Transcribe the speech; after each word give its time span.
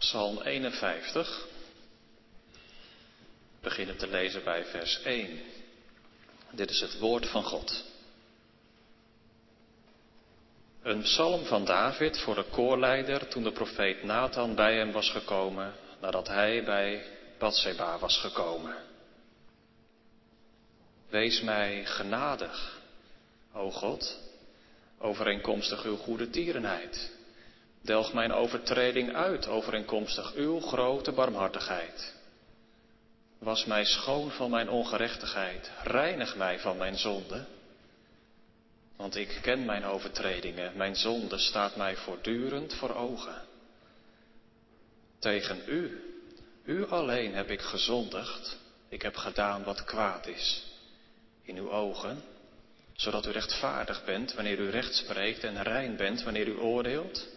Psalm 0.00 0.40
51. 0.42 1.46
We 2.48 2.58
beginnen 3.60 3.96
te 3.96 4.06
lezen 4.06 4.44
bij 4.44 4.64
vers 4.64 5.02
1. 5.02 5.40
Dit 6.50 6.70
is 6.70 6.80
het 6.80 6.98
woord 6.98 7.26
van 7.26 7.44
God. 7.44 7.84
Een 10.82 11.02
psalm 11.02 11.44
van 11.44 11.64
David 11.64 12.18
voor 12.18 12.34
de 12.34 12.44
koorleider 12.50 13.28
toen 13.28 13.42
de 13.42 13.52
profeet 13.52 14.02
Nathan 14.02 14.54
bij 14.54 14.76
hem 14.76 14.92
was 14.92 15.10
gekomen 15.10 15.74
nadat 16.00 16.28
hij 16.28 16.64
bij 16.64 17.04
Bathseba 17.38 17.98
was 17.98 18.18
gekomen. 18.18 18.76
Wees 21.08 21.40
mij 21.40 21.84
genadig, 21.84 22.80
o 23.52 23.70
God, 23.70 24.18
overeenkomstig 24.98 25.84
uw 25.84 25.96
goede 25.96 26.30
tierenheid. 26.30 27.18
Delg 27.82 28.12
mijn 28.12 28.32
overtreding 28.32 29.14
uit, 29.14 29.46
overeenkomstig 29.48 30.34
uw 30.34 30.60
grote 30.60 31.12
barmhartigheid. 31.12 32.14
Was 33.38 33.64
mij 33.64 33.84
schoon 33.84 34.30
van 34.30 34.50
mijn 34.50 34.68
ongerechtigheid, 34.68 35.70
reinig 35.82 36.36
mij 36.36 36.58
van 36.58 36.76
mijn 36.76 36.98
zonde. 36.98 37.44
Want 38.96 39.16
ik 39.16 39.38
ken 39.42 39.64
mijn 39.64 39.84
overtredingen, 39.84 40.76
mijn 40.76 40.96
zonde 40.96 41.38
staat 41.38 41.76
mij 41.76 41.96
voortdurend 41.96 42.74
voor 42.74 42.94
ogen. 42.94 43.42
Tegen 45.18 45.62
u, 45.66 46.04
u 46.64 46.86
alleen 46.86 47.34
heb 47.34 47.50
ik 47.50 47.60
gezondigd, 47.60 48.58
ik 48.88 49.02
heb 49.02 49.16
gedaan 49.16 49.64
wat 49.64 49.84
kwaad 49.84 50.26
is 50.26 50.64
in 51.42 51.56
uw 51.56 51.70
ogen, 51.70 52.22
zodat 52.92 53.26
u 53.26 53.30
rechtvaardig 53.30 54.04
bent 54.04 54.34
wanneer 54.34 54.58
u 54.58 54.70
recht 54.70 54.94
spreekt 54.94 55.44
en 55.44 55.62
rein 55.62 55.96
bent 55.96 56.22
wanneer 56.22 56.46
u 56.46 56.58
oordeelt. 56.58 57.28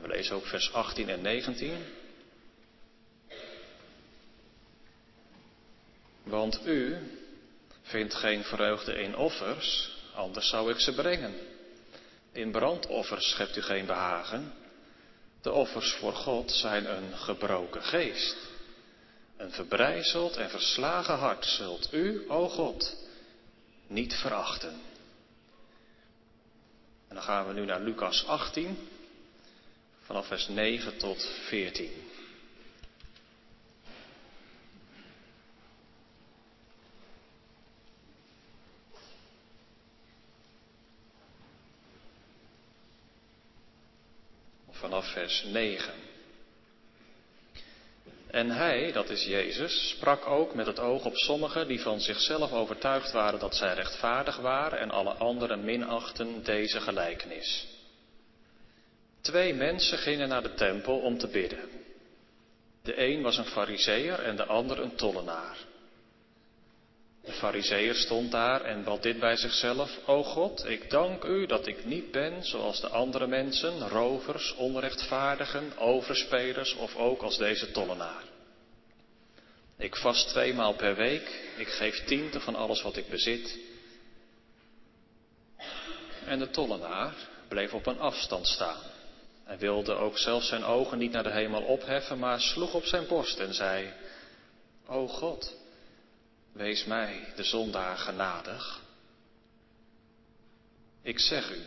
We 0.00 0.08
lezen 0.08 0.36
ook 0.36 0.46
vers 0.46 0.72
18 0.72 1.08
en 1.08 1.22
19. 1.22 1.84
Want 6.22 6.66
u 6.66 6.96
vindt 7.82 8.14
geen 8.14 8.44
vreugde 8.44 8.92
in 8.92 9.16
offers, 9.16 9.96
anders 10.14 10.48
zou 10.48 10.70
ik 10.70 10.80
ze 10.80 10.94
brengen. 10.94 11.34
In 12.32 12.50
brandoffers 12.50 13.30
schept 13.30 13.56
u 13.56 13.62
geen 13.62 13.86
behagen. 13.86 14.52
De 15.42 15.52
offers 15.52 15.92
voor 15.92 16.12
God 16.12 16.50
zijn 16.50 16.96
een 16.96 17.16
gebroken 17.16 17.82
geest. 17.82 18.36
Een 19.36 19.50
verbrijzeld 19.50 20.36
en 20.36 20.50
verslagen 20.50 21.18
hart 21.18 21.44
zult 21.44 21.92
u, 21.92 22.24
o 22.28 22.48
God, 22.48 22.96
niet 23.86 24.14
verachten. 24.14 24.80
En 27.08 27.14
dan 27.14 27.22
gaan 27.22 27.46
we 27.46 27.52
nu 27.52 27.64
naar 27.64 27.80
Lucas 27.80 28.26
18, 28.26 28.88
vanaf 30.04 30.26
vers 30.26 30.48
9 30.48 30.96
tot 30.96 31.26
14. 31.48 31.90
Vanaf 44.70 45.12
vers 45.12 45.44
9. 45.44 45.94
En 48.26 48.50
hij, 48.50 48.92
dat 48.92 49.10
is 49.10 49.24
Jezus, 49.24 49.88
sprak 49.88 50.26
ook 50.26 50.54
met 50.54 50.66
het 50.66 50.78
oog 50.78 51.04
op 51.04 51.16
sommigen 51.16 51.68
die 51.68 51.80
van 51.80 52.00
zichzelf 52.00 52.52
overtuigd 52.52 53.12
waren 53.12 53.38
dat 53.38 53.54
zij 53.54 53.74
rechtvaardig 53.74 54.36
waren 54.36 54.78
en 54.78 54.90
alle 54.90 55.12
anderen 55.12 55.64
minachten 55.64 56.44
deze 56.44 56.80
gelijkenis. 56.80 57.73
Twee 59.24 59.54
mensen 59.54 59.98
gingen 59.98 60.28
naar 60.28 60.42
de 60.42 60.54
tempel 60.54 60.98
om 60.98 61.18
te 61.18 61.28
bidden. 61.28 61.68
De 62.82 63.00
een 63.00 63.22
was 63.22 63.36
een 63.36 63.44
fariseer 63.44 64.18
en 64.18 64.36
de 64.36 64.44
ander 64.44 64.80
een 64.80 64.94
tollenaar. 64.94 65.56
De 67.22 67.32
fariseer 67.32 67.94
stond 67.94 68.30
daar 68.30 68.60
en 68.60 68.84
bad 68.84 69.02
dit 69.02 69.18
bij 69.18 69.36
zichzelf, 69.36 69.98
O 70.06 70.22
God, 70.22 70.64
ik 70.68 70.90
dank 70.90 71.24
u 71.24 71.46
dat 71.46 71.66
ik 71.66 71.84
niet 71.84 72.10
ben 72.10 72.44
zoals 72.44 72.80
de 72.80 72.88
andere 72.88 73.26
mensen, 73.26 73.88
rovers, 73.88 74.54
onrechtvaardigen, 74.54 75.78
overspelers 75.78 76.74
of 76.74 76.96
ook 76.96 77.22
als 77.22 77.38
deze 77.38 77.70
tollenaar. 77.70 78.22
Ik 79.78 79.96
vast 79.96 80.28
tweemaal 80.28 80.74
per 80.74 80.96
week, 80.96 81.52
ik 81.56 81.68
geef 81.68 82.04
tiende 82.04 82.40
van 82.40 82.54
alles 82.54 82.82
wat 82.82 82.96
ik 82.96 83.08
bezit. 83.08 83.58
En 86.26 86.38
de 86.38 86.50
tollenaar 86.50 87.14
bleef 87.48 87.74
op 87.74 87.86
een 87.86 87.98
afstand 87.98 88.46
staan. 88.46 88.92
Hij 89.44 89.58
wilde 89.58 89.94
ook 89.94 90.18
zelfs 90.18 90.48
zijn 90.48 90.64
ogen 90.64 90.98
niet 90.98 91.12
naar 91.12 91.22
de 91.22 91.32
hemel 91.32 91.62
opheffen, 91.62 92.18
maar 92.18 92.40
sloeg 92.40 92.74
op 92.74 92.84
zijn 92.84 93.06
borst 93.06 93.38
en 93.38 93.54
zei, 93.54 93.92
O 94.86 95.08
God, 95.08 95.56
Wees 96.54 96.84
mij, 96.84 97.32
de 97.36 97.44
zondaar, 97.44 97.96
genadig. 97.96 98.80
Ik 101.02 101.18
zeg 101.18 101.50
u, 101.50 101.62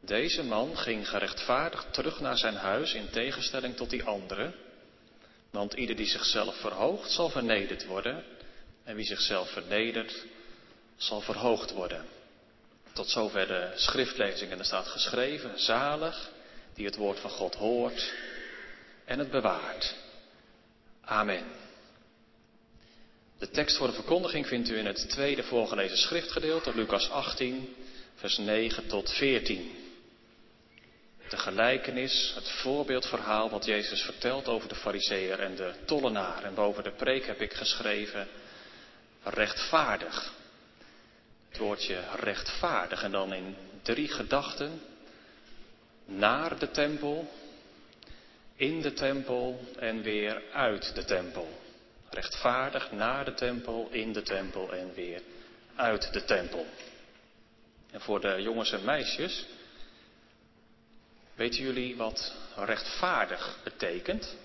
deze 0.00 0.42
man 0.44 0.76
ging 0.76 1.08
gerechtvaardigd 1.08 1.92
terug 1.92 2.20
naar 2.20 2.38
zijn 2.38 2.54
huis 2.54 2.94
in 2.94 3.10
tegenstelling 3.10 3.76
tot 3.76 3.90
die 3.90 4.04
andere. 4.04 4.54
Want 5.50 5.72
ieder 5.72 5.96
die 5.96 6.06
zichzelf 6.06 6.56
verhoogt, 6.56 7.10
zal 7.10 7.28
vernederd 7.28 7.86
worden. 7.86 8.24
En 8.84 8.96
wie 8.96 9.04
zichzelf 9.04 9.50
vernedert, 9.50 10.24
zal 10.96 11.20
verhoogd 11.20 11.70
worden. 11.70 12.04
Tot 12.92 13.08
zover 13.08 13.46
de 13.46 13.72
schriftlezing. 13.74 14.50
En 14.50 14.58
er 14.58 14.64
staat 14.64 14.86
geschreven, 14.86 15.58
zalig, 15.58 16.30
die 16.74 16.86
het 16.86 16.96
woord 16.96 17.18
van 17.18 17.30
God 17.30 17.54
hoort 17.54 18.12
en 19.04 19.18
het 19.18 19.30
bewaart. 19.30 19.94
Amen. 21.00 21.44
De 23.38 23.50
tekst 23.50 23.76
voor 23.76 23.86
de 23.86 23.92
verkondiging 23.92 24.46
vindt 24.46 24.70
u 24.70 24.78
in 24.78 24.86
het 24.86 25.08
tweede 25.08 25.42
voorgelezen 25.42 25.98
schriftgedeelte, 25.98 26.74
Lucas 26.74 27.10
18, 27.10 27.76
vers 28.14 28.38
9 28.38 28.86
tot 28.86 29.12
14. 29.12 29.80
De 31.28 31.36
gelijkenis, 31.36 32.32
het 32.34 32.50
voorbeeldverhaal 32.50 33.50
wat 33.50 33.64
Jezus 33.64 34.02
vertelt 34.02 34.48
over 34.48 34.68
de 34.68 34.74
fariseer 34.74 35.40
en 35.40 35.56
de 35.56 35.74
tollenaar. 35.84 36.44
En 36.44 36.54
boven 36.54 36.82
de 36.82 36.92
preek 36.92 37.26
heb 37.26 37.40
ik 37.40 37.52
geschreven, 37.52 38.28
rechtvaardig. 39.22 40.32
Het 41.48 41.58
woordje 41.58 42.00
rechtvaardig 42.20 43.02
en 43.02 43.10
dan 43.10 43.32
in 43.32 43.56
drie 43.82 44.08
gedachten. 44.08 44.80
Naar 46.10 46.58
de 46.58 46.70
tempel, 46.70 47.30
in 48.54 48.80
de 48.80 48.92
tempel 48.92 49.60
en 49.78 50.02
weer 50.02 50.42
uit 50.52 50.94
de 50.94 51.04
tempel. 51.04 51.48
Rechtvaardig 52.10 52.92
naar 52.92 53.24
de 53.24 53.34
tempel, 53.34 53.88
in 53.90 54.12
de 54.12 54.22
tempel 54.22 54.72
en 54.72 54.94
weer 54.94 55.22
uit 55.74 56.12
de 56.12 56.24
tempel. 56.24 56.66
En 57.90 58.00
voor 58.00 58.20
de 58.20 58.42
jongens 58.42 58.72
en 58.72 58.84
meisjes, 58.84 59.46
weten 61.34 61.62
jullie 61.62 61.96
wat 61.96 62.34
rechtvaardig 62.56 63.58
betekent? 63.64 64.36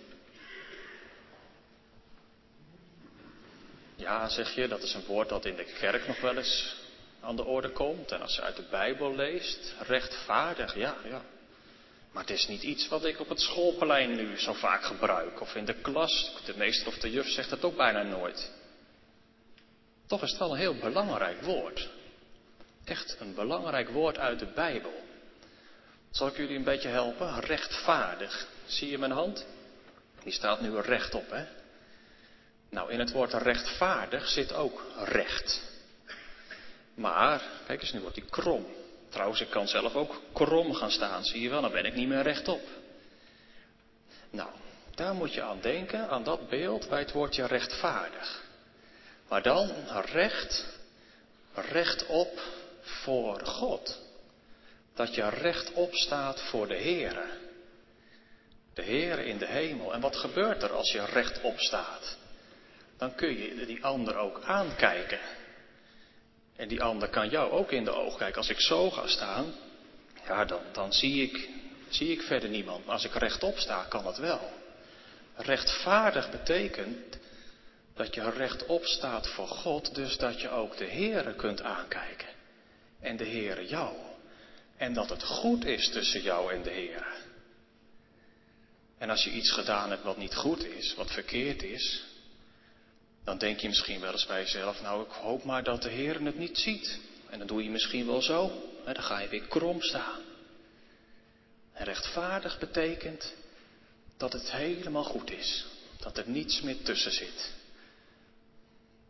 Ja, 3.96 4.30
zeg 4.30 4.56
je, 4.56 4.68
dat 4.68 4.82
is 4.82 4.94
een 4.94 5.06
woord 5.06 5.30
dat 5.30 5.46
in 5.46 5.56
de 5.56 5.74
kerk 5.80 6.08
nog 6.08 6.22
wel 6.22 6.38
eens 6.38 6.76
aan 7.22 7.36
de 7.36 7.46
orde 7.46 7.70
komt. 7.70 8.12
En 8.12 8.22
als 8.22 8.36
je 8.36 8.42
uit 8.42 8.56
de 8.56 8.68
Bijbel 8.70 9.16
leest, 9.16 9.74
rechtvaardig, 9.80 10.76
ja, 10.76 10.96
ja. 11.04 11.22
Maar 12.16 12.24
het 12.24 12.34
is 12.34 12.48
niet 12.48 12.64
iets 12.64 12.88
wat 12.88 13.06
ik 13.06 13.20
op 13.20 13.30
het 13.30 13.40
schoolplein 13.40 14.16
nu 14.16 14.40
zo 14.40 14.54
vaak 14.54 14.84
gebruik. 14.84 15.42
Of 15.42 15.56
in 15.56 15.66
de 15.66 15.74
klas. 15.74 16.32
De 16.46 16.58
meester 16.58 16.88
of 16.88 16.98
de 16.98 17.12
juf 17.12 17.28
zegt 17.28 17.50
het 17.50 17.64
ook 17.64 17.76
bijna 17.76 18.04
nooit. 18.04 18.52
Toch 20.08 20.24
is 20.24 20.30
het 20.30 20.40
wel 20.40 20.52
een 20.52 20.58
heel 20.58 20.76
belangrijk 20.76 21.42
woord. 21.42 21.90
Echt 22.84 23.18
een 23.20 23.34
belangrijk 23.34 23.90
woord 23.90 24.18
uit 24.18 24.40
de 24.40 24.46
Bijbel. 24.46 25.04
Zal 26.12 26.28
ik 26.28 26.38
jullie 26.38 26.56
een 26.56 26.64
beetje 26.64 26.88
helpen? 26.88 27.40
Rechtvaardig. 27.40 28.48
Zie 28.66 28.90
je 28.90 28.98
mijn 28.98 29.12
hand? 29.12 29.46
Die 30.24 30.34
staat 30.34 30.62
nu 30.62 30.80
rechtop, 30.80 31.30
hè? 31.30 31.46
Nou, 32.70 32.92
in 32.92 33.00
het 33.00 33.12
woord 33.12 33.34
rechtvaardig 33.34 34.28
zit 34.28 34.54
ook 34.54 34.86
recht. 34.98 35.62
Maar, 36.94 37.42
kijk 37.66 37.82
eens, 37.82 37.94
nu 37.94 38.00
wordt 38.00 38.16
die 38.16 38.30
krom. 38.30 38.66
Trouwens, 39.16 39.42
ik 39.42 39.50
kan 39.50 39.68
zelf 39.68 39.96
ook 39.96 40.22
krom 40.34 40.74
gaan 40.74 40.92
staan, 40.92 41.24
zie 41.24 41.42
je 41.42 41.50
wel, 41.50 41.62
dan 41.62 41.72
ben 41.72 41.86
ik 41.86 41.94
niet 41.96 42.08
meer 42.08 42.22
rechtop. 42.22 42.62
Nou, 44.30 44.50
daar 44.96 45.14
moet 45.14 45.34
je 45.34 45.42
aan 45.42 45.62
denken, 45.62 46.10
aan 46.10 46.24
dat 46.24 46.50
beeld 46.50 46.90
bij 46.90 47.00
het 47.00 47.12
woordje 47.12 47.46
rechtvaardig. 47.46 48.44
Maar 49.28 49.42
dan 49.42 49.72
recht, 50.12 50.80
rechtop 51.54 52.42
voor 52.82 53.46
God. 53.46 54.02
Dat 54.94 55.16
je 55.16 55.30
rechtop 55.30 55.94
staat 55.94 56.42
voor 56.42 56.68
de 56.68 56.78
Heere. 56.78 57.26
De 58.74 58.84
Heere 58.84 59.26
in 59.26 59.38
de 59.38 59.48
hemel. 59.48 59.94
En 59.94 60.02
wat 60.02 60.16
gebeurt 60.16 60.64
er 60.64 60.72
als 60.72 60.92
je 60.92 61.06
rechtop 61.06 61.60
staat? 61.60 62.18
Dan 62.98 63.16
kun 63.16 63.38
je 63.38 63.66
die 63.66 63.84
ander 63.84 64.18
ook 64.18 64.42
aankijken. 64.44 65.20
En 66.56 66.68
die 66.68 66.84
ander 66.84 67.10
kan 67.10 67.30
jou 67.30 67.52
ook 67.52 67.72
in 67.72 67.84
de 67.84 67.92
oog 67.92 68.18
kijken. 68.18 68.38
Als 68.38 68.50
ik 68.50 68.60
zo 68.60 68.92
ga 68.92 69.08
staan, 69.08 69.54
ja, 70.28 70.46
dan, 70.46 70.62
dan 70.72 70.94
zie 70.94 71.24
ik 71.24 71.50
zie 71.90 72.12
ik 72.12 72.22
verder 72.22 72.50
niemand. 72.50 72.86
Maar 72.86 72.94
als 72.94 73.06
ik 73.06 73.14
rechtop 73.14 73.58
sta, 73.58 73.84
kan 73.84 74.06
het 74.06 74.18
wel. 74.18 74.54
Rechtvaardig 75.36 76.32
betekent 76.32 77.18
dat 77.94 78.16
je 78.16 78.30
rechtop 78.30 78.86
staat 78.86 79.28
voor 79.28 79.48
God, 79.48 79.96
dus 79.96 80.18
dat 80.18 80.42
je 80.42 80.50
ook 80.50 80.78
de 80.78 80.88
Heere 80.88 81.34
kunt 81.36 81.62
aankijken. 81.62 82.28
En 83.00 83.18
de 83.18 83.26
Heere 83.26 83.68
jou. 83.68 83.96
En 84.78 84.94
dat 84.94 85.10
het 85.10 85.24
goed 85.24 85.66
is 85.66 85.90
tussen 85.90 86.22
jou 86.22 86.54
en 86.54 86.64
de 86.64 86.70
Heere. 86.70 87.14
En 88.98 89.10
als 89.10 89.24
je 89.24 89.30
iets 89.30 89.52
gedaan 89.52 89.90
hebt 89.90 90.04
wat 90.04 90.18
niet 90.18 90.36
goed 90.36 90.66
is, 90.66 90.96
wat 90.96 91.12
verkeerd 91.12 91.64
is, 91.64 92.04
dan 93.26 93.38
denk 93.38 93.60
je 93.60 93.68
misschien 93.68 94.00
wel 94.00 94.12
eens 94.12 94.26
bij 94.26 94.42
jezelf, 94.42 94.82
nou 94.82 95.04
ik 95.04 95.12
hoop 95.12 95.44
maar 95.44 95.64
dat 95.64 95.82
de 95.82 95.90
Heer 95.90 96.22
het 96.22 96.38
niet 96.38 96.58
ziet. 96.58 97.00
En 97.30 97.38
dan 97.38 97.48
doe 97.48 97.64
je 97.64 97.70
misschien 97.70 98.06
wel 98.06 98.22
zo, 98.22 98.52
hè, 98.84 98.94
dan 98.94 99.04
ga 99.04 99.20
je 99.20 99.28
weer 99.28 99.48
krom 99.48 99.82
staan. 99.82 100.22
Rechtvaardig 101.74 102.60
betekent 102.60 103.34
dat 104.18 104.34
het 104.34 104.52
helemaal 104.52 105.04
goed 105.04 105.32
is, 105.32 105.66
dat 106.00 106.18
er 106.18 106.24
niets 106.28 106.62
meer 106.62 106.82
tussen 106.82 107.12
zit. 107.12 107.54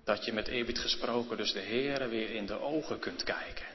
Dat 0.03 0.25
je 0.25 0.33
met 0.33 0.47
eerbied 0.47 0.79
gesproken 0.79 1.37
dus 1.37 1.53
de 1.53 1.59
Heer 1.59 2.09
weer 2.09 2.29
in 2.29 2.45
de 2.45 2.59
ogen 2.59 2.99
kunt 2.99 3.23
kijken. 3.23 3.65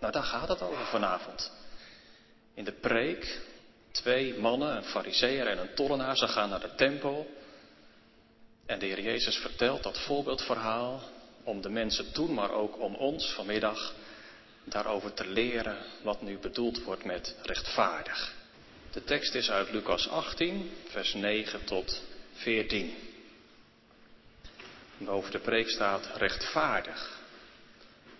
Nou, 0.00 0.12
daar 0.12 0.22
gaat 0.22 0.48
het 0.48 0.62
over 0.62 0.86
vanavond. 0.86 1.52
In 2.54 2.64
de 2.64 2.72
preek, 2.72 3.40
twee 3.90 4.38
mannen, 4.38 4.76
een 4.76 4.84
fariseer 4.84 5.46
en 5.46 5.58
een 5.58 5.74
tollenaar, 5.74 6.16
ze 6.16 6.28
gaan 6.28 6.48
naar 6.48 6.60
de 6.60 6.74
tempel. 6.74 7.42
En 8.66 8.78
de 8.78 8.86
Heer 8.86 9.00
Jezus 9.00 9.36
vertelt 9.36 9.82
dat 9.82 9.98
voorbeeldverhaal 9.98 11.02
om 11.42 11.60
de 11.60 11.68
mensen 11.68 12.12
toen, 12.12 12.34
maar 12.34 12.50
ook 12.50 12.80
om 12.80 12.94
ons 12.94 13.32
vanmiddag, 13.32 13.94
daarover 14.64 15.14
te 15.14 15.26
leren 15.26 15.78
wat 16.02 16.22
nu 16.22 16.38
bedoeld 16.38 16.82
wordt 16.82 17.04
met 17.04 17.36
rechtvaardig. 17.42 18.34
De 18.92 19.04
tekst 19.04 19.34
is 19.34 19.50
uit 19.50 19.70
Lucas 19.70 20.08
18, 20.08 20.70
vers 20.88 21.14
9 21.14 21.64
tot 21.64 22.02
14. 22.32 22.94
Boven 24.98 25.30
de 25.30 25.38
preek 25.38 25.68
staat 25.68 26.16
rechtvaardig. 26.16 27.22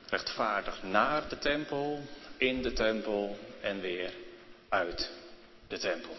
Rechtvaardig 0.08 0.82
naar 0.82 1.28
de 1.28 1.38
tempel, 1.38 2.02
in 2.36 2.62
de 2.62 2.72
tempel 2.72 3.38
en 3.60 3.80
weer 3.80 4.12
uit 4.68 5.10
de 5.68 5.78
tempel. 5.78 6.16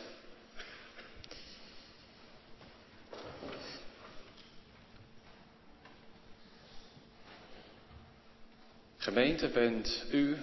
Gemeente, 9.05 9.47
bent 9.47 10.05
u, 10.11 10.37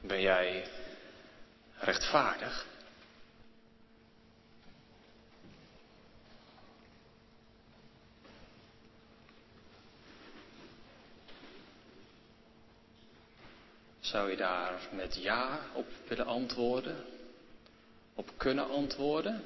ben 0.00 0.20
jij 0.20 0.68
rechtvaardig? 1.78 2.66
Zou 14.00 14.30
je 14.30 14.36
daar 14.36 14.88
met 14.92 15.16
ja 15.16 15.60
op 15.72 15.86
willen 16.08 16.26
antwoorden? 16.26 17.04
Op 18.14 18.32
kunnen 18.36 18.68
antwoorden? 18.68 19.44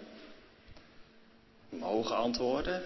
Mogen 1.69 2.17
antwoorden? 2.17 2.82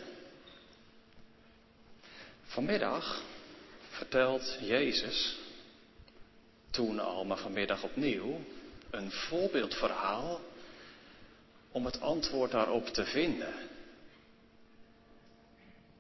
Vanmiddag 2.43 3.23
vertelt 3.95 4.59
Jezus, 4.61 5.37
toen 6.71 6.99
al, 6.99 7.25
maar 7.25 7.39
vanmiddag 7.39 7.83
opnieuw, 7.83 8.41
een 8.91 9.11
voorbeeldverhaal 9.11 10.41
om 11.71 11.85
het 11.85 12.01
antwoord 12.01 12.51
daarop 12.51 12.87
te 12.87 13.05
vinden. 13.05 13.55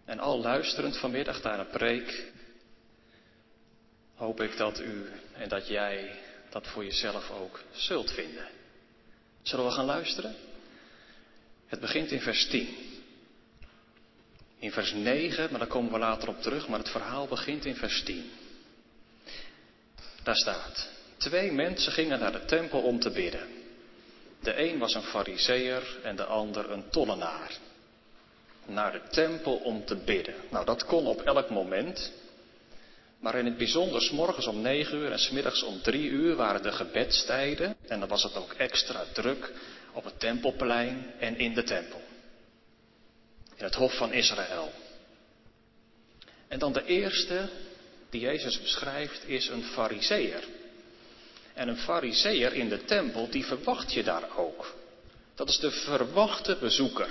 En 0.05 0.19
al 0.19 0.41
luisterend 0.41 0.96
vanmiddag 0.96 1.43
naar 1.43 1.58
een 1.58 1.70
preek, 1.70 2.32
hoop 4.14 4.41
ik 4.41 4.56
dat 4.56 4.81
u 4.81 5.06
en 5.32 5.49
dat 5.49 5.67
jij 5.67 6.19
dat 6.50 6.67
voor 6.67 6.85
jezelf 6.85 7.31
ook 7.31 7.62
zult 7.73 8.11
vinden. 8.11 8.49
Zullen 9.43 9.64
we 9.64 9.70
gaan 9.70 9.85
luisteren? 9.85 10.35
Het 11.67 11.81
begint 11.81 12.11
in 12.11 12.20
vers 12.20 12.46
10. 12.46 12.94
In 14.64 14.72
vers 14.72 14.93
9, 14.93 15.49
maar 15.50 15.58
daar 15.58 15.69
komen 15.69 15.93
we 15.93 15.99
later 15.99 16.28
op 16.28 16.43
terug, 16.43 16.69
maar 16.69 16.78
het 16.78 16.88
verhaal 16.88 17.26
begint 17.26 17.64
in 17.64 17.76
vers 17.76 18.02
10. 18.02 18.31
Daar 20.22 20.37
staat, 20.37 20.88
twee 21.16 21.52
mensen 21.52 21.93
gingen 21.93 22.19
naar 22.19 22.32
de 22.32 22.44
tempel 22.44 22.81
om 22.81 23.00
te 23.00 23.11
bidden. 23.11 23.49
De 24.43 24.61
een 24.62 24.78
was 24.78 24.94
een 24.94 25.02
fariseer 25.02 25.99
en 26.02 26.16
de 26.16 26.25
ander 26.25 26.70
een 26.70 26.90
tollenaar. 26.90 27.50
Naar 28.66 28.93
de 28.93 29.00
tempel 29.11 29.55
om 29.55 29.84
te 29.84 29.96
bidden. 29.96 30.34
Nou, 30.50 30.64
dat 30.64 30.84
kon 30.84 31.06
op 31.06 31.20
elk 31.20 31.50
moment. 31.50 32.12
Maar 33.19 33.34
in 33.34 33.44
het 33.44 33.56
bijzonder, 33.56 34.02
s 34.02 34.10
morgens 34.10 34.46
om 34.46 34.60
negen 34.60 34.99
uur 34.99 35.12
en 35.12 35.19
s 35.19 35.31
middags 35.31 35.62
om 35.62 35.81
drie 35.82 36.08
uur 36.08 36.37
waren 36.37 36.62
de 36.62 36.72
gebedstijden. 36.72 37.76
En 37.88 38.00
dan 38.00 38.08
was 38.08 38.22
het 38.22 38.37
ook 38.37 38.52
extra 38.52 39.05
druk 39.12 39.52
op 39.93 40.05
het 40.05 40.20
tempelplein 40.20 41.12
en 41.19 41.38
in 41.38 41.55
de 41.55 41.62
tempel. 41.62 42.02
In 43.56 43.65
het 43.65 43.75
Hof 43.75 43.97
van 43.97 44.12
Israël. 44.12 44.73
En 46.49 46.59
dan 46.59 46.73
de 46.73 46.85
eerste 46.85 47.49
die 48.11 48.21
Jezus 48.21 48.61
beschrijft 48.61 49.29
is 49.29 49.49
een 49.49 49.62
fariseer. 49.62 50.45
En 51.55 51.69
een 51.69 51.77
fariseer 51.77 52.53
in 52.53 52.69
de 52.69 52.85
tempel, 52.85 53.31
die 53.31 53.45
verwacht 53.45 53.93
je 53.93 54.03
daar 54.03 54.37
ook. 54.37 54.75
Dat 55.35 55.49
is 55.49 55.59
de 55.59 55.71
verwachte 55.71 56.56
bezoeker. 56.61 57.09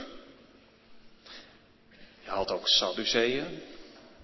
Je 2.24 2.30
had 2.30 2.52
ook 2.52 2.68
Sadduceeën, 2.68 3.62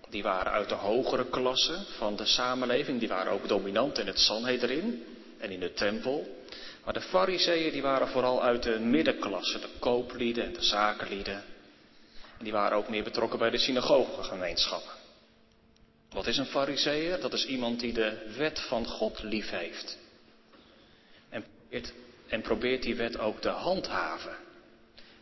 die 0.10 0.24
waren 0.24 0.51
uit 0.51 0.69
de 0.69 0.75
hogere 0.75 1.30
klasse 1.30 1.80
van 1.98 2.16
de 2.16 2.25
samenleving, 2.25 3.00
die 3.00 3.07
waren 3.07 3.31
ook 3.31 3.48
dominant 3.48 4.00
in 4.00 4.07
het 4.07 4.19
Sanhedrin 4.19 5.06
en 5.38 5.51
in 5.51 5.60
de 5.60 5.74
tempel. 5.74 6.38
Maar 6.83 6.94
de 6.94 7.01
fariseeën 7.01 7.71
die 7.71 7.81
waren 7.81 8.07
vooral 8.07 8.44
uit 8.44 8.63
de 8.63 8.80
middenklasse, 8.80 9.60
de 9.60 9.69
kooplieden 9.80 10.45
en 10.45 10.54
de 10.54 10.63
zakenlieden. 10.63 11.44
Die 12.39 12.51
waren 12.51 12.77
ook 12.77 12.89
meer 12.89 13.03
betrokken 13.03 13.39
bij 13.39 13.50
de 13.50 13.57
synagogegemeenschappen. 13.57 14.91
Wat 16.09 16.27
is 16.27 16.38
een 16.38 16.45
fariseer? 16.45 17.19
Dat 17.19 17.33
is 17.33 17.45
iemand 17.45 17.80
die 17.80 17.94
de 17.94 18.33
wet 18.38 18.59
van 18.59 18.86
God 18.86 19.24
lief 19.24 19.50
heeft. 19.50 19.97
En 21.30 21.44
probeert, 21.44 21.94
en 22.27 22.41
probeert 22.41 22.83
die 22.83 22.95
wet 22.95 23.18
ook 23.18 23.41
te 23.41 23.50
handhaven. 23.50 24.36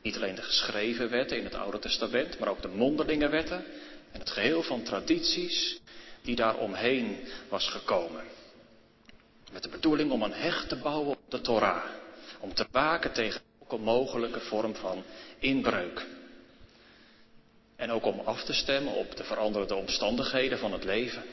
Niet 0.02 0.16
alleen 0.16 0.36
de 0.36 0.42
geschreven 0.42 1.10
wetten 1.10 1.38
in 1.38 1.44
het 1.44 1.56
Oude 1.56 1.80
Testament, 1.80 2.40
maar 2.40 2.50
ook 2.50 2.62
de 2.62 2.68
mondelinge 2.68 3.30
wetten 3.30 3.66
en 4.12 4.20
het 4.20 4.30
geheel 4.30 4.64
van 4.64 4.84
tradities 4.84 5.80
die 6.22 6.36
daar 6.36 6.58
omheen 6.58 7.28
was 7.50 7.70
gekomen. 7.70 8.24
Met 9.52 9.64
de 9.64 9.70
bedoeling 9.70 10.12
om 10.12 10.22
een 10.24 10.34
hecht 10.34 10.70
te 10.70 10.76
bouwen 10.76 11.08
op 11.08 11.20
de 11.30 11.42
Torah. 11.42 11.84
Om 12.40 12.54
te 12.54 12.66
waken 12.72 13.14
tegen 13.14 13.42
elke 13.60 13.78
mogelijke 13.78 14.40
vorm 14.40 14.76
van 14.76 15.04
inbreuk. 15.40 16.06
En 17.78 17.92
ook 17.92 18.06
om 18.06 18.20
af 18.20 18.44
te 18.44 18.54
stemmen 18.54 18.94
op 18.94 19.16
de 19.16 19.24
veranderde 19.24 19.76
omstandigheden 19.76 20.60
van 20.60 20.72
het 20.74 20.84
leven. 20.84 21.24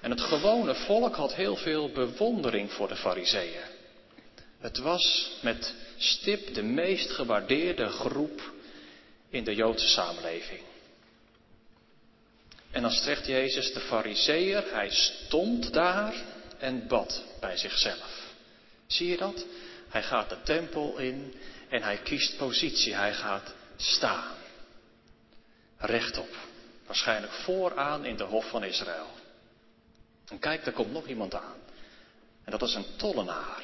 En 0.00 0.10
het 0.10 0.20
gewone 0.20 0.74
volk 0.74 1.14
had 1.14 1.34
heel 1.34 1.56
veel 1.56 1.90
bewondering 1.90 2.72
voor 2.72 2.88
de 2.88 2.96
fariseeën. 2.96 3.62
Het 4.58 4.78
was 4.78 5.30
met 5.40 5.74
stip 5.96 6.54
de 6.54 6.62
meest 6.62 7.10
gewaardeerde 7.10 7.86
groep 7.86 8.52
in 9.28 9.44
de 9.44 9.54
Joodse 9.54 9.88
samenleving. 9.88 10.60
En 12.70 12.82
dan 12.82 12.90
zegt 12.90 13.26
Jezus 13.26 13.72
de 13.72 13.80
fariseer, 13.80 14.64
hij 14.72 14.90
stond 14.90 15.72
daar 15.72 16.14
en 16.58 16.86
bad 16.86 17.22
bij 17.40 17.56
zichzelf. 17.56 18.32
Zie 18.86 19.08
je 19.08 19.16
dat? 19.16 19.44
Hij 19.88 20.02
gaat 20.02 20.28
de 20.28 20.42
tempel 20.44 20.98
in 20.98 21.34
en 21.68 21.82
hij 21.82 21.96
kiest 21.96 22.36
positie, 22.36 22.94
hij 22.94 23.14
gaat 23.14 23.54
staan. 23.76 24.43
Rechtop. 25.78 26.36
Waarschijnlijk 26.86 27.32
vooraan 27.32 28.04
in 28.04 28.16
de 28.16 28.24
hof 28.24 28.48
van 28.48 28.64
Israël. 28.64 29.08
En 30.28 30.38
kijk, 30.38 30.66
er 30.66 30.72
komt 30.72 30.92
nog 30.92 31.06
iemand 31.06 31.34
aan. 31.34 31.56
En 32.44 32.50
dat 32.50 32.62
is 32.62 32.74
een 32.74 32.96
tollenaar. 32.96 33.62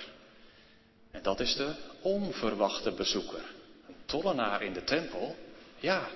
En 1.10 1.22
dat 1.22 1.40
is 1.40 1.54
de 1.56 1.74
onverwachte 2.00 2.92
bezoeker. 2.92 3.44
Een 3.88 3.96
tollenaar 4.04 4.62
in 4.62 4.72
de 4.72 4.84
tempel? 4.84 5.36
Ja, 5.78 6.08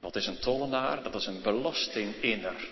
wat 0.00 0.16
is 0.16 0.26
een 0.26 0.38
tollenaar? 0.38 1.02
Dat 1.02 1.14
is 1.14 1.26
een 1.26 1.42
belastinginner. 1.42 2.68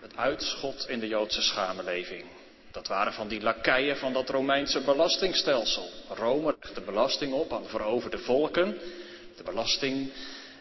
Het 0.00 0.16
uitschot 0.16 0.88
in 0.88 1.00
de 1.00 1.08
Joodse 1.08 1.42
samenleving. 1.42 2.24
Dat 2.70 2.86
waren 2.86 3.12
van 3.12 3.28
die 3.28 3.40
lakeien 3.40 3.96
van 3.96 4.12
dat 4.12 4.28
Romeinse 4.28 4.80
belastingstelsel. 4.80 5.90
Rome 6.08 6.56
legde 6.60 6.80
belasting 6.80 7.32
op 7.32 7.52
aan 7.52 7.66
veroverde 7.66 8.18
volken. 8.18 8.78
De 9.36 9.42
belasting 9.42 10.12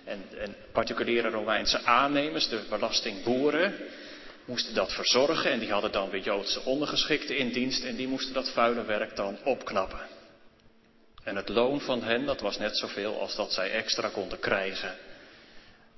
en, 0.03 0.23
en 0.37 0.55
particuliere 0.71 1.29
Romeinse 1.29 1.83
aannemers, 1.83 2.47
de 2.47 2.61
belastingboeren. 2.69 3.75
moesten 4.45 4.73
dat 4.73 4.93
verzorgen 4.93 5.51
en 5.51 5.59
die 5.59 5.71
hadden 5.71 5.91
dan 5.91 6.09
weer 6.09 6.21
Joodse 6.21 6.61
ondergeschikten 6.61 7.37
in 7.37 7.51
dienst 7.51 7.83
en 7.83 7.95
die 7.95 8.07
moesten 8.07 8.33
dat 8.33 8.49
vuile 8.49 8.85
werk 8.85 9.15
dan 9.15 9.37
opknappen. 9.43 10.07
En 11.23 11.35
het 11.35 11.49
loon 11.49 11.81
van 11.81 12.03
hen, 12.03 12.25
dat 12.25 12.39
was 12.39 12.57
net 12.57 12.77
zoveel 12.77 13.19
als 13.19 13.35
dat 13.35 13.53
zij 13.53 13.71
extra 13.71 14.09
konden 14.09 14.39
krijgen 14.39 14.95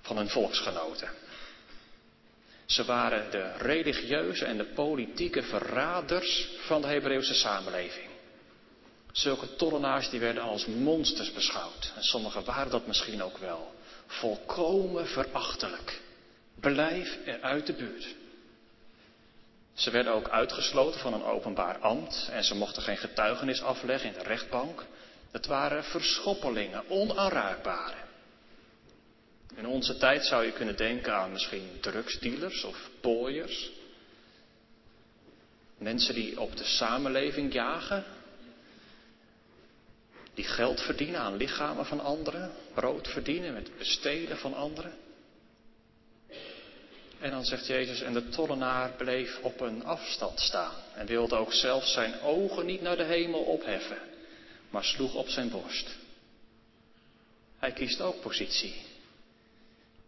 van 0.01 0.18
hun 0.18 0.30
volksgenoten. 0.30 1.10
Ze 2.65 2.86
waren 2.86 3.32
de 3.32 3.51
religieuze 3.58 4.46
en 4.46 4.58
de 4.58 4.65
politieke 4.65 5.44
verraders 5.44 6.50
van 6.65 6.82
de 6.82 6.88
Hebreeuwse 6.88 7.34
samenleving. 7.34 8.02
Zulke 9.13 9.55
tollenaars 9.55 10.10
die 10.10 10.20
werden 10.20 10.43
als 10.43 10.65
monsters 10.65 11.32
beschouwd. 11.32 11.91
En 11.96 12.03
sommigen 12.03 12.46
waren 12.46 12.72
dat 12.72 12.88
misschien 12.88 13.24
ook 13.24 13.38
wel. 13.38 13.75
Volkomen 14.05 15.08
verachtelijk. 15.08 16.01
Blijf 16.60 17.17
er 17.25 17.41
uit 17.41 17.65
de 17.65 17.74
buurt. 17.74 18.15
Ze 19.74 19.91
werden 19.91 20.13
ook 20.13 20.29
uitgesloten 20.29 21.00
van 21.00 21.13
een 21.13 21.24
openbaar 21.24 21.77
ambt 21.77 22.29
en 22.32 22.43
ze 22.43 22.55
mochten 22.55 22.82
geen 22.82 22.98
getuigenis 22.98 23.62
afleggen 23.62 24.10
in 24.10 24.17
de 24.17 24.24
rechtbank. 24.24 24.86
Het 25.32 25.46
waren 25.46 25.84
verschoppelingen, 25.84 26.89
onaanraakbare. 26.89 27.98
In 29.55 29.67
onze 29.67 29.98
tijd 29.98 30.25
zou 30.25 30.46
je 30.46 30.51
kunnen 30.51 30.77
denken 30.77 31.15
aan 31.15 31.32
misschien 31.32 31.77
drugsdealers 31.79 32.63
of 32.63 32.89
pooiers. 33.01 33.72
Mensen 35.77 36.13
die 36.13 36.39
op 36.39 36.58
de 36.58 36.63
samenleving 36.63 37.53
jagen. 37.53 38.03
Die 40.33 40.45
geld 40.45 40.81
verdienen 40.81 41.19
aan 41.19 41.37
lichamen 41.37 41.85
van 41.85 41.99
anderen. 41.99 42.51
Brood 42.73 43.07
verdienen 43.07 43.53
met 43.53 43.77
besteden 43.77 44.37
van 44.37 44.53
anderen. 44.53 44.93
En 47.19 47.31
dan 47.31 47.45
zegt 47.45 47.67
Jezus, 47.67 48.01
en 48.01 48.13
de 48.13 48.29
tollenaar 48.29 48.91
bleef 48.91 49.39
op 49.41 49.59
een 49.61 49.85
afstand 49.85 50.39
staan. 50.39 50.73
En 50.95 51.05
wilde 51.05 51.35
ook 51.35 51.53
zelf 51.53 51.85
zijn 51.85 52.21
ogen 52.21 52.65
niet 52.65 52.81
naar 52.81 52.97
de 52.97 53.03
hemel 53.03 53.39
opheffen. 53.39 53.97
Maar 54.69 54.83
sloeg 54.83 55.15
op 55.15 55.27
zijn 55.27 55.49
borst. 55.49 55.95
Hij 57.59 57.71
kiest 57.71 58.01
ook 58.01 58.21
positie. 58.21 58.75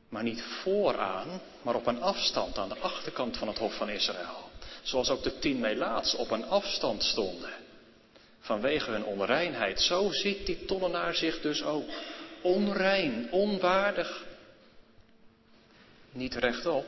Maar 0.10 0.24
niet 0.24 0.42
vooraan, 0.42 1.42
maar 1.62 1.76
op 1.76 1.88
een 1.88 2.02
afstand 2.02 2.58
aan 2.58 2.70
de 2.70 2.80
achterkant 2.80 3.38
van 3.38 3.48
het 3.48 3.58
Hof 3.58 3.78
van 3.78 3.90
Israël. 3.90 4.50
Zoals 4.82 5.10
ook 5.10 5.24
de 5.24 5.40
tien 5.40 5.60
Melaats 5.60 6.16
op 6.16 6.32
een 6.32 6.46
afstand 6.46 7.04
stonden. 7.04 7.65
Vanwege 8.46 8.92
hun 8.92 9.06
onreinheid. 9.06 9.82
Zo 9.82 10.12
ziet 10.12 10.46
die 10.46 10.66
tollenaar 10.66 11.16
zich 11.16 11.42
dus 11.42 11.64
ook. 11.64 11.90
Onrein, 12.42 13.32
onwaardig. 13.32 14.26
Niet 16.12 16.36
rechtop. 16.36 16.86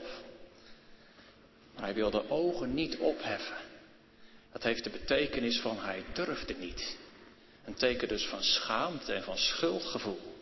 Maar 1.76 1.84
hij 1.84 1.94
wil 1.94 2.10
de 2.10 2.30
ogen 2.30 2.74
niet 2.74 2.98
opheffen. 2.98 3.58
Dat 4.52 4.64
heeft 4.64 4.84
de 4.84 4.90
betekenis 4.90 5.60
van 5.60 5.80
hij 5.80 6.04
durfde 6.14 6.54
niet. 6.54 6.98
Een 7.66 7.76
teken 7.76 8.08
dus 8.08 8.26
van 8.26 8.44
schaamte 8.44 9.14
en 9.14 9.24
van 9.24 9.38
schuldgevoel. 9.38 10.36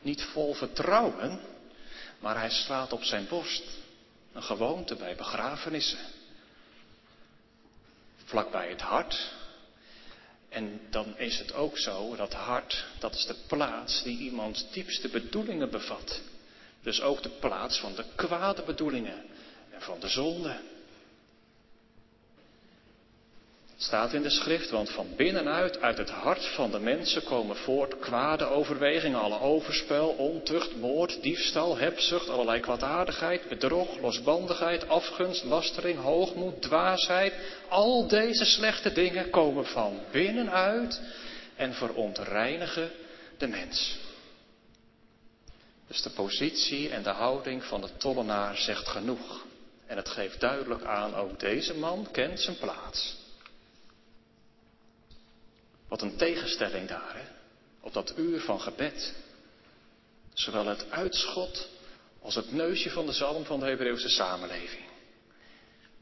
Niet 0.00 0.22
vol 0.22 0.54
vertrouwen, 0.54 1.40
maar 2.18 2.38
hij 2.38 2.50
slaat 2.50 2.92
op 2.92 3.02
zijn 3.02 3.26
borst. 3.28 3.64
Een 4.32 4.42
gewoonte 4.42 4.94
bij 4.94 5.16
begrafenissen. 5.16 5.98
Vlak 8.24 8.50
bij 8.50 8.68
het 8.68 8.80
hart. 8.80 9.36
En 10.48 10.80
dan 10.90 11.18
is 11.18 11.38
het 11.38 11.54
ook 11.54 11.78
zo, 11.78 12.16
dat 12.16 12.32
hart, 12.32 12.84
dat 12.98 13.14
is 13.14 13.26
de 13.26 13.36
plaats 13.46 14.02
die 14.02 14.18
iemands 14.18 14.70
diepste 14.70 15.08
bedoelingen 15.08 15.70
bevat. 15.70 16.20
Dus 16.82 17.00
ook 17.00 17.22
de 17.22 17.28
plaats 17.28 17.78
van 17.78 17.94
de 17.94 18.04
kwade 18.14 18.62
bedoelingen 18.62 19.24
en 19.70 19.82
van 19.82 20.00
de 20.00 20.08
zonde. 20.08 20.60
Het 23.66 23.67
staat 23.80 24.12
in 24.12 24.22
de 24.22 24.30
schrift, 24.30 24.70
want 24.70 24.90
van 24.90 25.06
binnenuit, 25.16 25.80
uit 25.80 25.98
het 25.98 26.10
hart 26.10 26.46
van 26.46 26.70
de 26.70 26.78
mensen 26.78 27.24
komen 27.24 27.56
voort 27.56 27.98
kwade 27.98 28.44
overwegingen, 28.44 29.20
alle 29.20 29.40
overspel, 29.40 30.08
ontucht, 30.08 30.76
moord, 30.76 31.22
diefstal, 31.22 31.76
hebzucht, 31.76 32.28
allerlei 32.28 32.60
kwaadaardigheid, 32.60 33.48
bedrog, 33.48 34.00
losbandigheid, 34.00 34.88
afgunst, 34.88 35.44
lastering, 35.44 36.00
hoogmoed, 36.00 36.62
dwaasheid. 36.62 37.34
Al 37.68 38.08
deze 38.08 38.44
slechte 38.44 38.92
dingen 38.92 39.30
komen 39.30 39.66
van 39.66 40.00
binnenuit 40.10 41.00
en 41.56 41.74
verontreinigen 41.74 42.90
de 43.36 43.46
mens. 43.46 43.98
Dus 45.86 46.02
de 46.02 46.10
positie 46.10 46.88
en 46.88 47.02
de 47.02 47.10
houding 47.10 47.64
van 47.64 47.80
de 47.80 47.88
tollenaar 47.96 48.56
zegt 48.56 48.88
genoeg. 48.88 49.46
En 49.86 49.96
het 49.96 50.08
geeft 50.08 50.40
duidelijk 50.40 50.84
aan, 50.84 51.14
ook 51.14 51.40
deze 51.40 51.74
man 51.74 52.08
kent 52.12 52.40
zijn 52.40 52.56
plaats. 52.56 53.26
Wat 55.88 56.02
een 56.02 56.16
tegenstelling 56.16 56.88
daar, 56.88 57.14
hè? 57.14 57.24
Op 57.80 57.92
dat 57.92 58.12
uur 58.16 58.40
van 58.40 58.60
gebed. 58.60 59.14
Zowel 60.32 60.66
het 60.66 60.90
uitschot 60.90 61.68
als 62.22 62.34
het 62.34 62.52
neusje 62.52 62.90
van 62.90 63.06
de 63.06 63.12
zalm 63.12 63.44
van 63.44 63.60
de 63.60 63.66
Hebreeuwse 63.66 64.08
samenleving. 64.08 64.84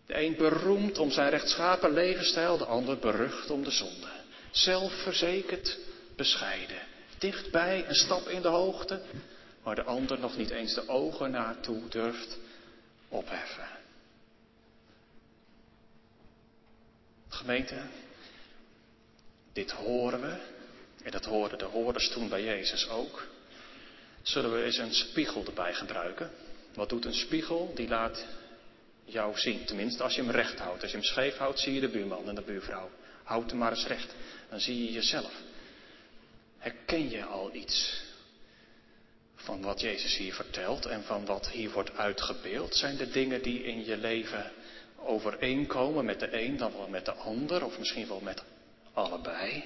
De 0.06 0.20
een 0.20 0.36
beroemd 0.36 0.98
om 0.98 1.10
zijn 1.10 1.30
rechtschapen 1.30 1.92
levensstijl, 1.92 2.58
de 2.58 2.64
ander 2.64 2.98
berucht 2.98 3.50
om 3.50 3.64
de 3.64 3.70
zonde. 3.70 4.08
Zelfverzekerd, 4.50 5.78
bescheiden. 6.16 6.80
Dichtbij, 7.18 7.88
een 7.88 7.94
stap 7.94 8.28
in 8.28 8.42
de 8.42 8.48
hoogte, 8.48 9.02
waar 9.62 9.74
de 9.74 9.82
ander 9.82 10.18
nog 10.18 10.36
niet 10.36 10.50
eens 10.50 10.74
de 10.74 10.88
ogen 10.88 11.30
naartoe 11.30 11.88
durft 11.88 12.38
opheffen. 13.08 13.68
Gemeente, 17.28 17.82
dit 19.56 19.70
horen 19.70 20.20
we, 20.20 20.36
en 21.02 21.10
dat 21.10 21.24
hoorden 21.24 21.58
de 21.58 21.64
hoorders 21.64 22.08
toen 22.08 22.28
bij 22.28 22.44
Jezus 22.44 22.88
ook. 22.88 23.26
Zullen 24.22 24.52
we 24.52 24.62
eens 24.62 24.78
een 24.78 24.94
spiegel 24.94 25.44
erbij 25.44 25.74
gebruiken? 25.74 26.30
Wat 26.74 26.88
doet 26.88 27.04
een 27.04 27.14
spiegel? 27.14 27.72
Die 27.74 27.88
laat 27.88 28.26
jou 29.04 29.38
zien, 29.38 29.64
tenminste 29.64 30.02
als 30.02 30.14
je 30.14 30.22
hem 30.22 30.30
recht 30.30 30.58
houdt. 30.58 30.82
Als 30.82 30.90
je 30.90 30.96
hem 30.96 31.06
scheef 31.06 31.36
houdt, 31.36 31.58
zie 31.58 31.74
je 31.74 31.80
de 31.80 31.88
buurman 31.88 32.28
en 32.28 32.34
de 32.34 32.42
buurvrouw. 32.42 32.90
Houd 33.22 33.50
hem 33.50 33.58
maar 33.58 33.70
eens 33.70 33.86
recht, 33.86 34.14
dan 34.48 34.60
zie 34.60 34.84
je 34.84 34.92
jezelf. 34.92 35.32
Herken 36.58 37.10
je 37.10 37.24
al 37.24 37.54
iets 37.54 38.02
van 39.34 39.62
wat 39.62 39.80
Jezus 39.80 40.16
hier 40.16 40.34
vertelt 40.34 40.86
en 40.86 41.02
van 41.02 41.24
wat 41.24 41.50
hier 41.50 41.70
wordt 41.70 41.96
uitgebeeld? 41.96 42.74
Zijn 42.74 42.98
er 42.98 43.12
dingen 43.12 43.42
die 43.42 43.62
in 43.62 43.84
je 43.84 43.96
leven 43.96 44.52
overeenkomen 44.96 46.04
met 46.04 46.20
de 46.20 46.42
een 46.42 46.56
dan 46.56 46.72
wel 46.72 46.88
met 46.88 47.04
de 47.04 47.12
ander, 47.12 47.64
of 47.64 47.78
misschien 47.78 48.08
wel 48.08 48.20
met 48.20 48.42
allebei? 48.96 49.64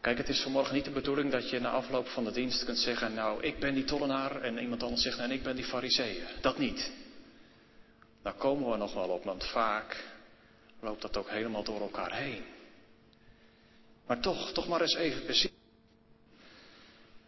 Kijk, 0.00 0.18
het 0.18 0.28
is 0.28 0.42
vanmorgen 0.42 0.74
niet 0.74 0.84
de 0.84 0.90
bedoeling 0.90 1.30
dat 1.30 1.50
je 1.50 1.60
na 1.60 1.70
afloop 1.70 2.08
van 2.08 2.24
de 2.24 2.30
dienst 2.30 2.64
kunt 2.64 2.78
zeggen, 2.78 3.14
nou, 3.14 3.42
ik 3.42 3.58
ben 3.58 3.74
die 3.74 3.84
tollenaar 3.84 4.40
en 4.42 4.58
iemand 4.58 4.82
anders 4.82 5.02
zegt, 5.02 5.18
en 5.18 5.30
ik 5.30 5.42
ben 5.42 5.56
die 5.56 5.64
fariseeër. 5.64 6.28
Dat 6.40 6.58
niet. 6.58 6.92
Daar 8.22 8.34
komen 8.34 8.70
we 8.70 8.76
nog 8.76 8.94
wel 8.94 9.08
op, 9.08 9.24
want 9.24 9.44
vaak 9.44 10.04
loopt 10.80 11.02
dat 11.02 11.16
ook 11.16 11.30
helemaal 11.30 11.64
door 11.64 11.80
elkaar 11.80 12.16
heen. 12.16 12.44
Maar 14.06 14.20
toch, 14.20 14.52
toch 14.52 14.68
maar 14.68 14.80
eens 14.80 14.94
even 14.94 15.26
bezien. 15.26 15.50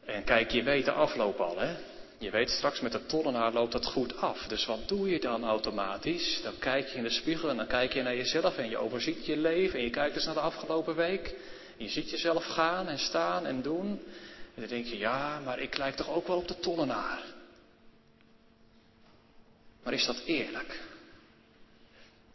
En 0.04 0.24
kijk, 0.24 0.50
je 0.50 0.62
weet 0.62 0.84
de 0.84 0.92
afloop 0.92 1.40
al, 1.40 1.58
hè? 1.58 1.76
Je 2.18 2.30
weet 2.30 2.50
straks 2.50 2.80
met 2.80 2.92
de 2.92 3.06
tollenaar 3.06 3.52
loopt 3.52 3.72
dat 3.72 3.86
goed 3.86 4.16
af. 4.16 4.46
Dus 4.46 4.66
wat 4.66 4.88
doe 4.88 5.10
je 5.10 5.20
dan 5.20 5.44
automatisch? 5.44 6.40
Dan 6.42 6.58
kijk 6.58 6.88
je 6.88 6.96
in 6.96 7.02
de 7.02 7.10
spiegel 7.10 7.48
en 7.48 7.56
dan 7.56 7.66
kijk 7.66 7.92
je 7.92 8.02
naar 8.02 8.16
jezelf 8.16 8.56
en 8.56 8.70
je 8.70 8.78
overziet 8.78 9.26
je 9.26 9.36
leven. 9.36 9.78
En 9.78 9.84
je 9.84 9.90
kijkt 9.90 10.14
dus 10.14 10.24
naar 10.24 10.34
de 10.34 10.40
afgelopen 10.40 10.96
week. 10.96 11.34
En 11.78 11.84
je 11.84 11.90
ziet 11.90 12.10
jezelf 12.10 12.44
gaan 12.44 12.88
en 12.88 12.98
staan 12.98 13.46
en 13.46 13.62
doen. 13.62 13.88
En 14.54 14.60
dan 14.60 14.68
denk 14.68 14.86
je, 14.86 14.98
ja, 14.98 15.40
maar 15.44 15.58
ik 15.58 15.76
lijk 15.76 15.96
toch 15.96 16.08
ook 16.08 16.26
wel 16.26 16.36
op 16.36 16.48
de 16.48 16.58
tollenaar. 16.58 17.22
Maar 19.82 19.92
is 19.92 20.06
dat 20.06 20.22
eerlijk? 20.24 20.80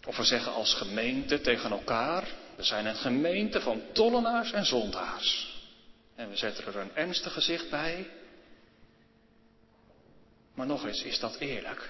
Of 0.08 0.18
we 0.18 0.24
zeggen 0.24 0.54
als 0.54 0.74
gemeente 0.74 1.42
tegen 1.42 1.72
elkaar, 1.72 2.28
we 2.56 2.64
zijn 2.64 2.86
een 2.86 2.96
gemeente 2.96 3.62
van 3.62 3.82
tollenaars 3.92 4.52
en 4.52 4.66
zondaars. 4.66 5.58
En 6.16 6.30
we 6.30 6.36
zetten 6.36 6.66
er 6.66 6.78
een 6.78 6.96
ernstig 6.96 7.34
gezicht 7.34 7.70
bij. 7.70 8.08
Maar 10.54 10.66
nog 10.66 10.86
eens, 10.86 11.04
is 11.04 11.20
dat 11.20 11.36
eerlijk? 11.36 11.90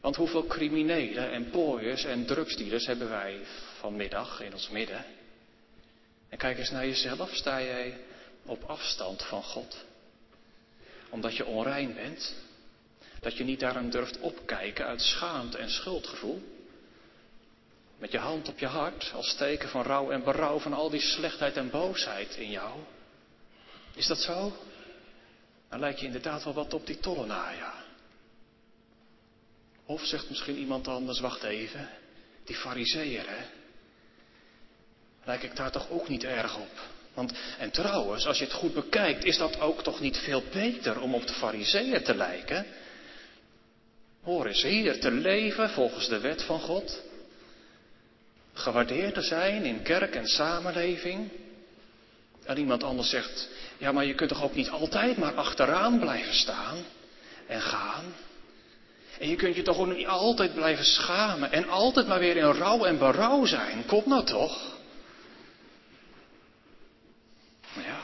Want 0.00 0.16
hoeveel 0.16 0.46
criminelen 0.46 1.30
en 1.30 1.50
pooiers 1.50 2.04
en 2.04 2.26
drugsdealers 2.26 2.86
hebben 2.86 3.08
wij 3.08 3.40
vanmiddag 3.78 4.40
in 4.40 4.52
ons 4.52 4.68
midden? 4.68 5.04
En 6.28 6.38
kijk 6.38 6.58
eens 6.58 6.70
naar 6.70 6.86
jezelf. 6.86 7.34
Sta 7.34 7.62
jij 7.62 7.98
op 8.44 8.62
afstand 8.62 9.22
van 9.22 9.42
God? 9.42 9.84
Omdat 11.08 11.36
je 11.36 11.46
onrein 11.46 11.94
bent? 11.94 12.34
Dat 13.20 13.36
je 13.36 13.44
niet 13.44 13.60
daarom 13.60 13.90
durft 13.90 14.20
opkijken 14.20 14.86
uit 14.86 15.00
schaamte 15.00 15.58
en 15.58 15.70
schuldgevoel? 15.70 16.42
Met 17.98 18.10
je 18.12 18.18
hand 18.18 18.48
op 18.48 18.58
je 18.58 18.66
hart 18.66 19.12
als 19.14 19.34
teken 19.34 19.68
van 19.68 19.82
rouw 19.82 20.10
en 20.10 20.24
berouw 20.24 20.58
van 20.58 20.72
al 20.72 20.90
die 20.90 21.00
slechtheid 21.00 21.56
en 21.56 21.70
boosheid 21.70 22.36
in 22.36 22.50
jou? 22.50 22.80
Is 23.94 24.06
dat 24.06 24.18
zo? 24.18 24.52
Dan 25.74 25.82
lijkt 25.82 26.00
je 26.00 26.06
inderdaad 26.06 26.44
wel 26.44 26.52
wat 26.52 26.74
op 26.74 26.86
die 26.86 26.98
tollenaar, 26.98 27.56
ja. 27.56 27.74
Of 29.86 30.06
zegt 30.06 30.28
misschien 30.28 30.56
iemand 30.56 30.88
anders, 30.88 31.20
wacht 31.20 31.42
even, 31.42 31.88
die 32.44 32.56
fariseer, 32.56 33.24
hè? 33.28 33.44
Lijk 35.24 35.42
ik 35.42 35.56
daar 35.56 35.70
toch 35.70 35.90
ook 35.90 36.08
niet 36.08 36.24
erg 36.24 36.56
op? 36.58 36.80
Want, 37.14 37.32
en 37.58 37.70
trouwens, 37.70 38.26
als 38.26 38.38
je 38.38 38.44
het 38.44 38.52
goed 38.52 38.74
bekijkt, 38.74 39.24
is 39.24 39.38
dat 39.38 39.60
ook 39.60 39.82
toch 39.82 40.00
niet 40.00 40.16
veel 40.16 40.42
beter 40.52 41.00
om 41.00 41.14
op 41.14 41.26
de 41.26 41.32
fariseeën 41.32 42.02
te 42.02 42.14
lijken? 42.14 42.66
Hoor 44.22 44.46
eens 44.46 44.62
hier 44.62 45.00
te 45.00 45.10
leven 45.10 45.70
volgens 45.70 46.08
de 46.08 46.20
wet 46.20 46.42
van 46.42 46.60
God. 46.60 47.02
Gewaardeerd 48.52 49.14
te 49.14 49.22
zijn 49.22 49.64
in 49.64 49.82
kerk 49.82 50.14
en 50.14 50.26
samenleving. 50.26 51.30
En 52.44 52.58
iemand 52.58 52.82
anders 52.82 53.10
zegt, 53.10 53.48
ja 53.78 53.92
maar 53.92 54.04
je 54.04 54.14
kunt 54.14 54.30
toch 54.30 54.42
ook 54.42 54.54
niet 54.54 54.70
altijd 54.70 55.16
maar 55.16 55.34
achteraan 55.34 55.98
blijven 55.98 56.34
staan 56.34 56.76
en 57.46 57.60
gaan. 57.60 58.14
En 59.18 59.28
je 59.28 59.36
kunt 59.36 59.56
je 59.56 59.62
toch 59.62 59.78
ook 59.78 59.94
niet 59.94 60.06
altijd 60.06 60.54
blijven 60.54 60.84
schamen 60.84 61.52
en 61.52 61.68
altijd 61.68 62.06
maar 62.06 62.18
weer 62.18 62.36
in 62.36 62.44
rouw 62.44 62.84
en 62.84 62.98
berouw 62.98 63.44
zijn. 63.44 63.86
Kom 63.86 64.02
nou 64.06 64.24
toch? 64.24 64.72
Ja, 67.74 68.00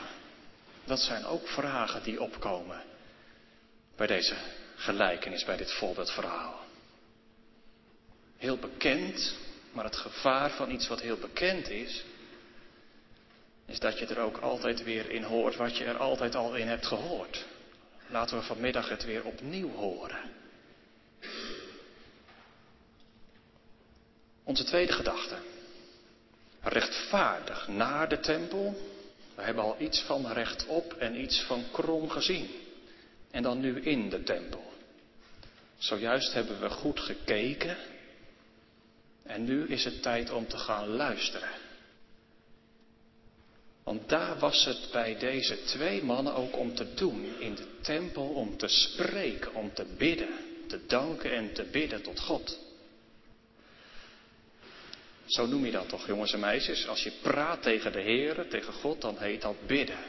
dat 0.85 0.99
zijn 0.99 1.25
ook 1.25 1.47
vragen 1.47 2.03
die 2.03 2.21
opkomen 2.21 2.83
bij 3.95 4.07
deze 4.07 4.35
gelijkenis, 4.75 5.45
bij 5.45 5.57
dit 5.57 5.71
voorbeeldverhaal. 5.71 6.59
Heel 8.37 8.57
bekend, 8.57 9.35
maar 9.71 9.83
het 9.83 9.95
gevaar 9.95 10.51
van 10.51 10.71
iets 10.71 10.87
wat 10.87 11.01
heel 11.01 11.17
bekend 11.17 11.69
is, 11.69 12.03
is 13.71 13.79
dat 13.79 13.99
je 13.99 14.05
er 14.05 14.19
ook 14.19 14.37
altijd 14.37 14.83
weer 14.83 15.09
in 15.09 15.23
hoort 15.23 15.55
wat 15.55 15.77
je 15.77 15.83
er 15.83 15.97
altijd 15.97 16.35
al 16.35 16.55
in 16.55 16.67
hebt 16.67 16.85
gehoord. 16.85 17.45
Laten 18.07 18.37
we 18.37 18.43
vanmiddag 18.43 18.89
het 18.89 19.05
weer 19.05 19.23
opnieuw 19.25 19.69
horen. 19.69 20.19
Onze 24.43 24.63
tweede 24.63 24.93
gedachte. 24.93 25.35
Rechtvaardig 26.61 27.67
naar 27.67 28.09
de 28.09 28.19
tempel. 28.19 28.75
We 29.35 29.41
hebben 29.41 29.63
al 29.63 29.75
iets 29.79 30.01
van 30.01 30.31
rechtop 30.31 30.93
en 30.93 31.21
iets 31.21 31.41
van 31.41 31.63
krom 31.71 32.09
gezien. 32.09 32.49
En 33.31 33.43
dan 33.43 33.59
nu 33.59 33.81
in 33.81 34.09
de 34.09 34.23
tempel. 34.23 34.73
Zojuist 35.77 36.33
hebben 36.33 36.59
we 36.59 36.69
goed 36.69 36.99
gekeken. 36.99 37.77
En 39.23 39.43
nu 39.43 39.67
is 39.67 39.83
het 39.83 40.01
tijd 40.01 40.31
om 40.31 40.47
te 40.47 40.57
gaan 40.57 40.87
luisteren. 40.87 41.60
Want 43.83 44.09
daar 44.09 44.39
was 44.39 44.65
het 44.65 44.87
bij 44.91 45.17
deze 45.17 45.63
twee 45.63 46.03
mannen 46.03 46.35
ook 46.35 46.57
om 46.57 46.75
te 46.75 46.93
doen. 46.93 47.39
In 47.39 47.55
de 47.55 47.67
tempel 47.81 48.27
om 48.27 48.57
te 48.57 48.67
spreken, 48.67 49.53
om 49.53 49.73
te 49.73 49.85
bidden. 49.97 50.29
Te 50.67 50.85
danken 50.87 51.31
en 51.31 51.53
te 51.53 51.63
bidden 51.63 52.01
tot 52.01 52.19
God. 52.19 52.59
Zo 55.25 55.45
noem 55.45 55.65
je 55.65 55.71
dat 55.71 55.89
toch, 55.89 56.07
jongens 56.07 56.33
en 56.33 56.39
meisjes? 56.39 56.87
Als 56.87 57.03
je 57.03 57.11
praat 57.21 57.61
tegen 57.61 57.91
de 57.91 58.01
Heer, 58.01 58.47
tegen 58.49 58.73
God, 58.73 59.01
dan 59.01 59.17
heet 59.17 59.41
dat 59.41 59.55
bidden. 59.67 59.99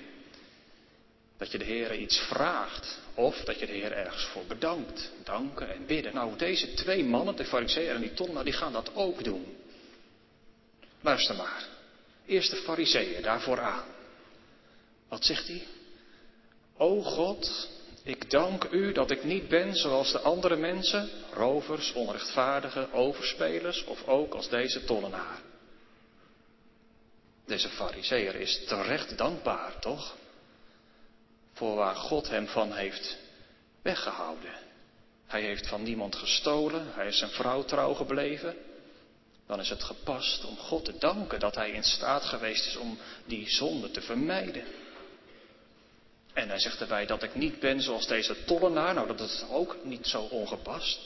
Dat 1.39 1.51
je 1.51 1.59
de 1.59 1.65
Heer 1.65 1.95
iets 1.95 2.19
vraagt. 2.19 2.99
Of 3.15 3.37
dat 3.37 3.59
je 3.59 3.67
de 3.67 3.73
Heer 3.73 3.93
ergens 3.93 4.25
voor 4.25 4.45
bedankt. 4.45 5.11
Danken 5.25 5.75
en 5.75 5.87
bidden. 5.87 6.15
Nou, 6.15 6.37
deze 6.37 6.75
twee 6.75 7.05
mannen, 7.05 7.37
de 7.37 7.45
fariseeën 7.45 7.95
en 7.95 8.01
die 8.01 8.15
tonna, 8.15 8.43
die 8.43 8.53
gaan 8.53 8.73
dat 8.73 8.91
ook 8.95 9.25
doen. 9.25 9.57
Luister 11.01 11.37
maar. 11.37 11.72
Eerst 12.33 12.51
de 12.51 12.57
fariseeën, 12.57 13.23
daarvoor 13.23 13.61
aan. 13.61 13.85
Wat 15.09 15.25
zegt 15.25 15.47
hij? 15.47 15.67
O 16.77 17.03
God, 17.03 17.71
ik 18.03 18.31
dank 18.31 18.65
u 18.65 18.93
dat 18.93 19.11
ik 19.11 19.25
niet 19.25 19.49
ben 19.49 19.77
zoals 19.77 20.13
de 20.13 20.21
andere 20.21 20.57
mensen, 20.57 21.11
rovers, 21.33 21.93
onrechtvaardigen, 21.93 22.93
overspelers 22.93 23.85
of 23.85 24.07
ook 24.07 24.35
als 24.35 24.49
deze 24.49 24.85
tollenaar. 24.85 25.41
Deze 27.47 27.69
fariseer 27.69 28.35
is 28.35 28.65
terecht 28.67 29.19
dankbaar, 29.19 29.79
toch? 29.81 30.17
Voor 31.53 31.75
waar 31.75 31.97
God 31.97 32.29
hem 32.29 32.47
van 32.47 32.73
heeft 32.73 33.19
weggehouden. 33.83 34.55
Hij 35.27 35.43
heeft 35.43 35.69
van 35.69 35.83
niemand 35.83 36.17
gestolen, 36.17 36.93
hij 36.95 37.07
is 37.07 37.19
zijn 37.19 37.31
vrouw 37.31 37.65
trouw 37.65 37.95
gebleven. 37.95 38.57
Dan 39.53 39.61
is 39.61 39.69
het 39.69 39.83
gepast 39.83 40.45
om 40.45 40.57
God 40.57 40.85
te 40.85 40.99
danken 40.99 41.41
dat 41.41 41.55
hij 41.55 41.71
in 41.71 41.85
staat 41.85 42.23
geweest 42.23 42.67
is 42.67 42.77
om 42.77 42.99
die 43.25 43.51
zonde 43.51 43.91
te 43.91 44.01
vermijden. 44.01 44.65
En 46.33 46.49
hij 46.49 46.59
zegt 46.59 46.81
erbij 46.81 47.07
dat 47.07 47.23
ik 47.23 47.35
niet 47.35 47.61
ben 47.61 47.81
zoals 47.81 48.07
deze 48.07 48.45
tollenaar. 48.45 48.95
Nou, 48.95 49.07
dat 49.07 49.21
is 49.21 49.45
ook 49.51 49.77
niet 49.83 50.07
zo 50.07 50.23
ongepast. 50.23 51.01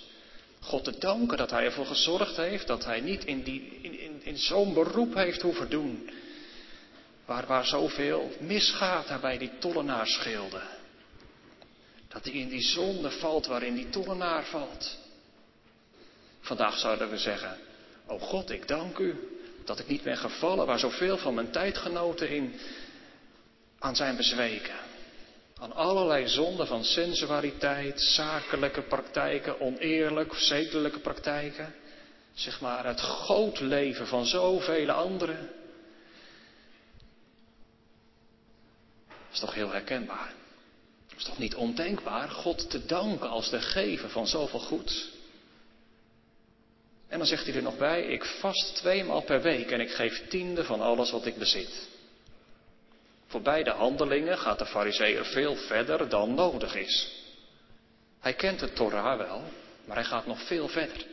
God 0.61 0.85
te 0.85 0.99
danken 0.99 1.37
dat 1.37 1.51
hij 1.51 1.65
ervoor 1.65 1.87
gezorgd 1.87 2.37
heeft 2.37 2.67
dat 2.67 2.85
hij 2.85 3.01
niet 3.01 3.25
in, 3.25 3.43
die, 3.43 3.79
in, 3.83 3.99
in, 4.01 4.21
in 4.25 4.39
zo'n 4.39 4.75
beroep 4.75 5.15
heeft 5.15 5.43
hoeven 5.43 5.71
doen. 5.71 6.11
Waar, 7.25 7.47
waar 7.47 7.67
zoveel 7.67 8.31
misgaat 8.41 9.21
bij 9.21 9.39
die 9.39 9.59
tollenaarschilden. 9.59 10.63
Dat 12.09 12.25
hij 12.25 12.33
in 12.33 12.49
die 12.49 12.63
zonde 12.63 13.11
valt 13.11 13.47
waarin 13.47 13.75
die 13.75 13.89
tollenaar 13.89 14.45
valt. 14.45 14.99
Vandaag 16.41 16.79
zouden 16.79 17.11
we 17.11 17.19
zeggen, 17.19 17.66
oh 18.07 18.23
God, 18.23 18.51
ik 18.51 18.69
dank 18.69 18.99
u 18.99 19.37
dat 19.65 19.79
ik 19.79 19.89
niet 19.89 20.03
ben 20.03 20.17
gevallen 20.17 20.67
waar 20.67 20.79
zoveel 20.79 21.19
van 21.19 21.35
mijn 21.35 21.51
tijdgenoten 21.51 22.29
in 22.29 22.61
aan 23.79 23.97
zijn 23.97 24.17
bezweken. 24.17 24.75
Aan 25.59 25.73
allerlei 25.73 26.29
zonden 26.29 26.67
van 26.67 26.85
sensualiteit, 26.85 28.01
zakelijke 28.01 28.83
praktijken, 28.83 29.61
oneerlijk, 29.61 30.35
zedelijke 30.35 30.99
praktijken. 30.99 31.75
Zeg 32.35 32.61
maar 32.61 32.87
het 32.87 33.01
gootleven 33.01 34.07
van 34.07 34.27
zoveel 34.27 34.91
anderen. 34.91 35.51
Dat 39.09 39.33
is 39.33 39.39
toch 39.39 39.55
heel 39.55 39.71
herkenbaar. 39.71 40.33
Dat 41.09 41.19
is 41.19 41.25
toch 41.25 41.39
niet 41.39 41.55
ondenkbaar 41.55 42.29
God 42.29 42.71
te 42.71 42.87
danken 42.87 43.29
als 43.29 43.51
de 43.51 43.61
gever 43.61 44.11
van 44.11 44.27
zoveel 44.27 44.61
goeds. 44.61 45.16
En 47.17 47.23
dan 47.23 47.31
zegt 47.31 47.47
hij 47.47 47.55
er 47.55 47.63
nog 47.63 47.79
bij, 47.79 48.03
ik 48.03 48.25
vast 48.25 48.75
tweemaal 48.75 49.23
per 49.23 49.43
week 49.43 49.71
en 49.71 49.81
ik 49.81 49.91
geef 49.91 50.29
tiende 50.29 50.65
van 50.65 50.81
alles 50.81 51.11
wat 51.11 51.27
ik 51.27 51.37
bezit. 51.37 51.89
Voor 53.27 53.43
beide 53.43 53.71
handelingen 53.71 54.39
gaat 54.39 54.59
de 54.59 54.67
fariseer 54.67 55.25
veel 55.25 55.57
verder 55.57 56.09
dan 56.09 56.35
nodig 56.35 56.75
is. 56.75 57.09
Hij 58.21 58.35
kent 58.35 58.61
de 58.61 58.73
Torah 58.73 59.19
wel, 59.19 59.43
maar 59.85 59.97
hij 59.97 60.05
gaat 60.05 60.27
nog 60.27 60.43
veel 60.43 60.69
verder. 60.69 61.07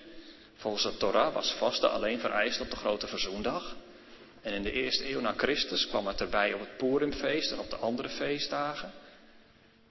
Volgens 0.56 0.84
de 0.84 0.98
Torah 0.98 1.34
was 1.34 1.52
vasten 1.52 1.92
alleen 1.92 2.20
vereist 2.20 2.62
op 2.62 2.70
de 2.70 2.76
grote 2.76 3.08
verzoendag. 3.08 3.76
En 4.42 4.54
in 4.54 4.64
de 4.64 4.72
eerste 4.72 5.10
eeuw 5.10 5.22
na 5.22 5.34
Christus 5.38 5.88
kwam 5.88 6.08
het 6.08 6.22
erbij 6.22 6.54
op 6.54 6.60
het 6.60 6.78
Purimfeest 6.78 7.52
en 7.52 7.60
op 7.60 7.70
de 7.70 7.76
andere 7.76 8.10
feestdagen. 8.10 8.92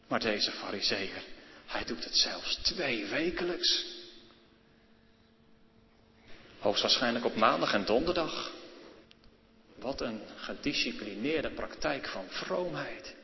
Maar 0.09 0.20
deze 0.20 0.51
fariseer, 0.51 1.22
hij 1.66 1.85
doet 1.85 2.05
het 2.05 2.16
zelfs 2.16 2.57
twee 2.57 3.07
wekelijks. 3.07 4.01
Hoogstwaarschijnlijk 6.62 7.25
op 7.25 7.37
maandag 7.37 7.72
en 7.72 7.85
donderdag. 7.85 8.51
Wat 9.79 10.01
een 10.01 10.20
gedisciplineerde 10.37 11.51
praktijk 11.51 12.09
van 12.09 12.25
vroomheid. 12.29 13.14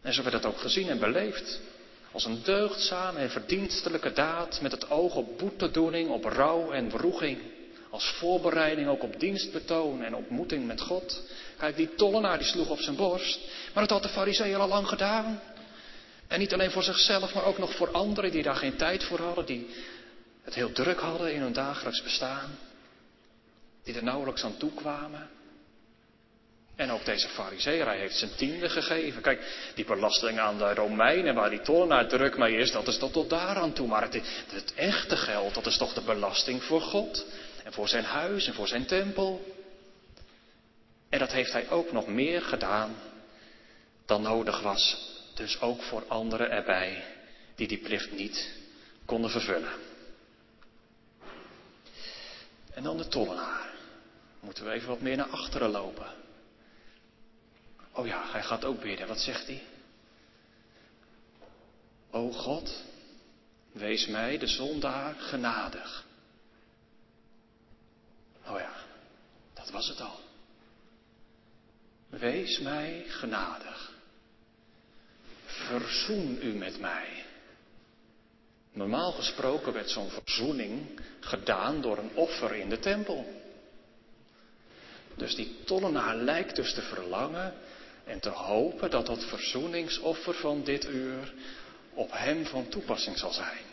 En 0.00 0.12
zo 0.12 0.22
werd 0.22 0.34
het 0.34 0.46
ook 0.46 0.58
gezien 0.58 0.88
en 0.88 0.98
beleefd. 0.98 1.60
Als 2.12 2.24
een 2.24 2.42
deugdzame 2.44 3.18
en 3.18 3.30
verdienstelijke 3.30 4.12
daad 4.12 4.60
met 4.60 4.72
het 4.72 4.90
oog 4.90 5.14
op 5.14 5.38
boetedoening, 5.38 6.10
op 6.10 6.24
rouw 6.24 6.70
en 6.70 6.90
wroeging. 6.90 7.38
Als 7.90 8.10
voorbereiding 8.10 8.88
ook 8.88 9.02
op 9.02 9.20
dienstbetoon 9.20 10.02
en 10.02 10.14
ontmoeting 10.14 10.66
met 10.66 10.80
God. 10.80 11.22
Kijk, 11.58 11.76
die 11.76 11.94
tollenaar 11.94 12.38
die 12.38 12.46
sloeg 12.46 12.70
op 12.70 12.80
zijn 12.80 12.96
borst. 12.96 13.40
Maar 13.74 13.86
dat 13.86 13.90
had 13.90 14.02
de 14.02 14.08
fariseeën 14.08 14.60
al 14.60 14.68
lang 14.68 14.88
gedaan. 14.88 15.40
En 16.26 16.38
niet 16.38 16.52
alleen 16.52 16.70
voor 16.70 16.82
zichzelf, 16.82 17.34
maar 17.34 17.44
ook 17.44 17.58
nog 17.58 17.74
voor 17.74 17.90
anderen 17.90 18.30
die 18.30 18.42
daar 18.42 18.56
geen 18.56 18.76
tijd 18.76 19.04
voor 19.04 19.20
hadden. 19.20 19.46
Die 19.46 19.68
het 20.42 20.54
heel 20.54 20.72
druk 20.72 21.00
hadden 21.00 21.34
in 21.34 21.40
hun 21.40 21.52
dagelijks 21.52 22.02
bestaan 22.02 22.58
die 23.82 23.94
er 23.94 24.02
nauwelijks 24.02 24.44
aan 24.44 24.56
toe 24.56 24.74
kwamen. 24.74 25.30
En 26.76 26.90
ook 26.90 27.04
deze 27.04 27.28
fariseer, 27.28 27.84
hij 27.86 27.98
heeft 27.98 28.16
zijn 28.16 28.34
tiende 28.36 28.68
gegeven. 28.68 29.22
Kijk, 29.22 29.70
die 29.74 29.84
belasting 29.84 30.38
aan 30.38 30.58
de 30.58 30.74
Romeinen, 30.74 31.34
waar 31.34 31.50
die 31.50 31.60
tollenaar 31.60 32.08
druk 32.08 32.36
mee 32.36 32.56
is, 32.56 32.70
dat 32.70 32.88
is 32.88 32.98
tot, 32.98 33.12
tot 33.12 33.30
daar 33.30 33.56
aan 33.56 33.72
toe. 33.72 33.86
Maar 33.86 34.02
het, 34.02 34.44
het 34.52 34.74
echte 34.74 35.16
geld, 35.16 35.54
dat 35.54 35.66
is 35.66 35.76
toch 35.76 35.92
de 35.92 36.00
belasting 36.00 36.62
voor 36.62 36.80
God. 36.80 37.26
En 37.64 37.72
voor 37.72 37.88
zijn 37.88 38.04
huis 38.04 38.46
en 38.46 38.54
voor 38.54 38.68
zijn 38.68 38.86
tempel. 38.86 39.54
En 41.08 41.18
dat 41.18 41.32
heeft 41.32 41.52
hij 41.52 41.70
ook 41.70 41.92
nog 41.92 42.06
meer 42.06 42.42
gedaan 42.42 42.96
dan 44.06 44.22
nodig 44.22 44.60
was. 44.60 45.10
Dus 45.34 45.60
ook 45.60 45.82
voor 45.82 46.04
anderen 46.08 46.50
erbij, 46.50 47.04
die 47.54 47.68
die 47.68 47.78
plicht 47.78 48.12
niet 48.12 48.50
konden 49.04 49.30
vervullen. 49.30 49.91
En 52.74 52.82
dan 52.82 52.96
de 52.96 53.08
tollenaar. 53.08 53.70
Moeten 54.40 54.64
we 54.64 54.70
even 54.70 54.88
wat 54.88 55.00
meer 55.00 55.16
naar 55.16 55.30
achteren 55.30 55.70
lopen. 55.70 56.06
Oh 57.92 58.06
ja, 58.06 58.30
hij 58.30 58.42
gaat 58.42 58.64
ook 58.64 58.80
bidden. 58.80 59.08
Wat 59.08 59.20
zegt 59.20 59.46
hij? 59.46 59.62
O 62.10 62.30
God, 62.30 62.84
Wees 63.72 64.06
mij, 64.06 64.38
de 64.38 64.46
zondaar, 64.46 65.14
genadig. 65.14 66.04
Oh 68.46 68.58
ja, 68.58 68.74
dat 69.54 69.70
was 69.70 69.88
het 69.88 70.00
al. 70.00 70.20
Wees 72.08 72.58
mij 72.58 73.04
genadig. 73.08 73.92
Verzoen 75.44 76.38
u 76.42 76.54
met 76.54 76.80
mij. 76.80 77.21
Normaal 78.72 79.12
gesproken 79.12 79.72
werd 79.72 79.90
zo'n 79.90 80.10
verzoening 80.10 81.00
gedaan 81.20 81.80
door 81.80 81.98
een 81.98 82.10
offer 82.14 82.54
in 82.54 82.68
de 82.68 82.78
tempel. 82.78 83.26
Dus 85.16 85.34
die 85.34 85.56
tollenaar 85.64 86.16
lijkt 86.16 86.56
dus 86.56 86.74
te 86.74 86.82
verlangen 86.82 87.54
en 88.04 88.20
te 88.20 88.28
hopen 88.28 88.90
dat 88.90 89.06
dat 89.06 89.24
verzoeningsoffer 89.24 90.34
van 90.34 90.64
dit 90.64 90.88
uur 90.88 91.32
op 91.94 92.10
hem 92.12 92.46
van 92.46 92.68
toepassing 92.68 93.18
zal 93.18 93.32
zijn. 93.32 93.64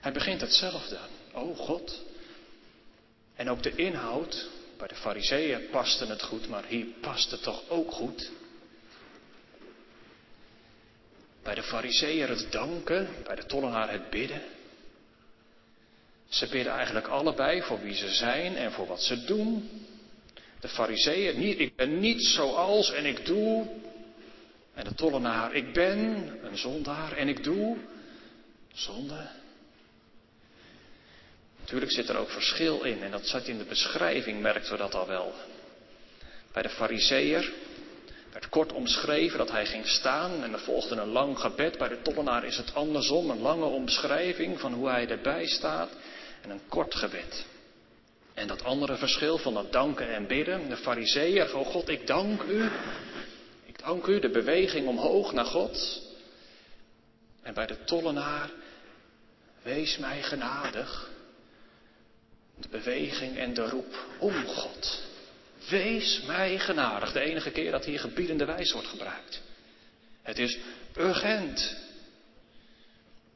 Hij 0.00 0.12
begint 0.12 0.40
hetzelfde. 0.40 0.98
Oh 1.32 1.56
God. 1.58 2.02
En 3.34 3.50
ook 3.50 3.62
de 3.62 3.74
inhoud, 3.74 4.48
bij 4.76 4.88
de 4.88 4.94
fariseeën 4.94 5.68
paste 5.70 6.06
het 6.06 6.22
goed, 6.22 6.48
maar 6.48 6.64
hier 6.64 6.86
past 7.00 7.30
het 7.30 7.42
toch 7.42 7.68
ook 7.68 7.92
goed. 7.92 8.30
Bij 11.42 11.54
de 11.54 11.62
fariseeën 11.62 12.28
het 12.28 12.46
danken, 12.52 13.08
bij 13.24 13.36
de 13.36 13.46
tollenaar 13.46 13.90
het 13.90 14.10
bidden. 14.10 14.42
Ze 16.28 16.48
bidden 16.48 16.72
eigenlijk 16.72 17.06
allebei 17.06 17.62
voor 17.62 17.80
wie 17.80 17.94
ze 17.94 18.08
zijn 18.08 18.56
en 18.56 18.72
voor 18.72 18.86
wat 18.86 19.02
ze 19.02 19.24
doen. 19.24 19.70
De 20.60 20.68
fariseeën, 20.68 21.38
niet, 21.38 21.58
ik 21.58 21.76
ben 21.76 22.00
niet 22.00 22.22
zoals 22.22 22.92
en 22.92 23.04
ik 23.04 23.26
doe. 23.26 23.66
En 24.74 24.84
de 24.84 24.94
tollenaar, 24.94 25.54
ik 25.54 25.72
ben 25.72 25.98
een 26.42 26.56
zondaar 26.58 27.12
en 27.12 27.28
ik 27.28 27.44
doe 27.44 27.76
zonde. 28.72 29.28
Natuurlijk 31.60 31.92
zit 31.92 32.08
er 32.08 32.16
ook 32.16 32.30
verschil 32.30 32.82
in 32.82 33.02
en 33.02 33.10
dat 33.10 33.26
zat 33.26 33.46
in 33.46 33.58
de 33.58 33.64
beschrijving, 33.64 34.40
merkten 34.40 34.72
we 34.72 34.78
dat 34.78 34.94
al 34.94 35.06
wel. 35.06 35.34
Bij 36.52 36.62
de 36.62 36.68
fariseer 36.68 37.52
kort 38.48 38.72
omschreven 38.72 39.38
dat 39.38 39.50
hij 39.50 39.66
ging 39.66 39.86
staan 39.86 40.42
en 40.42 40.52
er 40.52 40.60
volgde 40.60 40.96
een 40.96 41.08
lang 41.08 41.38
gebed. 41.38 41.78
Bij 41.78 41.88
de 41.88 42.02
tollenaar 42.02 42.44
is 42.44 42.56
het 42.56 42.74
andersom, 42.74 43.30
een 43.30 43.40
lange 43.40 43.64
omschrijving 43.64 44.60
van 44.60 44.72
hoe 44.72 44.88
hij 44.88 45.08
erbij 45.08 45.46
staat 45.46 45.90
en 46.42 46.50
een 46.50 46.68
kort 46.68 46.94
gebed. 46.94 47.46
En 48.34 48.46
dat 48.46 48.64
andere 48.64 48.96
verschil 48.96 49.38
van 49.38 49.54
dat 49.54 49.72
danken 49.72 50.14
en 50.14 50.26
bidden, 50.26 50.68
de 50.68 50.76
fariseeër, 50.76 51.56
oh 51.56 51.66
God, 51.66 51.88
ik 51.88 52.06
dank 52.06 52.42
u. 52.42 52.70
Ik 53.64 53.78
dank 53.78 54.06
u, 54.06 54.20
de 54.20 54.30
beweging 54.30 54.88
omhoog 54.88 55.32
naar 55.32 55.44
God. 55.44 56.02
En 57.42 57.54
bij 57.54 57.66
de 57.66 57.84
tollenaar, 57.84 58.50
wees 59.62 59.98
mij 59.98 60.22
genadig. 60.22 61.10
De 62.56 62.68
beweging 62.68 63.38
en 63.38 63.54
de 63.54 63.68
roep 63.68 64.04
om 64.18 64.44
God. 64.46 65.09
Wees 65.70 66.22
mij 66.22 66.58
genadig. 66.58 67.12
De 67.12 67.20
enige 67.20 67.50
keer 67.50 67.70
dat 67.70 67.84
hier 67.84 68.00
gebiedende 68.00 68.44
wijs 68.44 68.72
wordt 68.72 68.88
gebruikt. 68.88 69.42
Het 70.22 70.38
is 70.38 70.58
urgent. 70.96 71.76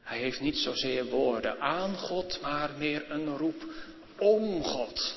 Hij 0.01 0.17
heeft 0.17 0.39
niet 0.39 0.57
zozeer 0.57 1.05
woorden 1.05 1.59
aan 1.59 1.95
God, 1.95 2.41
maar 2.41 2.71
meer 2.77 3.11
een 3.11 3.37
roep 3.37 3.63
om 4.17 4.63
God. 4.63 5.15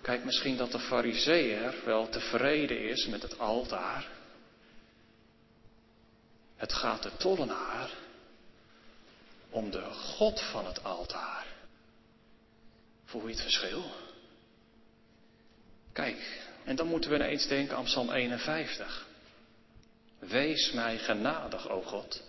Kijk, 0.00 0.24
misschien 0.24 0.56
dat 0.56 0.72
de 0.72 0.78
fariseer 0.78 1.74
wel 1.84 2.08
tevreden 2.08 2.88
is 2.88 3.06
met 3.06 3.22
het 3.22 3.38
altaar. 3.38 4.08
Het 6.56 6.72
gaat 6.72 7.02
de 7.02 7.16
tollenaar 7.16 7.90
om 9.50 9.70
de 9.70 9.82
God 9.82 10.40
van 10.40 10.66
het 10.66 10.84
altaar. 10.84 11.49
Voel 13.10 13.22
je 13.26 13.32
het 13.32 13.42
verschil? 13.42 13.84
Kijk, 15.92 16.40
en 16.64 16.76
dan 16.76 16.86
moeten 16.86 17.10
we 17.10 17.16
ineens 17.16 17.46
denken 17.46 17.76
aan 17.76 17.84
Psalm 17.84 18.10
51. 18.10 19.06
Wees 20.18 20.72
mij 20.72 20.98
genadig, 20.98 21.68
o 21.68 21.82
God, 21.82 22.22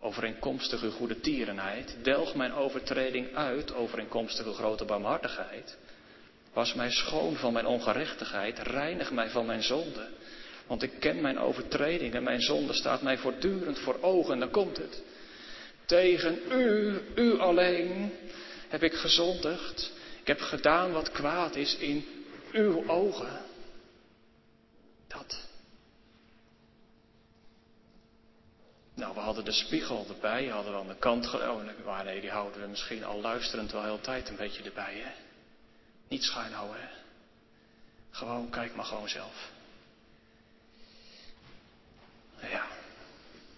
overeenkomstig 0.00 0.82
uw 0.82 0.90
goede 0.90 1.20
tierenheid. 1.20 1.96
Delg 2.02 2.34
mijn 2.34 2.52
overtreding 2.52 3.34
uit, 3.36 3.74
overeenkomstig 3.74 4.46
uw 4.46 4.52
grote 4.52 4.84
barmhartigheid. 4.84 5.76
Was 6.52 6.74
mij 6.74 6.90
schoon 6.90 7.36
van 7.36 7.52
mijn 7.52 7.66
ongerechtigheid, 7.66 8.58
reinig 8.58 9.10
mij 9.10 9.30
van 9.30 9.46
mijn 9.46 9.62
zonde. 9.62 10.08
Want 10.66 10.82
ik 10.82 10.92
ken 11.00 11.20
mijn 11.20 11.38
overtreding 11.38 12.14
en 12.14 12.22
mijn 12.22 12.40
zonde 12.40 12.72
staat 12.72 13.02
mij 13.02 13.18
voortdurend 13.18 13.78
voor 13.78 13.98
ogen. 14.00 14.32
En 14.32 14.40
dan 14.40 14.50
komt 14.50 14.76
het. 14.76 15.02
Tegen 15.84 16.38
u, 16.50 17.00
u 17.14 17.38
alleen, 17.38 18.12
heb 18.68 18.82
ik 18.82 18.94
gezondigd. 18.94 19.96
Ik 20.28 20.38
heb 20.38 20.46
gedaan 20.46 20.92
wat 20.92 21.10
kwaad 21.10 21.56
is 21.56 21.76
in 21.76 22.04
uw 22.52 22.88
ogen. 22.88 23.40
Dat. 25.06 25.48
Nou, 28.94 29.14
we 29.14 29.20
hadden 29.20 29.44
de 29.44 29.52
spiegel 29.52 30.06
erbij, 30.08 30.46
hadden 30.46 30.72
we 30.72 30.78
aan 30.78 30.86
de 30.86 30.96
kant. 30.96 31.34
Oh, 31.34 32.02
nee, 32.04 32.20
die 32.20 32.30
houden 32.30 32.60
we 32.60 32.66
misschien 32.66 33.04
al 33.04 33.20
luisterend 33.20 33.72
wel 33.72 33.82
heel 33.82 34.00
tijd 34.00 34.28
een 34.28 34.36
beetje 34.36 34.62
erbij, 34.62 34.94
hè? 34.94 35.12
Niet 36.08 36.22
schuin 36.22 36.52
houden, 36.52 36.80
hè? 36.80 36.88
Gewoon, 38.10 38.50
kijk 38.50 38.74
maar 38.74 38.84
gewoon 38.84 39.08
zelf. 39.08 39.50
Ja, 42.40 42.66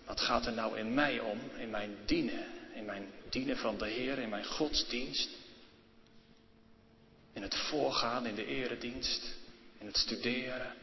wat 0.06 0.20
gaat 0.20 0.46
er 0.46 0.52
nou 0.52 0.78
in 0.78 0.94
mij 0.94 1.20
om, 1.20 1.38
in 1.56 1.70
mijn 1.70 1.96
dienen, 2.04 2.46
in 2.74 2.84
mijn 2.84 3.12
dienen 3.28 3.56
van 3.56 3.78
de 3.78 3.88
Heer, 3.88 4.18
in 4.18 4.28
mijn 4.28 4.44
godsdienst? 4.44 5.39
In 7.32 7.42
het 7.42 7.56
voorgaan, 7.56 8.26
in 8.26 8.34
de 8.34 8.46
eredienst, 8.46 9.34
in 9.78 9.86
het 9.86 9.96
studeren, 9.96 10.74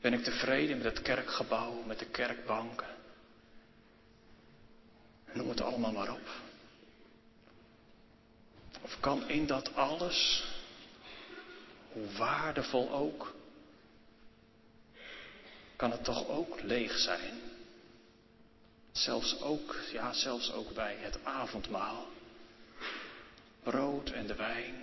ben 0.00 0.12
ik 0.12 0.24
tevreden 0.24 0.76
met 0.76 0.86
het 0.86 1.02
kerkgebouw, 1.02 1.82
met 1.82 1.98
de 1.98 2.06
kerkbanken? 2.06 2.94
Noem 5.32 5.48
het 5.48 5.60
allemaal 5.60 5.92
maar 5.92 6.12
op. 6.12 6.28
Of 8.82 9.00
kan 9.00 9.28
in 9.28 9.46
dat 9.46 9.74
alles, 9.74 10.44
hoe 11.92 12.12
waardevol 12.12 12.90
ook, 12.90 13.34
kan 15.76 15.90
het 15.90 16.04
toch 16.04 16.28
ook 16.28 16.60
leeg 16.60 16.98
zijn? 16.98 17.40
Zelfs 18.92 19.40
ook, 19.40 19.76
ja, 19.92 20.12
zelfs 20.12 20.52
ook 20.52 20.74
bij 20.74 20.96
het 20.96 21.24
avondmaal. 21.24 22.06
Brood 23.70 24.10
en 24.10 24.26
de 24.26 24.34
wijn. 24.34 24.74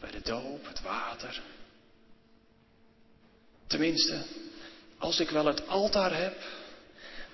Bij 0.00 0.10
de 0.10 0.20
doop, 0.20 0.66
het 0.66 0.82
water. 0.82 1.42
Tenminste, 3.66 4.24
als 4.98 5.20
ik 5.20 5.30
wel 5.30 5.46
het 5.46 5.68
altaar 5.68 6.16
heb, 6.16 6.36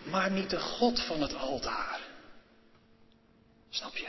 maar 0.04 0.30
niet 0.30 0.50
de 0.50 0.60
God 0.60 1.00
van 1.00 1.22
het 1.22 1.34
altaar. 1.34 2.00
Snap 3.70 3.96
je? 3.96 4.08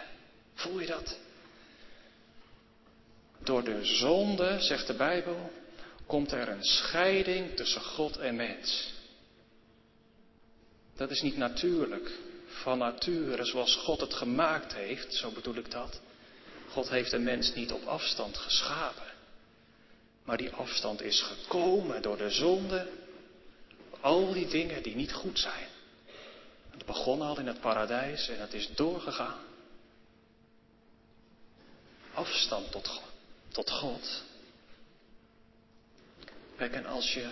Voel 0.53 0.79
je 0.79 0.87
dat? 0.87 1.17
Door 3.39 3.63
de 3.63 3.85
zonde, 3.85 4.59
zegt 4.59 4.87
de 4.87 4.95
Bijbel, 4.95 5.51
komt 6.05 6.31
er 6.31 6.49
een 6.49 6.63
scheiding 6.63 7.55
tussen 7.55 7.81
God 7.81 8.17
en 8.17 8.35
mens. 8.35 8.93
Dat 10.95 11.11
is 11.11 11.21
niet 11.21 11.37
natuurlijk. 11.37 12.11
Van 12.63 12.77
nature, 12.77 13.45
zoals 13.45 13.75
God 13.75 13.99
het 13.99 14.13
gemaakt 14.13 14.73
heeft, 14.73 15.13
zo 15.13 15.31
bedoel 15.31 15.55
ik 15.55 15.71
dat. 15.71 15.99
God 16.69 16.89
heeft 16.89 17.11
de 17.11 17.19
mens 17.19 17.53
niet 17.53 17.71
op 17.71 17.85
afstand 17.85 18.37
geschapen. 18.37 19.11
Maar 20.23 20.37
die 20.37 20.51
afstand 20.51 21.01
is 21.01 21.21
gekomen 21.21 22.01
door 22.01 22.17
de 22.17 22.29
zonde. 22.29 22.87
Al 23.99 24.33
die 24.33 24.47
dingen 24.47 24.83
die 24.83 24.95
niet 24.95 25.13
goed 25.13 25.39
zijn. 25.39 25.67
Het 26.69 26.85
begon 26.85 27.21
al 27.21 27.39
in 27.39 27.47
het 27.47 27.59
paradijs 27.59 28.27
en 28.27 28.39
het 28.39 28.53
is 28.53 28.69
doorgegaan. 28.75 29.39
Afstand 32.13 32.71
tot, 32.71 33.01
tot 33.47 33.71
God. 33.71 34.23
Kijk, 36.57 36.73
en 36.73 36.85
als 36.85 37.13
je 37.13 37.29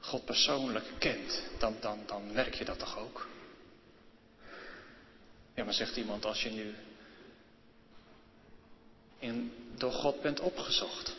God 0.00 0.24
persoonlijk 0.24 0.86
kent, 0.98 1.42
dan, 1.58 1.76
dan, 1.80 2.02
dan 2.06 2.32
merk 2.32 2.54
je 2.54 2.64
dat 2.64 2.78
toch 2.78 2.98
ook? 2.98 3.26
Ja, 5.56 5.64
maar 5.64 5.74
zegt 5.74 5.96
iemand, 5.96 6.24
als 6.24 6.42
je 6.42 6.50
nu 6.50 6.74
in, 9.18 9.52
door 9.76 9.92
God 9.92 10.20
bent 10.22 10.40
opgezocht, 10.40 11.16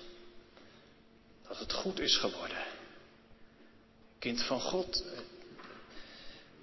dat 1.48 1.60
het 1.60 1.74
goed 1.74 2.00
is 2.00 2.18
geworden. 2.18 2.64
Kind 4.20 4.44
van 4.44 4.62
God, 4.62 5.04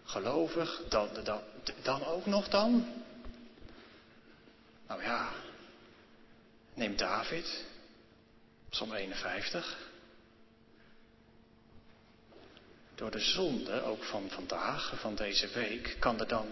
gelovig, 0.05 0.83
dan, 0.89 1.09
dan, 1.25 1.41
dan 1.83 2.05
ook 2.05 2.27
nog 2.27 2.49
dan? 2.49 3.03
Nou 4.87 5.03
ja, 5.03 5.33
neem 6.75 6.97
David, 6.97 7.65
Psalm 8.69 8.95
51. 8.95 9.93
door 12.95 13.11
de 13.11 13.21
zonde, 13.21 13.83
ook 13.83 14.05
van 14.05 14.31
vandaag, 14.31 14.93
van 15.01 15.15
deze 15.15 15.49
week, 15.49 15.97
kan 15.99 16.21
er 16.21 16.29
dan 16.29 16.49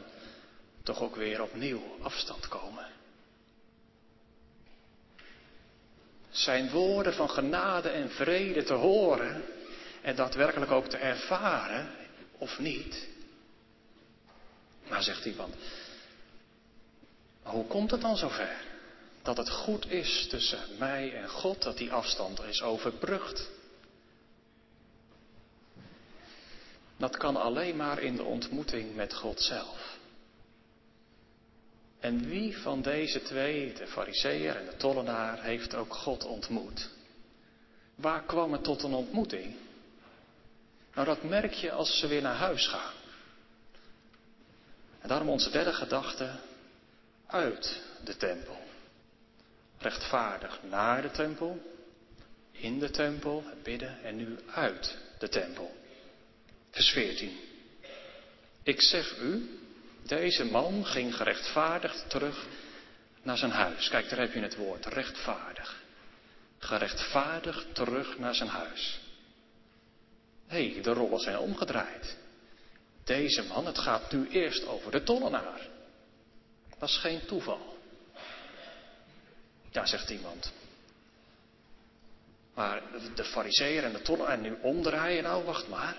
toch 0.83 1.01
ook 1.01 1.17
weer 1.17 1.43
opnieuw 1.43 1.83
afstand 2.03 2.49
komen. 2.49 2.87
Zijn 6.31 6.71
woorden 6.71 7.15
van 7.15 7.31
genade 7.31 7.89
en 7.89 8.11
vrede 8.11 8.63
te 8.63 8.75
horen 8.75 9.45
en 10.03 10.17
daadwerkelijk 10.17 10.71
ook 10.71 10.87
te 10.87 10.97
ervaren, 10.97 11.91
of 12.39 12.59
niet. 12.59 13.09
Maar 14.89 15.03
zegt 15.03 15.25
iemand, 15.25 15.55
hoe 17.43 17.67
komt 17.67 17.91
het 17.91 18.01
dan 18.01 18.17
zover? 18.17 18.57
Dat 19.23 19.37
het 19.37 19.51
goed 19.51 19.91
is 19.91 20.27
tussen 20.29 20.79
mij 20.79 21.15
en 21.15 21.29
God, 21.29 21.63
dat 21.63 21.77
die 21.77 21.93
afstand 21.93 22.43
is 22.43 22.63
overbrugd. 22.63 23.51
Dat 26.97 27.17
kan 27.17 27.37
alleen 27.37 27.77
maar 27.77 27.99
in 28.03 28.17
de 28.17 28.23
ontmoeting 28.23 28.95
met 28.95 29.15
God 29.15 29.41
zelf. 29.41 29.92
En 32.03 32.29
wie 32.29 32.59
van 32.59 32.83
deze 32.83 33.23
twee, 33.23 33.73
de 33.73 33.87
fariseer 33.87 34.57
en 34.57 34.65
de 34.65 34.77
tollenaar, 34.77 35.43
heeft 35.43 35.75
ook 35.75 35.95
God 35.95 36.25
ontmoet? 36.25 36.91
Waar 37.95 38.23
kwam 38.23 38.53
het 38.53 38.65
tot 38.65 38.83
een 38.83 38.93
ontmoeting? 38.93 39.57
Nou, 40.95 41.07
dat 41.07 41.23
merk 41.23 41.53
je 41.53 41.73
als 41.73 41.99
ze 41.99 42.07
weer 42.07 42.23
naar 42.23 42.35
huis 42.35 42.67
gaan. 42.67 42.93
En 45.01 45.09
daarom 45.09 45.29
onze 45.29 45.51
derde 45.51 45.73
gedachte, 45.73 46.31
uit 47.27 47.83
de 48.05 48.17
tempel. 48.17 48.59
Rechtvaardig 49.79 50.61
naar 50.63 51.03
de 51.03 51.11
tempel, 51.11 51.61
in 52.51 52.79
de 52.79 52.91
tempel, 52.91 53.43
het 53.47 53.63
bidden 53.63 54.03
en 54.03 54.17
nu 54.17 54.39
uit 54.51 54.99
de 55.19 55.29
tempel. 55.29 55.75
Vers 56.71 56.91
14. 56.91 57.39
Ik 58.63 58.83
zeg 58.83 59.19
u, 59.19 59.61
deze 60.03 60.45
man 60.45 60.87
ging 60.87 61.17
gerechtvaardigd 61.17 62.11
terug 62.11 62.47
naar 63.23 63.37
zijn 63.37 63.51
huis. 63.51 63.89
Kijk, 63.89 64.09
daar 64.09 64.19
heb 64.19 64.33
je 64.33 64.41
het 64.41 64.57
woord, 64.57 64.87
rechtvaardig. 64.87 65.83
Gerechtvaardigd 66.59 67.75
terug 67.75 68.19
naar 68.19 68.35
zijn 68.35 68.49
huis. 68.49 69.01
Hé, 70.47 70.73
hey, 70.73 70.83
de 70.83 70.93
rollen 70.93 71.21
zijn 71.21 71.39
omgedraaid. 71.39 72.17
Deze 73.05 73.43
man, 73.43 73.67
het 73.67 73.79
gaat 73.79 74.13
nu 74.13 74.29
eerst 74.29 74.67
over 74.67 74.91
de 74.91 75.03
tollenaar. 75.03 75.69
Dat 76.79 76.89
is 76.89 76.97
geen 76.97 77.27
toeval. 77.27 77.79
Ja, 79.71 79.87
zegt 79.87 80.11
iemand. 80.11 80.53
Maar 82.55 82.83
de 83.15 83.25
fariseer 83.25 83.85
en 83.85 83.93
de 83.93 84.03
tollenaar 84.03 84.39
nu 84.39 84.59
omdraaien, 84.63 85.23
nou 85.23 85.45
wacht 85.45 85.69
maar. 85.69 85.97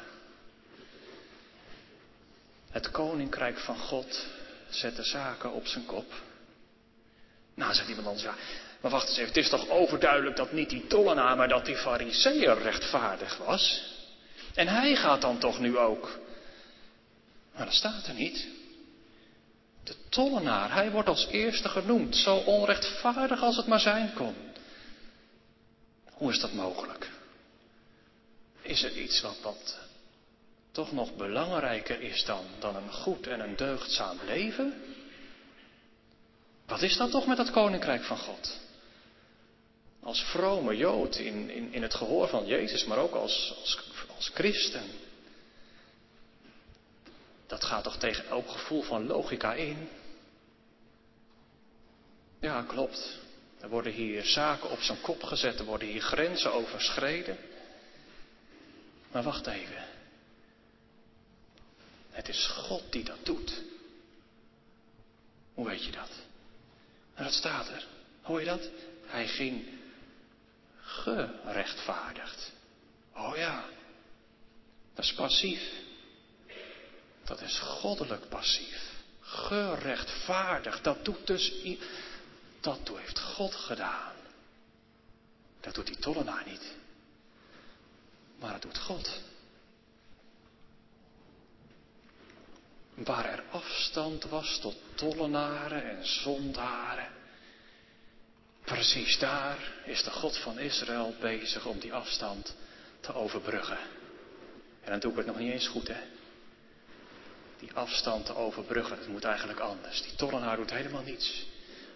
Het 2.74 2.92
koninkrijk 2.92 3.60
van 3.60 3.78
God 3.78 4.26
zet 4.70 4.96
de 4.96 5.04
zaken 5.04 5.52
op 5.52 5.68
zijn 5.68 5.86
kop. 5.86 6.14
Nou, 7.56 7.74
zegt 7.74 7.90
iemand 7.90 8.08
anders, 8.08 8.26
ja, 8.26 8.36
maar 8.82 8.92
wacht 8.92 9.08
eens 9.08 9.18
even, 9.18 9.28
het 9.28 9.38
is 9.38 9.50
toch 9.50 9.70
overduidelijk 9.70 10.36
dat 10.36 10.52
niet 10.52 10.70
die 10.70 10.88
tollenaar, 10.88 11.36
maar 11.36 11.48
dat 11.48 11.66
die 11.66 11.76
fariseer 11.76 12.62
rechtvaardig 12.62 13.38
was? 13.38 13.92
En 14.54 14.68
hij 14.68 14.96
gaat 14.96 15.22
dan 15.22 15.38
toch 15.38 15.60
nu 15.60 15.78
ook? 15.78 16.20
Maar 17.56 17.66
dat 17.66 17.74
staat 17.74 18.08
er 18.08 18.14
niet. 18.14 18.48
De 19.84 19.96
tollenaar, 20.10 20.74
hij 20.74 20.92
wordt 20.92 21.10
als 21.10 21.28
eerste 21.28 21.70
genoemd, 21.70 22.16
zo 22.16 22.36
onrechtvaardig 22.36 23.42
als 23.42 23.58
het 23.58 23.68
maar 23.68 23.80
zijn 23.80 24.14
kon. 24.14 24.36
Hoe 26.12 26.32
is 26.32 26.40
dat 26.40 26.54
mogelijk? 26.54 27.10
Is 28.62 28.84
er 28.84 28.98
iets 28.98 29.22
wat, 29.22 29.38
wat 29.42 29.83
toch 30.74 30.92
nog 30.92 31.16
belangrijker 31.16 32.02
is 32.02 32.26
dan, 32.26 32.46
dan 32.60 32.76
een 32.76 32.92
goed 32.92 33.28
en 33.28 33.40
een 33.40 33.56
deugdzaam 33.56 34.18
leven? 34.26 34.82
Wat 36.66 36.82
is 36.82 36.98
dat 36.98 37.12
toch 37.12 37.28
met 37.28 37.38
dat 37.38 37.52
koninkrijk 37.52 38.04
van 38.04 38.18
God? 38.18 38.60
Als 40.04 40.24
vrome 40.24 40.78
Jood 40.78 41.16
in, 41.16 41.50
in, 41.50 41.74
in 41.74 41.82
het 41.82 41.94
gehoor 41.94 42.28
van 42.28 42.46
Jezus, 42.46 42.86
maar 42.86 42.98
ook 42.98 43.14
als, 43.14 43.54
als, 43.60 43.80
als 44.16 44.32
christen. 44.34 44.84
Dat 47.48 47.64
gaat 47.64 47.84
toch 47.84 47.98
tegen 47.98 48.28
elk 48.28 48.50
gevoel 48.50 48.82
van 48.82 49.08
logica 49.08 49.54
in? 49.54 49.90
Ja, 52.40 52.62
klopt. 52.62 53.20
Er 53.60 53.70
worden 53.70 53.92
hier 53.94 54.26
zaken 54.26 54.70
op 54.70 54.80
zijn 54.80 55.02
kop 55.02 55.24
gezet, 55.24 55.60
er 55.60 55.66
worden 55.66 55.88
hier 55.88 56.02
grenzen 56.02 56.54
overschreden. 56.54 57.38
Maar 59.12 59.24
wacht 59.24 59.48
even. 59.48 59.83
Het 62.14 62.28
is 62.28 62.48
God 62.48 62.92
die 62.92 63.04
dat 63.04 63.26
doet. 63.26 63.62
Hoe 65.54 65.68
weet 65.68 65.86
je 65.86 65.92
dat? 65.92 66.10
Nou, 67.14 67.24
dat 67.24 67.34
staat 67.34 67.68
er. 67.68 67.86
Hoor 68.22 68.40
je 68.40 68.46
dat? 68.46 68.70
Hij 69.06 69.28
ging 69.28 69.68
gerechtvaardigd. 70.82 72.52
Oh 73.16 73.36
ja, 73.36 73.66
dat 74.94 75.06
is 75.06 75.14
passief. 75.14 75.72
Dat 77.24 77.42
is 77.42 77.60
goddelijk 77.60 78.30
passief. 78.30 78.92
Gerechtvaardigd. 79.22 80.84
Dat 80.84 81.06
doet 81.06 81.28
dus. 81.28 81.54
Dat 82.60 82.92
heeft 82.94 83.20
God 83.20 83.56
gedaan. 83.56 84.14
Dat 85.60 85.76
doet 85.76 85.88
die 85.88 85.98
tollenaar 85.98 86.44
niet. 86.46 86.74
Maar 88.40 88.52
dat 88.52 88.62
doet 88.62 88.78
God. 88.78 89.22
Waar 92.96 93.26
er 93.26 93.44
afstand 93.52 94.24
was 94.24 94.60
tot 94.60 94.76
tollenaren 94.96 95.98
en 95.98 96.08
zondaren. 96.08 97.08
Precies 98.64 99.20
daar 99.20 99.72
is 99.86 100.04
de 100.04 100.12
God 100.12 100.38
van 100.38 100.60
Israël 100.60 101.16
bezig 101.20 101.66
om 101.66 101.80
die 101.80 101.94
afstand 101.94 102.56
te 103.00 103.14
overbruggen. 103.14 103.78
En 104.82 104.92
dan 104.92 105.00
doe 105.00 105.12
ik 105.12 105.18
het 105.18 105.26
nog 105.26 105.38
niet 105.38 105.52
eens 105.52 105.68
goed, 105.68 105.88
hè? 105.88 106.02
Die 107.60 107.74
afstand 107.74 108.26
te 108.26 108.36
overbruggen, 108.36 108.98
dat 108.98 109.08
moet 109.08 109.24
eigenlijk 109.24 109.60
anders. 109.60 110.02
Die 110.02 110.16
tollenaar 110.16 110.56
doet 110.56 110.72
helemaal 110.72 111.02
niets. 111.04 111.46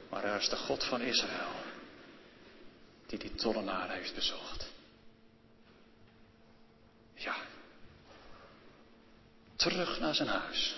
Maar 0.09 0.23
er 0.23 0.39
is 0.39 0.49
de 0.49 0.55
God 0.55 0.83
van 0.83 1.01
Israël 1.01 1.55
die 3.07 3.19
die 3.19 3.35
tollenaar 3.35 3.89
heeft 3.91 4.15
bezocht. 4.15 4.71
Ja. 7.13 7.35
Terug 9.55 9.99
naar 9.99 10.15
zijn 10.15 10.27
huis. 10.27 10.75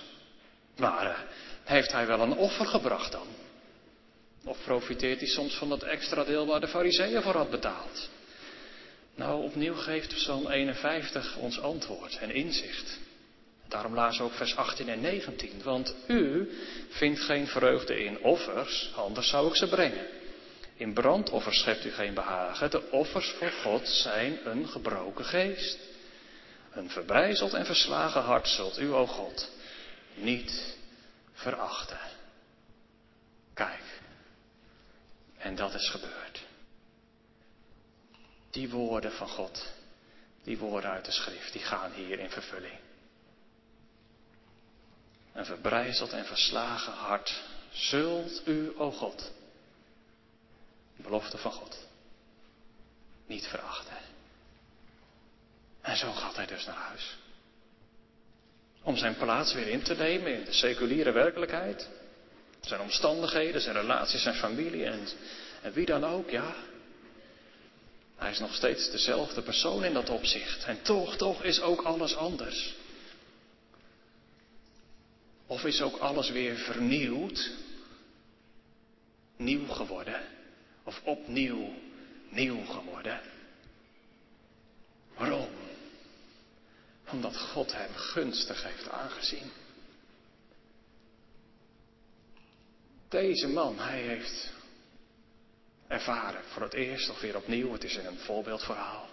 Maar 0.80 1.06
uh, 1.06 1.18
heeft 1.64 1.92
hij 1.92 2.06
wel 2.06 2.20
een 2.20 2.36
offer 2.36 2.66
gebracht 2.66 3.12
dan? 3.12 3.26
Of 4.44 4.58
profiteert 4.64 5.18
hij 5.18 5.28
soms 5.28 5.54
van 5.54 5.68
dat 5.68 5.82
extra 5.82 6.24
deel 6.24 6.46
waar 6.46 6.60
de 6.60 6.68
fariseeën 6.68 7.22
voor 7.22 7.34
had 7.34 7.50
betaald? 7.50 8.08
Nou, 9.14 9.42
opnieuw 9.42 9.74
geeft 9.74 10.14
Psalm 10.14 10.48
51 10.48 11.36
ons 11.36 11.60
antwoord 11.60 12.18
en 12.18 12.30
inzicht. 12.30 12.98
Daarom 13.68 13.94
lazen 13.94 14.24
ook 14.24 14.32
vers 14.32 14.56
18 14.56 14.88
en 14.88 15.00
19. 15.00 15.62
Want 15.62 15.94
u 16.06 16.50
vindt 16.88 17.20
geen 17.20 17.46
vreugde 17.46 18.04
in 18.04 18.22
offers, 18.22 18.92
anders 18.94 19.28
zou 19.28 19.48
ik 19.48 19.56
ze 19.56 19.68
brengen. 19.68 20.06
In 20.76 20.92
brandoffers 20.92 21.58
schept 21.58 21.84
u 21.84 21.90
geen 21.90 22.14
behagen. 22.14 22.70
De 22.70 22.90
offers 22.90 23.30
voor 23.30 23.50
God 23.50 23.88
zijn 23.88 24.38
een 24.44 24.68
gebroken 24.68 25.24
geest. 25.24 25.78
Een 26.72 26.90
verbrijzeld 26.90 27.54
en 27.54 27.66
verslagen 27.66 28.22
hart 28.22 28.48
zult 28.48 28.78
u, 28.78 28.92
o 28.92 29.06
God, 29.06 29.50
niet 30.22 30.76
verachten. 31.32 31.98
Kijk, 33.54 34.00
en 35.36 35.54
dat 35.54 35.74
is 35.74 35.88
gebeurd. 35.88 36.46
Die 38.50 38.70
woorden 38.70 39.12
van 39.12 39.28
God, 39.28 39.72
die 40.42 40.58
woorden 40.58 40.90
uit 40.90 41.04
de 41.04 41.12
schrift, 41.12 41.52
die 41.52 41.62
gaan 41.62 41.92
hier 41.92 42.18
in 42.18 42.30
vervulling. 42.30 42.78
Een 45.32 45.44
verbrijzeld 45.44 46.12
en 46.12 46.26
verslagen 46.26 46.92
hart 46.92 47.42
zult 47.70 48.46
u, 48.46 48.72
o 48.76 48.90
God, 48.90 49.32
belofte 50.96 51.38
van 51.38 51.52
God, 51.52 51.86
niet 53.26 53.46
verachten. 53.46 53.96
En 55.80 55.96
zo 55.96 56.12
gaat 56.12 56.36
hij 56.36 56.46
dus 56.46 56.66
naar 56.66 56.76
huis. 56.76 57.16
Om 58.82 58.96
zijn 58.96 59.16
plaats 59.16 59.54
weer 59.54 59.68
in 59.68 59.82
te 59.82 59.94
nemen 59.94 60.34
in 60.34 60.44
de 60.44 60.52
seculiere 60.52 61.12
werkelijkheid. 61.12 61.88
Zijn 62.60 62.80
omstandigheden, 62.80 63.60
zijn 63.60 63.76
relaties, 63.76 64.22
zijn 64.22 64.34
familie 64.34 64.84
en, 64.84 65.06
en 65.62 65.72
wie 65.72 65.86
dan 65.86 66.04
ook, 66.04 66.30
ja. 66.30 66.54
Hij 68.16 68.30
is 68.30 68.38
nog 68.38 68.54
steeds 68.54 68.90
dezelfde 68.90 69.42
persoon 69.42 69.84
in 69.84 69.92
dat 69.92 70.10
opzicht. 70.10 70.64
En 70.64 70.82
toch, 70.82 71.16
toch 71.16 71.42
is 71.42 71.60
ook 71.60 71.82
alles 71.82 72.16
anders. 72.16 72.74
Of 75.46 75.64
is 75.64 75.82
ook 75.82 75.96
alles 75.96 76.30
weer 76.30 76.56
vernieuwd, 76.56 77.50
nieuw 79.36 79.66
geworden, 79.66 80.20
of 80.84 81.00
opnieuw 81.04 81.74
nieuw 82.28 82.64
geworden? 82.64 83.20
Waarom? 85.16 85.59
Omdat 87.12 87.36
God 87.36 87.72
hem 87.72 87.94
gunstig 87.94 88.62
heeft 88.62 88.88
aangezien. 88.88 89.50
Deze 93.08 93.48
man, 93.48 93.78
hij 93.78 94.00
heeft 94.00 94.52
ervaren, 95.86 96.44
voor 96.44 96.62
het 96.62 96.74
eerst 96.74 97.10
of 97.10 97.20
weer 97.20 97.36
opnieuw, 97.36 97.72
het 97.72 97.84
is 97.84 97.96
in 97.96 98.06
een 98.06 98.18
voorbeeldverhaal, 98.18 99.08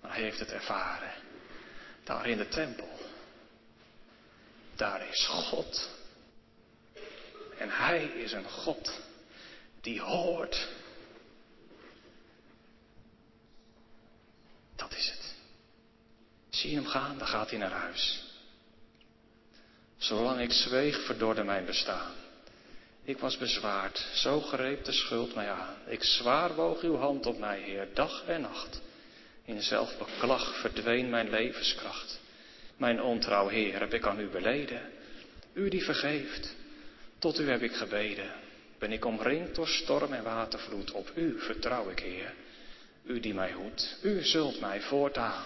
maar 0.00 0.12
hij 0.12 0.22
heeft 0.22 0.38
het 0.38 0.50
ervaren. 0.50 1.12
Daar 2.04 2.26
in 2.26 2.36
de 2.36 2.48
tempel, 2.48 2.98
daar 4.74 5.08
is 5.08 5.26
God. 5.26 5.90
En 7.58 7.70
hij 7.70 8.04
is 8.04 8.32
een 8.32 8.48
God 8.50 9.00
die 9.80 10.00
hoort. 10.00 10.68
Dat 14.76 14.94
is 14.94 15.10
het. 15.10 15.29
Zie 16.60 16.74
hem 16.74 16.86
gaan, 16.86 17.18
dan 17.18 17.26
gaat 17.26 17.50
hij 17.50 17.58
naar 17.58 17.70
huis. 17.70 18.22
Zolang 19.96 20.40
ik 20.40 20.52
zweeg, 20.52 21.04
verdorde 21.04 21.44
mijn 21.44 21.64
bestaan. 21.64 22.12
Ik 23.04 23.18
was 23.18 23.36
bezwaard, 23.36 24.06
zo 24.14 24.40
greep 24.40 24.84
de 24.84 24.92
schuld 24.92 25.34
mij 25.34 25.50
aan. 25.50 25.76
Ik 25.86 26.04
zwaar 26.04 26.54
woog 26.54 26.80
uw 26.80 26.96
hand 26.96 27.26
op 27.26 27.38
mij, 27.38 27.60
Heer, 27.60 27.88
dag 27.94 28.24
en 28.26 28.40
nacht. 28.40 28.80
In 29.44 29.62
zelfbeklag 29.62 30.60
verdween 30.60 31.10
mijn 31.10 31.30
levenskracht. 31.30 32.20
Mijn 32.76 33.02
ontrouw, 33.02 33.48
Heer, 33.48 33.80
heb 33.80 33.94
ik 33.94 34.06
aan 34.06 34.20
u 34.20 34.28
beleden. 34.28 34.90
U 35.52 35.68
die 35.68 35.84
vergeeft, 35.84 36.54
tot 37.18 37.38
u 37.38 37.50
heb 37.50 37.62
ik 37.62 37.74
gebeden. 37.74 38.32
Ben 38.78 38.92
ik 38.92 39.04
omringd 39.04 39.54
door 39.54 39.68
storm 39.68 40.12
en 40.12 40.24
watervloed, 40.24 40.90
op 40.90 41.10
u 41.14 41.40
vertrouw 41.40 41.88
ik, 41.88 41.98
Heer. 41.98 42.34
U 43.04 43.20
die 43.20 43.34
mij 43.34 43.52
hoedt, 43.52 43.98
u 44.02 44.22
zult 44.24 44.60
mij 44.60 44.80
voortaan 44.80 45.44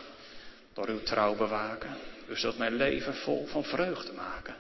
door 0.75 0.89
uw 0.89 1.03
trouw 1.03 1.35
bewaken. 1.35 1.97
U 2.29 2.37
zult 2.37 2.59
mijn 2.59 2.75
leven 2.75 3.15
vol 3.15 3.47
van 3.47 3.65
vreugde 3.65 4.13
maken. 4.13 4.55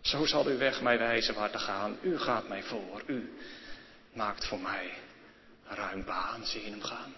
Zo 0.00 0.26
zal 0.26 0.46
uw 0.46 0.58
weg 0.58 0.82
mij 0.82 0.98
wijzen 0.98 1.34
waar 1.34 1.50
te 1.50 1.58
gaan. 1.58 1.98
U 2.02 2.18
gaat 2.18 2.48
mij 2.48 2.62
voor. 2.62 3.02
U 3.06 3.38
maakt 4.12 4.46
voor 4.46 4.60
mij 4.60 4.94
ruim 5.64 6.04
baan. 6.04 6.46
Zie 6.46 6.64
je 6.64 6.70
hem 6.70 6.82
gaan. 6.82 7.14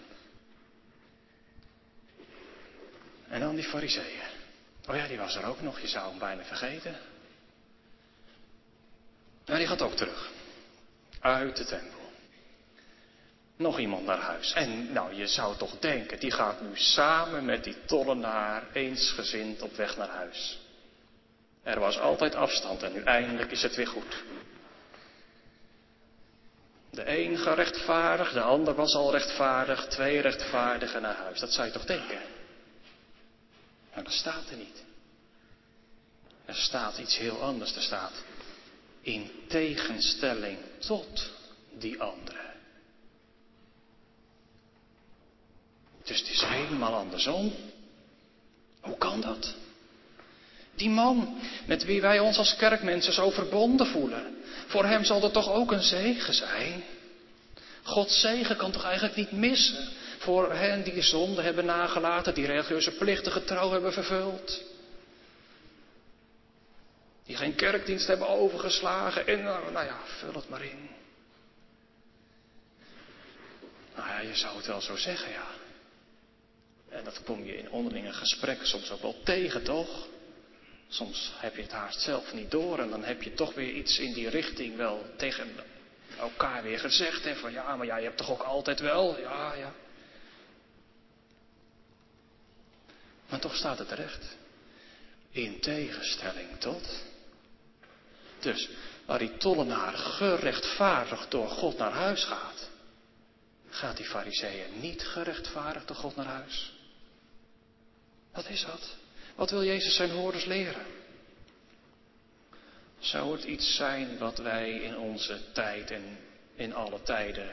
En 3.27 3.39
dan 3.39 3.55
die 3.55 3.63
fariseeën. 3.63 4.33
Oh 4.89 4.95
ja, 4.95 5.07
die 5.07 5.17
was 5.17 5.35
er 5.35 5.45
ook 5.45 5.61
nog. 5.61 5.79
Je 5.79 5.87
zou 5.87 6.09
hem 6.09 6.19
bijna 6.19 6.43
vergeten. 6.43 6.95
Maar 9.45 9.57
die 9.57 9.67
gaat 9.67 9.81
ook 9.81 9.95
terug. 9.95 10.31
Uit 11.19 11.57
de 11.57 11.65
tempel. 11.65 11.94
Nog 13.57 13.79
iemand 13.79 14.05
naar 14.05 14.19
huis. 14.19 14.53
En 14.53 14.93
nou, 14.93 15.13
je 15.13 15.27
zou 15.27 15.57
toch 15.57 15.79
denken, 15.79 16.19
die 16.19 16.31
gaat 16.31 16.61
nu 16.61 16.69
samen 16.73 17.45
met 17.45 17.63
die 17.63 17.85
tollenaar 17.85 18.63
eensgezind 18.73 19.61
op 19.61 19.75
weg 19.75 19.97
naar 19.97 20.09
huis. 20.09 20.59
Er 21.63 21.79
was 21.79 21.99
altijd 21.99 22.35
afstand 22.35 22.83
en 22.83 22.93
nu 22.93 23.03
eindelijk 23.03 23.51
is 23.51 23.61
het 23.61 23.75
weer 23.75 23.87
goed. 23.87 24.23
De 26.89 27.17
een 27.17 27.37
gerechtvaardigd, 27.37 28.33
de 28.33 28.41
ander 28.41 28.75
was 28.75 28.95
al 28.95 29.11
rechtvaardig, 29.11 29.87
twee 29.87 30.19
rechtvaardigen 30.19 31.01
naar 31.01 31.15
huis. 31.15 31.39
Dat 31.39 31.53
zou 31.53 31.67
je 31.67 31.73
toch 31.73 31.85
denken? 31.85 32.19
Maar 33.93 34.03
dat 34.03 34.13
staat 34.13 34.49
er 34.49 34.57
niet. 34.57 34.83
Er 36.45 36.55
staat 36.55 36.97
iets 36.97 37.17
heel 37.17 37.41
anders. 37.41 37.75
Er 37.75 37.81
staat 37.81 38.23
in 39.01 39.31
tegenstelling 39.47 40.57
tot 40.79 41.31
die 41.77 42.01
andere. 42.01 42.44
Dus 46.05 46.19
het 46.19 46.29
is 46.29 46.41
helemaal 46.41 46.93
andersom. 46.93 47.53
Hoe 48.81 48.97
kan 48.97 49.21
dat? 49.21 49.53
Die 50.75 50.89
man 50.89 51.37
met 51.65 51.85
wie 51.85 52.01
wij 52.01 52.19
ons 52.19 52.37
als 52.37 52.55
kerkmensen 52.55 53.13
zo 53.13 53.29
verbonden 53.29 53.87
voelen. 53.87 54.37
Voor 54.67 54.85
hem 54.85 55.03
zal 55.03 55.23
er 55.23 55.31
toch 55.31 55.51
ook 55.51 55.71
een 55.71 55.83
zegen 55.83 56.33
zijn. 56.33 56.83
Gods 57.83 58.19
zegen 58.19 58.57
kan 58.57 58.71
toch 58.71 58.83
eigenlijk 58.83 59.15
niet 59.15 59.31
missen 59.31 59.87
voor 60.17 60.53
hen 60.53 60.83
die 60.83 61.01
zonde 61.01 61.41
hebben 61.41 61.65
nagelaten, 61.65 62.33
die 62.33 62.45
religieuze 62.45 62.91
plichten 62.91 63.31
getrouw 63.31 63.71
hebben 63.71 63.93
vervuld. 63.93 64.63
Die 67.25 67.35
geen 67.35 67.55
kerkdienst 67.55 68.07
hebben 68.07 68.27
overgeslagen 68.27 69.27
en 69.27 69.43
nou, 69.43 69.71
nou 69.71 69.85
ja, 69.85 69.99
vul 70.05 70.33
het 70.33 70.49
maar 70.49 70.63
in. 70.63 70.89
Nou 73.95 74.07
ja, 74.07 74.19
je 74.19 74.35
zou 74.35 74.57
het 74.57 74.65
wel 74.65 74.81
zo 74.81 74.95
zeggen, 74.95 75.31
ja. 75.31 75.47
Kom 77.23 77.45
je 77.45 77.57
in 77.57 77.71
onderlinge 77.71 78.13
gesprekken 78.13 78.67
soms 78.67 78.91
ook 78.91 79.01
wel 79.01 79.23
tegen, 79.23 79.63
toch? 79.63 80.07
Soms 80.87 81.31
heb 81.35 81.55
je 81.55 81.61
het 81.61 81.71
haast 81.71 82.01
zelf 82.01 82.33
niet 82.33 82.51
door 82.51 82.79
en 82.79 82.89
dan 82.89 83.03
heb 83.03 83.21
je 83.21 83.33
toch 83.33 83.53
weer 83.53 83.71
iets 83.71 83.99
in 83.99 84.13
die 84.13 84.29
richting 84.29 84.75
wel 84.75 85.05
tegen 85.17 85.49
elkaar 86.19 86.63
weer 86.63 86.79
gezegd. 86.79 87.23
Hè, 87.23 87.35
van 87.35 87.51
ja, 87.51 87.75
maar 87.75 87.85
jij 87.85 88.03
hebt 88.03 88.17
toch 88.17 88.31
ook 88.31 88.41
altijd 88.41 88.79
wel? 88.79 89.19
Ja, 89.19 89.53
ja. 89.53 89.73
Maar 93.29 93.39
toch 93.39 93.55
staat 93.55 93.77
het 93.77 93.87
terecht. 93.87 94.37
In 95.31 95.59
tegenstelling 95.59 96.59
tot. 96.59 97.03
Dus 98.39 98.69
waar 99.05 99.19
die 99.19 99.37
tollenaar 99.37 99.93
gerechtvaardigd 99.93 101.31
door 101.31 101.49
God 101.49 101.77
naar 101.77 101.91
huis 101.91 102.23
gaat, 102.23 102.69
gaat 103.69 103.97
die 103.97 104.05
fariseeën 104.05 104.79
niet 104.79 105.01
gerechtvaardigd 105.01 105.87
door 105.87 105.97
God 105.97 106.15
naar 106.15 106.25
huis. 106.25 106.74
Wat 108.35 108.49
is 108.49 108.65
dat? 108.65 108.95
Wat 109.35 109.49
wil 109.49 109.63
Jezus 109.63 109.95
zijn 109.95 110.09
hoorders 110.09 110.45
leren? 110.45 110.85
Zou 112.99 113.31
het 113.31 113.43
iets 113.43 113.75
zijn 113.75 114.17
wat 114.17 114.37
wij 114.37 114.71
in 114.71 114.97
onze 114.97 115.51
tijd 115.51 115.91
en 115.91 116.17
in 116.55 116.73
alle 116.73 117.01
tijden, 117.01 117.49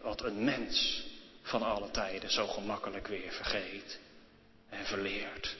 wat 0.00 0.22
een 0.22 0.44
mens 0.44 1.04
van 1.42 1.62
alle 1.62 1.90
tijden 1.90 2.30
zo 2.30 2.46
gemakkelijk 2.46 3.06
weer 3.06 3.32
vergeet 3.32 3.98
en 4.68 4.86
verleert? 4.86 5.56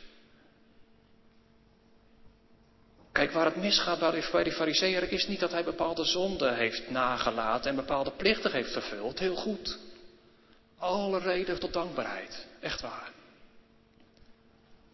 Kijk, 3.13 3.33
waar 3.33 3.45
het 3.45 3.57
misgaat 3.57 3.99
bij 4.31 4.43
die 4.43 4.53
fariseer 4.53 5.13
is 5.13 5.27
niet 5.27 5.41
dat 5.41 5.51
hij 5.51 5.65
bepaalde 5.65 6.05
zonden 6.05 6.57
heeft 6.57 6.91
nagelaten 6.91 7.71
en 7.71 7.77
bepaalde 7.77 8.11
plichten 8.11 8.53
heeft 8.53 8.73
vervuld. 8.73 9.19
Heel 9.19 9.37
goed. 9.37 9.79
Alle 10.79 11.19
reden 11.19 11.59
tot 11.59 11.73
dankbaarheid. 11.73 12.47
Echt 12.61 12.81
waar. 12.81 13.16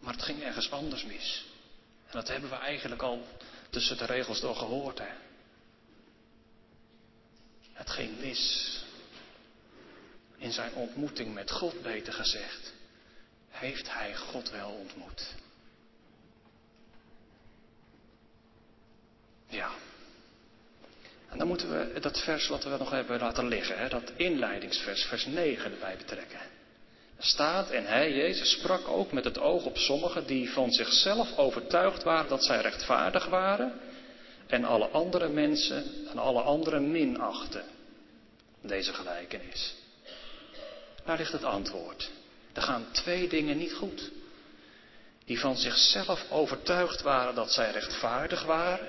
Maar 0.02 0.12
het 0.12 0.22
ging 0.22 0.42
ergens 0.42 0.70
anders 0.70 1.04
mis. 1.04 1.44
En 2.06 2.12
dat 2.12 2.28
hebben 2.28 2.50
we 2.50 2.56
eigenlijk 2.56 3.02
al 3.02 3.26
tussen 3.70 3.96
de 3.96 4.04
regels 4.04 4.40
door 4.40 4.56
gehoord. 4.56 4.98
Hè? 4.98 5.12
Het 7.72 7.90
ging 7.90 8.20
mis. 8.20 8.84
In 10.36 10.52
zijn 10.52 10.74
ontmoeting 10.74 11.34
met 11.34 11.50
God, 11.50 11.82
beter 11.82 12.12
gezegd, 12.12 12.72
heeft 13.50 13.92
hij 13.92 14.16
God 14.16 14.50
wel 14.50 14.70
ontmoet. 14.70 15.34
Ja. 19.48 19.70
En 21.28 21.38
dan 21.38 21.46
moeten 21.46 21.92
we 21.92 22.00
dat 22.00 22.20
vers 22.20 22.48
wat 22.48 22.64
we 22.64 22.76
nog 22.76 22.90
hebben 22.90 23.18
laten 23.18 23.48
liggen, 23.48 23.78
hè, 23.78 23.88
dat 23.88 24.12
inleidingsvers, 24.16 25.02
vers 25.04 25.26
9 25.26 25.72
erbij 25.72 25.96
betrekken 25.96 26.51
staat 27.24 27.70
en 27.70 27.86
hij, 27.86 28.12
Jezus, 28.12 28.50
sprak 28.50 28.88
ook 28.88 29.12
met 29.12 29.24
het 29.24 29.38
oog 29.38 29.64
op 29.64 29.76
sommigen 29.76 30.26
die 30.26 30.50
van 30.50 30.72
zichzelf 30.72 31.36
overtuigd 31.36 32.02
waren 32.02 32.28
dat 32.28 32.44
zij 32.44 32.60
rechtvaardig 32.60 33.26
waren 33.26 33.80
en 34.46 34.64
alle 34.64 34.86
andere 34.88 35.28
mensen 35.28 36.06
en 36.10 36.18
alle 36.18 36.40
anderen 36.40 36.90
minachten. 36.90 37.64
Deze 38.60 38.92
gelijkenis. 38.92 39.74
Daar 41.04 41.16
ligt 41.16 41.32
het 41.32 41.44
antwoord. 41.44 42.10
Er 42.52 42.62
gaan 42.62 42.86
twee 42.92 43.28
dingen 43.28 43.58
niet 43.58 43.72
goed. 43.72 44.10
Die 45.24 45.40
van 45.40 45.56
zichzelf 45.56 46.30
overtuigd 46.30 47.02
waren 47.02 47.34
dat 47.34 47.52
zij 47.52 47.70
rechtvaardig 47.70 48.44
waren. 48.44 48.88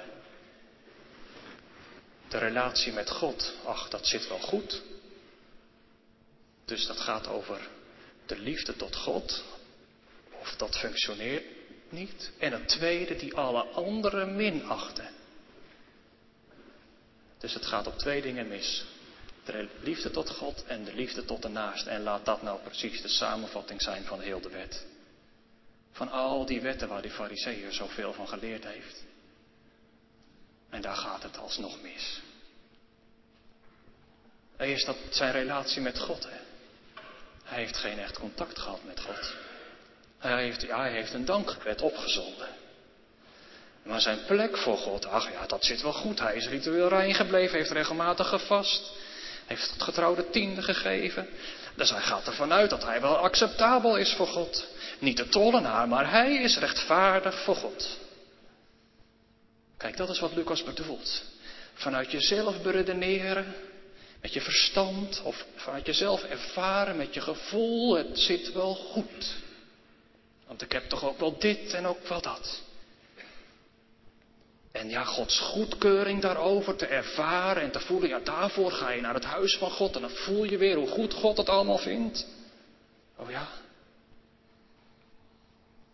De 2.27 2.37
relatie 2.37 2.93
met 2.93 3.09
God, 3.09 3.53
ach, 3.65 3.89
dat 3.89 4.07
zit 4.07 4.27
wel 4.27 4.39
goed. 4.39 4.81
Dus 6.65 6.85
dat 6.87 6.99
gaat 6.99 7.27
over 7.27 7.67
de 8.25 8.39
liefde 8.39 8.75
tot 8.75 8.95
God, 8.95 9.43
of 10.39 10.55
dat 10.55 10.77
functioneert 10.77 11.45
niet. 11.89 12.31
En 12.39 12.51
het 12.51 12.67
tweede, 12.67 13.15
die 13.15 13.35
alle 13.35 13.63
anderen 13.63 14.35
minachten. 14.35 15.09
Dus 17.37 17.53
het 17.53 17.65
gaat 17.65 17.87
op 17.87 17.97
twee 17.97 18.21
dingen 18.21 18.47
mis. 18.47 18.85
De 19.45 19.69
liefde 19.81 20.11
tot 20.11 20.29
God 20.29 20.63
en 20.65 20.83
de 20.83 20.93
liefde 20.93 21.25
tot 21.25 21.41
de 21.41 21.47
naast. 21.47 21.87
En 21.87 22.01
laat 22.01 22.25
dat 22.25 22.41
nou 22.41 22.61
precies 22.61 23.01
de 23.01 23.07
samenvatting 23.07 23.81
zijn 23.81 24.03
van 24.03 24.21
heel 24.21 24.41
de 24.41 24.49
wet. 24.49 24.85
Van 25.91 26.11
al 26.11 26.45
die 26.45 26.61
wetten 26.61 26.87
waar 26.87 27.01
die 27.01 27.11
fariseeër 27.11 27.73
zoveel 27.73 28.13
van 28.13 28.27
geleerd 28.27 28.65
heeft. 28.65 29.03
En 30.69 30.81
daar 30.81 30.95
gaat 30.95 31.23
het 31.23 31.37
alsnog 31.37 31.81
mis. 31.81 32.21
Eerst 34.57 34.85
dat 34.85 34.97
zijn 35.09 35.31
relatie 35.31 35.81
met 35.81 35.99
God. 35.99 36.23
Hè. 36.23 36.42
Hij 37.53 37.61
heeft 37.61 37.77
geen 37.77 37.99
echt 37.99 38.19
contact 38.19 38.59
gehad 38.59 38.79
met 38.85 38.99
God. 38.99 39.33
Hij 40.19 40.43
heeft, 40.43 40.61
ja, 40.61 40.79
hij 40.79 40.91
heeft 40.91 41.13
een 41.13 41.25
dankgebed 41.25 41.81
opgezonden. 41.81 42.47
Maar 43.83 44.01
zijn 44.01 44.19
plek 44.27 44.57
voor 44.57 44.77
God, 44.77 45.05
ach 45.05 45.31
ja, 45.31 45.45
dat 45.47 45.65
zit 45.65 45.81
wel 45.81 45.93
goed. 45.93 46.19
Hij 46.19 46.35
is 46.35 46.47
ritueel 46.47 46.87
rein 46.87 47.13
gebleven, 47.13 47.57
heeft 47.57 47.71
regelmatig 47.71 48.27
gevast. 48.27 48.91
Heeft 49.45 49.71
het 49.71 49.81
getrouwde 49.81 50.29
tiende 50.29 50.61
gegeven. 50.61 51.27
Dus 51.75 51.89
hij 51.89 52.01
gaat 52.01 52.27
ervan 52.27 52.53
uit 52.53 52.69
dat 52.69 52.83
hij 52.83 53.01
wel 53.01 53.17
acceptabel 53.17 53.97
is 53.97 54.13
voor 54.13 54.27
God. 54.27 54.67
Niet 54.99 55.17
de 55.17 55.29
tollenaar, 55.29 55.87
maar 55.87 56.11
hij 56.11 56.33
is 56.33 56.57
rechtvaardig 56.57 57.43
voor 57.43 57.55
God. 57.55 57.97
Kijk, 59.77 59.97
dat 59.97 60.09
is 60.09 60.19
wat 60.19 60.35
Lucas 60.35 60.63
bedoelt. 60.63 61.23
Vanuit 61.73 62.11
jezelf 62.11 62.61
beredeneren, 62.61 63.55
met 64.23 64.33
je 64.33 64.41
verstand, 64.41 65.21
of 65.23 65.45
vanuit 65.55 65.85
jezelf 65.85 66.23
ervaren, 66.23 66.97
met 66.97 67.13
je 67.13 67.21
gevoel, 67.21 67.95
het 67.95 68.19
zit 68.19 68.51
wel 68.51 68.75
goed. 68.75 69.35
Want 70.47 70.61
ik 70.61 70.71
heb 70.71 70.89
toch 70.89 71.03
ook 71.03 71.19
wel 71.19 71.39
dit 71.39 71.73
en 71.73 71.85
ook 71.85 72.07
wel 72.07 72.21
dat. 72.21 72.61
En 74.71 74.89
ja, 74.89 75.03
Gods 75.03 75.39
goedkeuring 75.39 76.21
daarover 76.21 76.75
te 76.75 76.85
ervaren 76.85 77.63
en 77.63 77.71
te 77.71 77.79
voelen, 77.79 78.09
ja, 78.09 78.19
daarvoor 78.19 78.71
ga 78.71 78.89
je 78.89 79.01
naar 79.01 79.13
het 79.13 79.23
huis 79.23 79.57
van 79.57 79.71
God 79.71 79.95
en 79.95 80.01
dan 80.01 80.09
voel 80.09 80.43
je 80.43 80.57
weer 80.57 80.75
hoe 80.75 80.87
goed 80.87 81.13
God 81.13 81.37
het 81.37 81.49
allemaal 81.49 81.77
vindt. 81.77 82.27
Oh 83.15 83.29
ja. 83.29 83.47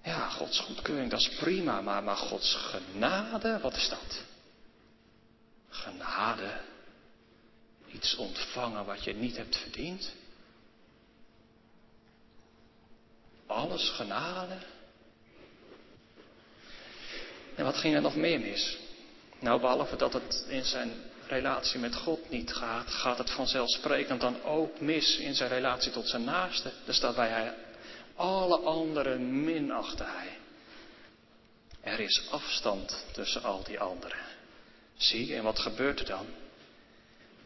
Ja, 0.03 0.29
Gods 0.29 0.59
goedkeuring, 0.59 1.09
dat 1.09 1.19
is 1.19 1.29
prima, 1.29 1.81
maar, 1.81 2.03
maar 2.03 2.17
Gods 2.17 2.55
genade, 2.55 3.59
wat 3.59 3.75
is 3.75 3.89
dat? 3.89 4.23
Genade. 5.69 6.68
Iets 7.91 8.15
ontvangen 8.15 8.85
wat 8.85 9.03
je 9.03 9.13
niet 9.13 9.37
hebt 9.37 9.57
verdiend. 9.57 10.13
Alles 13.45 13.89
genade. 13.89 14.57
En 17.55 17.63
wat 17.63 17.77
ging 17.77 17.95
er 17.95 18.01
nog 18.01 18.15
meer 18.15 18.39
mis? 18.39 18.77
Nou, 19.39 19.59
behalve 19.59 19.95
dat 19.95 20.13
het 20.13 20.45
in 20.47 20.65
zijn 20.65 20.91
relatie 21.27 21.79
met 21.79 21.95
God 21.95 22.29
niet 22.29 22.53
gaat, 22.53 22.87
gaat 22.89 23.17
het 23.17 23.29
vanzelfsprekend 23.29 24.21
dan 24.21 24.43
ook 24.43 24.79
mis 24.79 25.17
in 25.17 25.35
zijn 25.35 25.49
relatie 25.49 25.91
tot 25.91 26.09
zijn 26.09 26.23
naaste. 26.23 26.71
Er 26.85 26.93
staat 26.93 27.15
bij 27.15 27.29
hij, 27.29 27.53
alle 28.15 28.57
anderen 28.59 29.43
minachte 29.43 30.03
hij. 30.03 30.37
Er 31.81 31.99
is 31.99 32.27
afstand 32.29 33.05
tussen 33.11 33.43
al 33.43 33.63
die 33.63 33.79
anderen. 33.79 34.19
Zie, 34.97 35.35
en 35.35 35.43
wat 35.43 35.59
gebeurt 35.59 35.99
er 35.99 36.05
dan? 36.05 36.25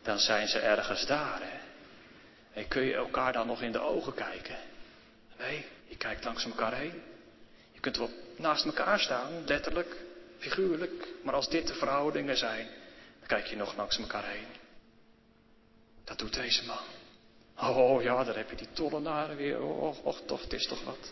Dan 0.04 0.20
zijn 0.20 0.48
ze 0.48 0.60
ergens 0.60 1.06
daar, 1.06 1.40
hè? 1.42 1.60
En 2.54 2.68
kun 2.68 2.84
je 2.84 2.94
elkaar 2.94 3.34
dan 3.34 3.48
nog 3.48 3.62
in 3.62 3.72
de 3.72 3.80
ogen 3.80 4.14
kijken? 4.14 4.58
Nee, 5.38 5.66
je 5.88 5.98
kijkt 5.98 6.24
langs 6.24 6.46
elkaar 6.46 6.74
heen. 6.74 7.02
Je 7.72 7.80
kunt 7.80 7.98
wel 7.98 8.10
naast 8.38 8.66
elkaar 8.66 9.00
staan, 9.00 9.46
letterlijk, 9.46 9.96
figuurlijk. 10.38 11.08
Maar 11.24 11.34
als 11.34 11.50
dit 11.50 11.68
de 11.68 11.74
verhoudingen 11.74 12.38
zijn, 12.38 12.68
dan 13.20 13.28
kijk 13.28 13.46
je 13.46 13.56
nog 13.56 13.76
langs 13.76 13.98
elkaar 13.98 14.26
heen. 14.26 14.48
Dat 16.04 16.18
doet 16.18 16.34
deze 16.34 16.66
man. 16.66 16.86
Oh 17.56 18.02
ja, 18.02 18.24
daar 18.24 18.36
heb 18.36 18.50
je 18.50 18.56
die 18.56 18.72
tollenaren 18.74 19.36
weer. 19.36 19.62
Och, 19.62 20.02
och, 20.02 20.22
toch, 20.26 20.42
het 20.42 20.54
is 20.54 20.68
toch 20.68 20.84
wat. 20.84 21.12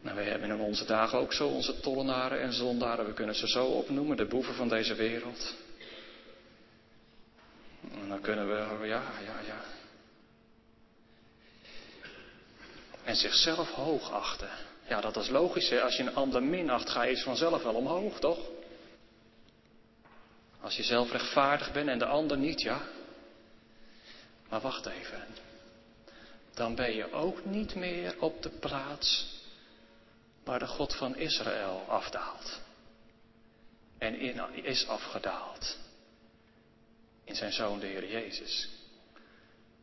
Nou, 0.00 0.16
we 0.16 0.22
hebben 0.22 0.50
in 0.50 0.60
onze 0.60 0.84
dagen 0.84 1.18
ook 1.18 1.32
zo 1.32 1.48
onze 1.48 1.80
tollenaren 1.80 2.40
en 2.40 2.52
zondaren. 2.52 3.06
We 3.06 3.12
kunnen 3.12 3.34
ze 3.34 3.48
zo 3.48 3.64
opnoemen, 3.64 4.16
de 4.16 4.26
boeven 4.26 4.54
van 4.54 4.68
deze 4.68 4.94
wereld. 4.94 5.54
Dan 8.08 8.20
kunnen 8.20 8.48
we, 8.48 8.86
ja, 8.86 9.02
ja, 9.24 9.40
ja. 9.46 9.60
En 13.04 13.16
zichzelf 13.16 13.70
hoog 13.70 14.10
achten. 14.10 14.50
Ja, 14.88 15.00
dat 15.00 15.16
is 15.16 15.28
logisch. 15.28 15.68
Hè? 15.68 15.82
Als 15.82 15.96
je 15.96 16.02
een 16.02 16.14
ander 16.14 16.42
minacht, 16.42 16.90
ga 16.90 17.02
je 17.02 17.16
vanzelf 17.16 17.62
wel 17.62 17.74
omhoog, 17.74 18.18
toch? 18.18 18.38
Als 20.60 20.76
je 20.76 20.82
zelf 20.82 21.10
rechtvaardig 21.10 21.72
bent 21.72 21.88
en 21.88 21.98
de 21.98 22.06
ander 22.06 22.38
niet, 22.38 22.60
ja. 22.60 22.80
Maar 24.48 24.60
wacht 24.60 24.86
even. 24.86 25.24
Dan 26.54 26.74
ben 26.74 26.94
je 26.94 27.12
ook 27.12 27.44
niet 27.44 27.74
meer 27.74 28.20
op 28.20 28.42
de 28.42 28.50
plaats 28.50 29.40
waar 30.44 30.58
de 30.58 30.66
God 30.66 30.94
van 30.94 31.16
Israël 31.16 31.84
afdaalt. 31.88 32.60
En 33.98 34.18
in 34.18 34.64
is 34.64 34.86
afgedaald. 34.88 35.76
In 37.32 37.38
zijn 37.38 37.52
zoon 37.52 37.78
de 37.78 37.86
Heer 37.86 38.08
Jezus. 38.08 38.68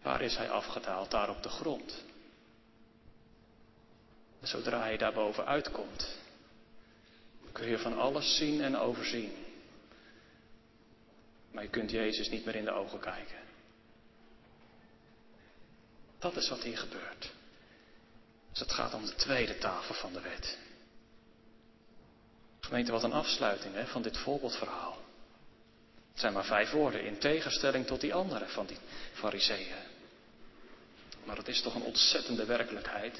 Waar 0.02 0.22
is 0.22 0.38
hij 0.38 0.50
afgedaald? 0.50 1.12
Daar 1.12 1.30
op 1.30 1.44
de 1.44 1.50
grond. 1.50 2.04
Zodra 4.42 4.86
je 4.86 4.98
daarboven 4.98 5.46
uitkomt, 5.46 6.18
kun 7.52 7.68
je 7.68 7.78
van 7.78 7.98
alles 7.98 8.36
zien 8.38 8.62
en 8.62 8.78
overzien. 8.78 9.46
Maar 11.52 11.64
je 11.64 11.70
kunt 11.70 11.92
Jezus 11.92 12.30
niet 12.30 12.46
meer 12.46 12.56
in 12.56 12.66
de 12.66 12.72
ogen 12.72 13.00
kijken. 13.00 13.40
Dat 16.20 16.36
is 16.36 16.50
wat 16.50 16.64
hier 16.64 16.78
gebeurt. 16.78 17.32
Dus 18.50 18.60
het 18.60 18.72
gaat 18.72 18.94
om 18.94 19.06
de 19.06 19.16
tweede 19.16 19.58
tafel 19.58 19.96
van 19.96 20.14
de 20.14 20.22
wet. 20.22 20.58
Gemeente, 22.60 22.92
wat 22.92 23.04
een 23.04 23.14
afsluiting 23.14 23.74
hè, 23.74 23.88
van 23.88 24.02
dit 24.02 24.18
voorbeeldverhaal. 24.18 25.08
Het 26.20 26.28
zijn 26.28 26.38
maar 26.40 26.58
vijf 26.58 26.72
woorden 26.72 27.06
in 27.06 27.18
tegenstelling 27.18 27.86
tot 27.86 28.02
die 28.02 28.14
andere 28.14 28.48
van 28.48 28.66
die 28.66 28.78
fariseeën. 29.14 29.76
Maar 31.24 31.38
het 31.38 31.48
is 31.48 31.62
toch 31.62 31.76
een 31.76 31.82
ontzettende 31.82 32.46
werkelijkheid. 32.46 33.20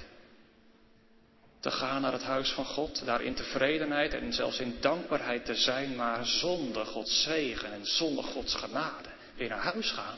Te 1.60 1.72
gaan 1.72 2.02
naar 2.02 2.12
het 2.12 2.24
huis 2.24 2.52
van 2.52 2.66
God, 2.66 3.06
daar 3.06 3.22
in 3.22 3.34
tevredenheid 3.34 4.14
en 4.14 4.34
zelfs 4.34 4.60
in 4.60 4.78
dankbaarheid 4.80 5.46
te 5.46 5.56
zijn, 5.56 5.96
maar 5.96 6.26
zonder 6.26 6.86
Gods 6.86 7.24
zegen 7.24 7.72
en 7.74 7.86
zonder 7.86 8.24
Gods 8.24 8.56
genade. 8.56 9.10
Weer 9.36 9.50
naar 9.50 9.64
huis 9.64 9.92
gaan. 9.92 10.18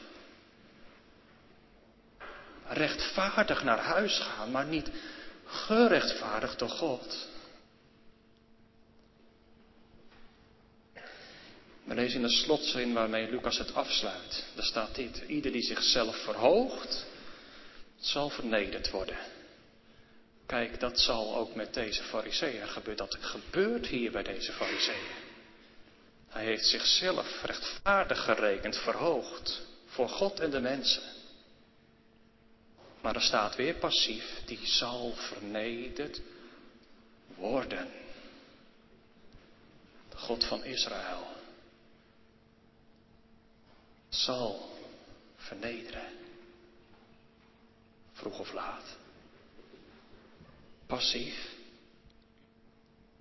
Rechtvaardig 2.68 3.64
naar 3.64 3.80
huis 3.80 4.20
gaan, 4.20 4.52
maar 4.52 4.66
niet 4.66 4.92
gerechtvaardigd 5.46 6.60
door 6.60 6.70
God. 6.70 7.28
We 11.92 11.98
lezen 11.98 12.22
in 12.22 12.28
de 12.28 12.34
slotzin 12.34 12.94
waarmee 12.94 13.30
Lucas 13.30 13.58
het 13.58 13.74
afsluit. 13.74 14.46
Daar 14.56 14.66
staat 14.66 14.96
dit. 14.96 15.24
Ieder 15.28 15.52
die 15.52 15.62
zichzelf 15.62 16.24
verhoogt, 16.24 17.06
zal 18.00 18.30
vernederd 18.30 18.90
worden. 18.90 19.18
Kijk, 20.46 20.80
dat 20.80 21.00
zal 21.00 21.36
ook 21.36 21.56
met 21.56 21.74
deze 21.74 22.04
fariseeën 22.04 22.68
gebeuren. 22.68 23.08
Dat 23.08 23.18
gebeurt 23.20 23.88
hier 23.88 24.12
bij 24.12 24.24
deze 24.24 24.52
fariseeën. 24.52 25.08
Hij 26.28 26.46
heeft 26.46 26.66
zichzelf 26.66 27.42
rechtvaardig 27.44 28.24
gerekend, 28.24 28.78
verhoogd 28.78 29.62
voor 29.86 30.10
God 30.10 30.40
en 30.40 30.50
de 30.50 30.60
mensen. 30.60 31.04
Maar 33.02 33.16
er 33.16 33.22
staat 33.22 33.56
weer 33.56 33.76
passief, 33.76 34.42
die 34.46 34.60
zal 34.64 35.14
vernederd 35.16 36.22
worden. 37.36 37.90
De 40.10 40.18
God 40.18 40.46
van 40.46 40.64
Israël 40.64 41.40
zal 44.12 44.78
vernederen. 45.36 46.10
Vroeg 48.14 48.40
of 48.40 48.54
laat 48.54 49.00
passief. 50.92 51.56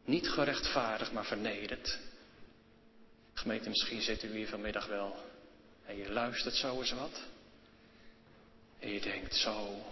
Niet 0.05 0.29
gerechtvaardigd, 0.29 1.13
maar 1.13 1.25
vernederd. 1.25 1.99
Gemeente, 3.33 3.69
misschien 3.69 4.01
zit 4.01 4.23
u 4.23 4.37
hier 4.37 4.49
vanmiddag 4.49 4.87
wel 4.87 5.25
en 5.87 5.97
je 5.97 6.13
luistert 6.13 6.55
zo 6.55 6.81
eens 6.81 6.93
wat. 6.93 7.23
En 8.79 8.91
je 8.91 9.01
denkt 9.01 9.37
zo. 9.37 9.85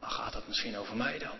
Maar 0.00 0.10
gaat 0.10 0.32
dat 0.32 0.48
misschien 0.48 0.76
over 0.76 0.96
mij 0.96 1.18
dan? 1.18 1.38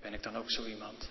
Ben 0.00 0.12
ik 0.12 0.22
dan 0.22 0.36
ook 0.36 0.50
zo 0.50 0.64
iemand? 0.66 1.08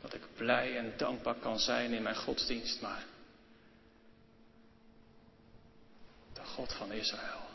Dat 0.00 0.14
ik 0.14 0.22
blij 0.36 0.76
en 0.76 0.92
dankbaar 0.96 1.34
kan 1.34 1.58
zijn 1.58 1.92
in 1.92 2.02
mijn 2.02 2.16
godsdienst, 2.16 2.80
maar 2.80 3.06
God 6.58 6.72
van 6.72 6.92
Israël. 6.92 7.46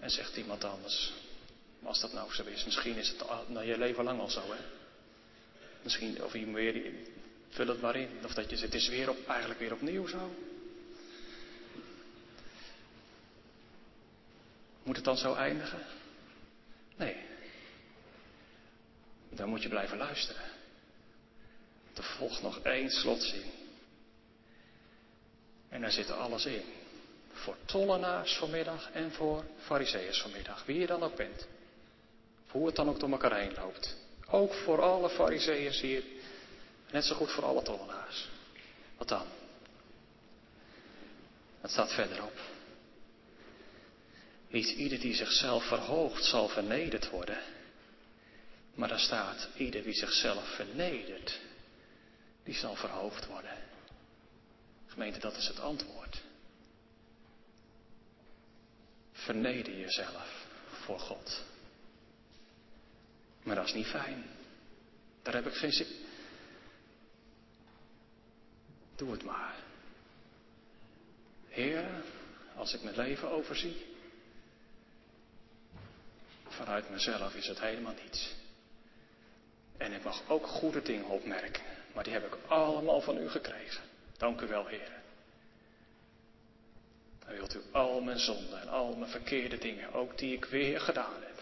En 0.00 0.10
zegt 0.10 0.36
iemand 0.36 0.64
anders, 0.64 1.12
als 1.82 2.00
dat 2.00 2.12
nou 2.12 2.34
zo 2.34 2.44
is, 2.44 2.64
misschien 2.64 2.96
is 2.96 3.08
het 3.08 3.28
al, 3.28 3.62
je 3.62 3.78
leven 3.78 4.04
lang 4.04 4.20
al 4.20 4.30
zo, 4.30 4.52
hè? 4.52 4.64
Misschien, 5.82 6.24
of 6.24 6.32
je 6.32 6.46
weer, 6.46 6.92
vul 7.48 7.66
het 7.66 7.80
maar 7.80 7.96
in. 7.96 8.08
Of 8.24 8.34
dat 8.34 8.50
je 8.50 8.56
het 8.56 8.74
is 8.74 8.88
weer 8.88 9.10
op, 9.10 9.26
eigenlijk 9.26 9.60
weer 9.60 9.72
opnieuw 9.72 10.06
zo. 10.06 10.34
Moet 14.84 14.96
het 14.96 15.04
dan 15.04 15.16
zo 15.16 15.34
eindigen? 15.34 15.82
Nee. 16.96 17.16
Dan 19.30 19.48
moet 19.48 19.62
je 19.62 19.68
blijven 19.68 19.98
luisteren. 19.98 20.42
volgt 21.94 22.42
nog 22.42 22.58
één 22.58 22.90
slotzin. 22.90 23.50
En 25.68 25.80
daar 25.80 25.92
zit 25.92 26.10
alles 26.10 26.46
in. 26.46 26.62
Voor 27.32 27.56
tollenaars 27.64 28.36
vanmiddag 28.36 28.90
en 28.92 29.12
voor 29.12 29.44
fariseeërs 29.58 30.20
vanmiddag. 30.20 30.64
Wie 30.64 30.78
je 30.78 30.86
dan 30.86 31.02
ook 31.02 31.16
bent. 31.16 31.46
hoe 32.48 32.66
het 32.66 32.76
dan 32.76 32.88
ook 32.88 33.00
door 33.00 33.10
elkaar 33.10 33.38
heen 33.38 33.54
loopt. 33.54 33.96
Ook 34.26 34.54
voor 34.54 34.82
alle 34.82 35.10
fariseeërs 35.10 35.80
hier. 35.80 36.02
Net 36.90 37.04
zo 37.04 37.14
goed 37.14 37.30
voor 37.30 37.44
alle 37.44 37.62
tollenaars. 37.62 38.28
Wat 38.96 39.08
dan? 39.08 39.26
Het 41.60 41.70
staat 41.70 41.92
verderop. 41.92 42.53
Niet 44.54 44.68
ieder 44.68 45.00
die 45.00 45.14
zichzelf 45.14 45.64
verhoogt 45.64 46.24
zal 46.24 46.48
vernederd 46.48 47.10
worden. 47.10 47.38
Maar 48.74 48.88
daar 48.88 49.00
staat, 49.00 49.48
ieder 49.56 49.82
wie 49.82 49.94
zichzelf 49.94 50.54
vernedert, 50.54 51.40
die 52.42 52.54
zal 52.54 52.74
verhoogd 52.74 53.26
worden. 53.26 53.58
Gemeente, 54.86 55.18
dat 55.18 55.36
is 55.36 55.46
het 55.46 55.60
antwoord. 55.60 56.22
Verneder 59.12 59.78
jezelf 59.78 60.46
voor 60.68 60.98
God. 61.00 61.42
Maar 63.42 63.54
dat 63.54 63.66
is 63.66 63.74
niet 63.74 63.86
fijn. 63.86 64.24
Daar 65.22 65.34
heb 65.34 65.46
ik 65.46 65.54
geen 65.54 65.72
zin. 65.72 65.88
Doe 68.96 69.10
het 69.10 69.24
maar. 69.24 69.56
Heer, 71.48 72.04
als 72.56 72.74
ik 72.74 72.82
mijn 72.82 72.96
leven 72.96 73.30
overzie, 73.30 73.92
vanuit 76.54 76.90
mezelf 76.90 77.34
is 77.34 77.46
het 77.46 77.60
helemaal 77.60 77.94
niets. 78.02 78.34
En 79.76 79.92
ik 79.92 80.04
mag 80.04 80.22
ook 80.28 80.46
goede 80.46 80.82
dingen 80.82 81.06
opmerken, 81.06 81.62
maar 81.92 82.04
die 82.04 82.12
heb 82.12 82.26
ik 82.26 82.38
allemaal 82.46 83.00
van 83.00 83.16
u 83.16 83.28
gekregen. 83.28 83.82
Dank 84.16 84.40
u 84.40 84.46
wel, 84.46 84.66
Heer. 84.66 84.92
Dan 87.18 87.34
wilt 87.34 87.54
u 87.54 87.62
al 87.72 88.00
mijn 88.00 88.18
zonden 88.18 88.60
en 88.60 88.68
al 88.68 88.96
mijn 88.96 89.10
verkeerde 89.10 89.58
dingen, 89.58 89.92
ook 89.92 90.18
die 90.18 90.36
ik 90.36 90.44
weer 90.44 90.80
gedaan 90.80 91.22
heb, 91.22 91.40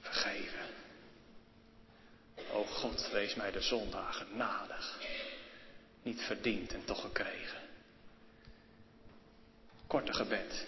vergeven. 0.00 0.60
O 2.52 2.64
God, 2.64 3.10
wees 3.10 3.34
mij 3.34 3.50
de 3.50 3.60
zondaar 3.60 4.12
genadig. 4.12 4.98
Niet 6.02 6.22
verdiend 6.22 6.72
en 6.72 6.84
toch 6.84 7.00
gekregen. 7.00 7.60
Korte 9.86 10.12
gebed. 10.12 10.66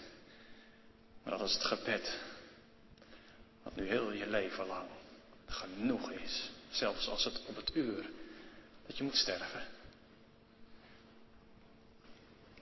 Maar 1.22 1.38
dat 1.38 1.48
is 1.48 1.54
het 1.54 1.64
gebed 1.64 2.18
nu 3.74 3.88
heel 3.88 4.12
je 4.12 4.26
leven 4.26 4.66
lang 4.66 4.88
genoeg 5.46 6.10
is. 6.10 6.50
Zelfs 6.70 7.08
als 7.08 7.24
het 7.24 7.40
op 7.46 7.56
het 7.56 7.70
uur 7.74 8.10
dat 8.86 8.96
je 8.96 9.04
moet 9.04 9.16
sterven. 9.16 9.66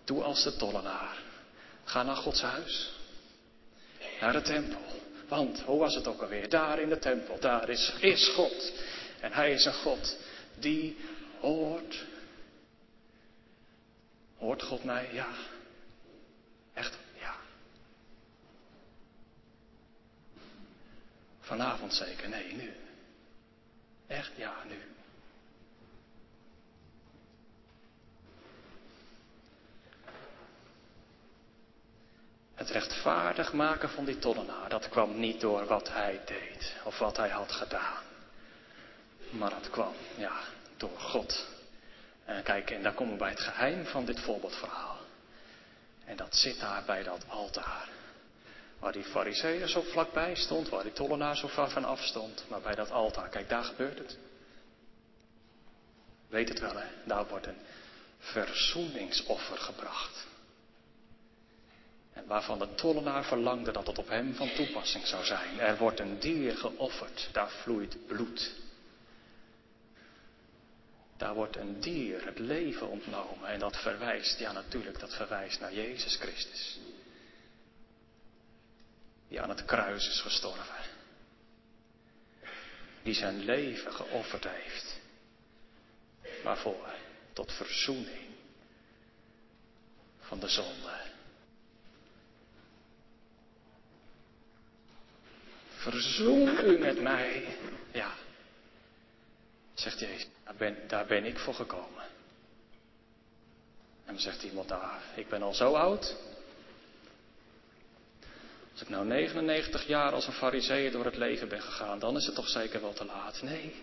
Doe 0.04 0.22
als 0.22 0.42
de 0.42 0.56
tollenaar. 0.56 1.22
Ga 1.84 2.02
naar 2.02 2.16
Gods 2.16 2.40
huis. 2.40 2.92
Naar 4.20 4.32
de 4.32 4.42
tempel. 4.42 4.80
Want, 5.28 5.60
hoe 5.60 5.78
was 5.78 5.94
het 5.94 6.06
ook 6.06 6.20
alweer? 6.20 6.48
Daar 6.48 6.80
in 6.80 6.88
de 6.88 6.98
tempel, 6.98 7.40
daar 7.40 7.68
is, 7.68 7.94
is 8.00 8.28
God. 8.28 8.72
En 9.20 9.32
Hij 9.32 9.52
is 9.52 9.64
een 9.64 9.74
God 9.74 10.16
die 10.58 10.96
hoort. 11.40 12.04
Hoort 14.36 14.62
God 14.62 14.84
mij? 14.84 15.08
Ja. 15.12 15.28
Echt? 16.74 16.98
Ja. 17.18 17.36
Vanavond 21.46 21.94
zeker? 21.94 22.28
Nee, 22.28 22.52
nu. 22.52 22.72
Echt? 24.06 24.30
Ja, 24.36 24.54
nu. 24.64 24.78
Het 32.54 32.70
rechtvaardig 32.70 33.52
maken 33.52 33.90
van 33.90 34.04
die 34.04 34.18
tollenaar, 34.18 34.68
dat 34.68 34.88
kwam 34.88 35.18
niet 35.18 35.40
door 35.40 35.66
wat 35.66 35.88
hij 35.92 36.20
deed 36.24 36.76
of 36.84 36.98
wat 36.98 37.16
hij 37.16 37.28
had 37.28 37.52
gedaan. 37.52 38.02
Maar 39.30 39.50
dat 39.50 39.70
kwam, 39.70 39.94
ja, 40.16 40.40
door 40.76 40.98
God. 40.98 41.46
En 42.24 42.42
kijk, 42.42 42.70
en 42.70 42.82
daar 42.82 42.94
komen 42.94 43.12
we 43.12 43.18
bij 43.18 43.30
het 43.30 43.40
geheim 43.40 43.86
van 43.86 44.04
dit 44.04 44.20
voorbeeldverhaal. 44.20 44.98
En 46.04 46.16
dat 46.16 46.36
zit 46.36 46.60
daar 46.60 46.82
bij 46.86 47.02
dat 47.02 47.24
altaar. 47.28 47.95
Waar 48.78 48.92
die 48.92 49.04
fariseeën 49.04 49.68
zo 49.68 49.82
vlakbij 49.82 50.34
stond, 50.34 50.68
waar 50.68 50.82
die 50.82 50.92
tollenaar 50.92 51.36
zo 51.36 51.48
ver 51.48 51.70
van 51.70 51.84
af 51.84 52.00
stond. 52.00 52.44
Maar 52.48 52.60
bij 52.60 52.74
dat 52.74 52.90
altaar, 52.90 53.28
kijk, 53.28 53.48
daar 53.48 53.64
gebeurt 53.64 53.98
het. 53.98 54.18
Weet 56.28 56.48
het 56.48 56.60
wel, 56.60 56.76
hè? 56.76 56.86
Daar 57.04 57.26
wordt 57.28 57.46
een 57.46 57.60
verzoeningsoffer 58.18 59.58
gebracht. 59.58 60.26
En 62.12 62.26
waarvan 62.26 62.58
de 62.58 62.74
tollenaar 62.74 63.24
verlangde 63.24 63.72
dat 63.72 63.86
het 63.86 63.98
op 63.98 64.08
hem 64.08 64.34
van 64.34 64.52
toepassing 64.54 65.06
zou 65.06 65.24
zijn. 65.24 65.60
Er 65.60 65.76
wordt 65.76 66.00
een 66.00 66.18
dier 66.18 66.56
geofferd, 66.56 67.28
daar 67.32 67.50
vloeit 67.50 68.06
bloed. 68.06 68.54
Daar 71.16 71.34
wordt 71.34 71.56
een 71.56 71.80
dier 71.80 72.24
het 72.24 72.38
leven 72.38 72.88
ontnomen. 72.88 73.48
En 73.48 73.58
dat 73.58 73.76
verwijst, 73.76 74.38
ja 74.38 74.52
natuurlijk, 74.52 75.00
dat 75.00 75.14
verwijst 75.14 75.60
naar 75.60 75.74
Jezus 75.74 76.16
Christus. 76.16 76.78
Die 79.28 79.40
aan 79.40 79.48
het 79.48 79.64
kruis 79.64 80.08
is 80.08 80.20
gestorven. 80.20 80.84
Die 83.02 83.14
zijn 83.14 83.44
leven 83.44 83.92
geofferd 83.92 84.48
heeft. 84.48 85.00
Waarvoor? 86.42 86.94
Tot 87.32 87.52
verzoening 87.52 88.26
van 90.20 90.40
de 90.40 90.48
zonde. 90.48 91.00
Verzoen 95.68 96.58
u 96.64 96.78
met 96.78 97.00
mij. 97.00 97.56
Ja, 97.92 98.14
zegt 99.74 99.98
Jezus, 99.98 100.26
daar 100.44 100.54
ben, 100.54 100.88
daar 100.88 101.06
ben 101.06 101.24
ik 101.24 101.38
voor 101.38 101.54
gekomen. 101.54 102.04
En 104.04 104.12
dan 104.12 104.18
zegt 104.18 104.42
iemand, 104.42 104.68
daar, 104.68 105.02
ik 105.14 105.28
ben 105.28 105.42
al 105.42 105.54
zo 105.54 105.72
oud. 105.72 106.16
Als 108.76 108.84
ik 108.84 108.90
nou 108.90 109.06
99 109.06 109.86
jaar 109.86 110.12
als 110.12 110.26
een 110.26 110.32
fariseer 110.32 110.90
door 110.90 111.04
het 111.04 111.16
leven 111.16 111.48
ben 111.48 111.62
gegaan, 111.62 111.98
dan 111.98 112.16
is 112.16 112.26
het 112.26 112.34
toch 112.34 112.48
zeker 112.48 112.80
wel 112.80 112.92
te 112.92 113.04
laat. 113.04 113.42
Nee. 113.42 113.74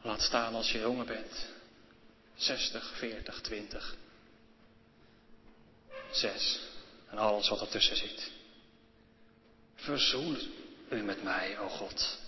Laat 0.00 0.20
staan 0.22 0.54
als 0.54 0.72
je 0.72 0.78
jonger 0.78 1.06
bent. 1.06 1.46
60, 2.34 2.92
40, 2.96 3.40
20. 3.40 3.96
6. 6.10 6.60
En 7.10 7.18
alles 7.18 7.48
wat 7.48 7.60
ertussen 7.60 7.96
zit. 7.96 8.30
Verzoen 9.74 10.38
u 10.88 11.02
met 11.02 11.22
mij, 11.22 11.58
o 11.58 11.68
God. 11.68 12.18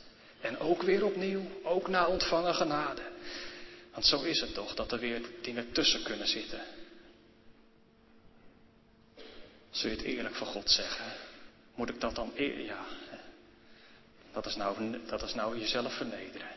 En 0.41 0.59
ook 0.59 0.83
weer 0.83 1.05
opnieuw, 1.05 1.61
ook 1.63 1.89
na 1.89 2.07
ontvangen 2.07 2.55
genade. 2.55 3.03
Want 3.93 4.07
zo 4.07 4.23
is 4.23 4.41
het 4.41 4.55
toch, 4.55 4.75
dat 4.75 4.93
er 4.93 4.99
weer 4.99 5.23
dingen 5.43 5.73
tussen 5.73 6.03
kunnen 6.03 6.29
zitten. 6.29 6.61
Zul 9.75 9.91
je 9.91 9.97
het 9.97 10.05
eerlijk 10.05 10.35
voor 10.35 10.47
God 10.47 10.71
zeggen? 10.71 11.05
Moet 11.75 11.89
ik 11.89 12.01
dat 12.01 12.15
dan? 12.15 12.33
Ja. 12.37 12.85
Dat 14.33 14.47
is, 14.47 14.57
nou, 14.57 15.01
dat 15.07 15.23
is 15.23 15.35
nou 15.35 15.59
jezelf 15.59 15.97
vernederen. 15.97 16.49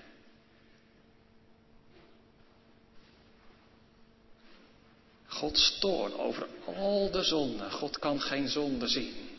God 5.26 5.58
stoort 5.58 6.14
over 6.14 6.48
al 6.66 7.12
de 7.12 7.24
zonden. 7.24 7.72
God 7.72 8.00
kan 8.00 8.22
geen 8.22 8.48
zonde 8.48 8.88
zien. 8.88 9.30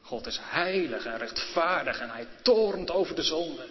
God 0.00 0.26
is 0.26 0.38
heilig 0.42 1.04
en 1.04 1.18
rechtvaardig 1.18 1.98
en 2.00 2.10
hij 2.10 2.26
toornt 2.42 2.90
over 2.90 3.14
de 3.14 3.22
zonde. 3.22 3.66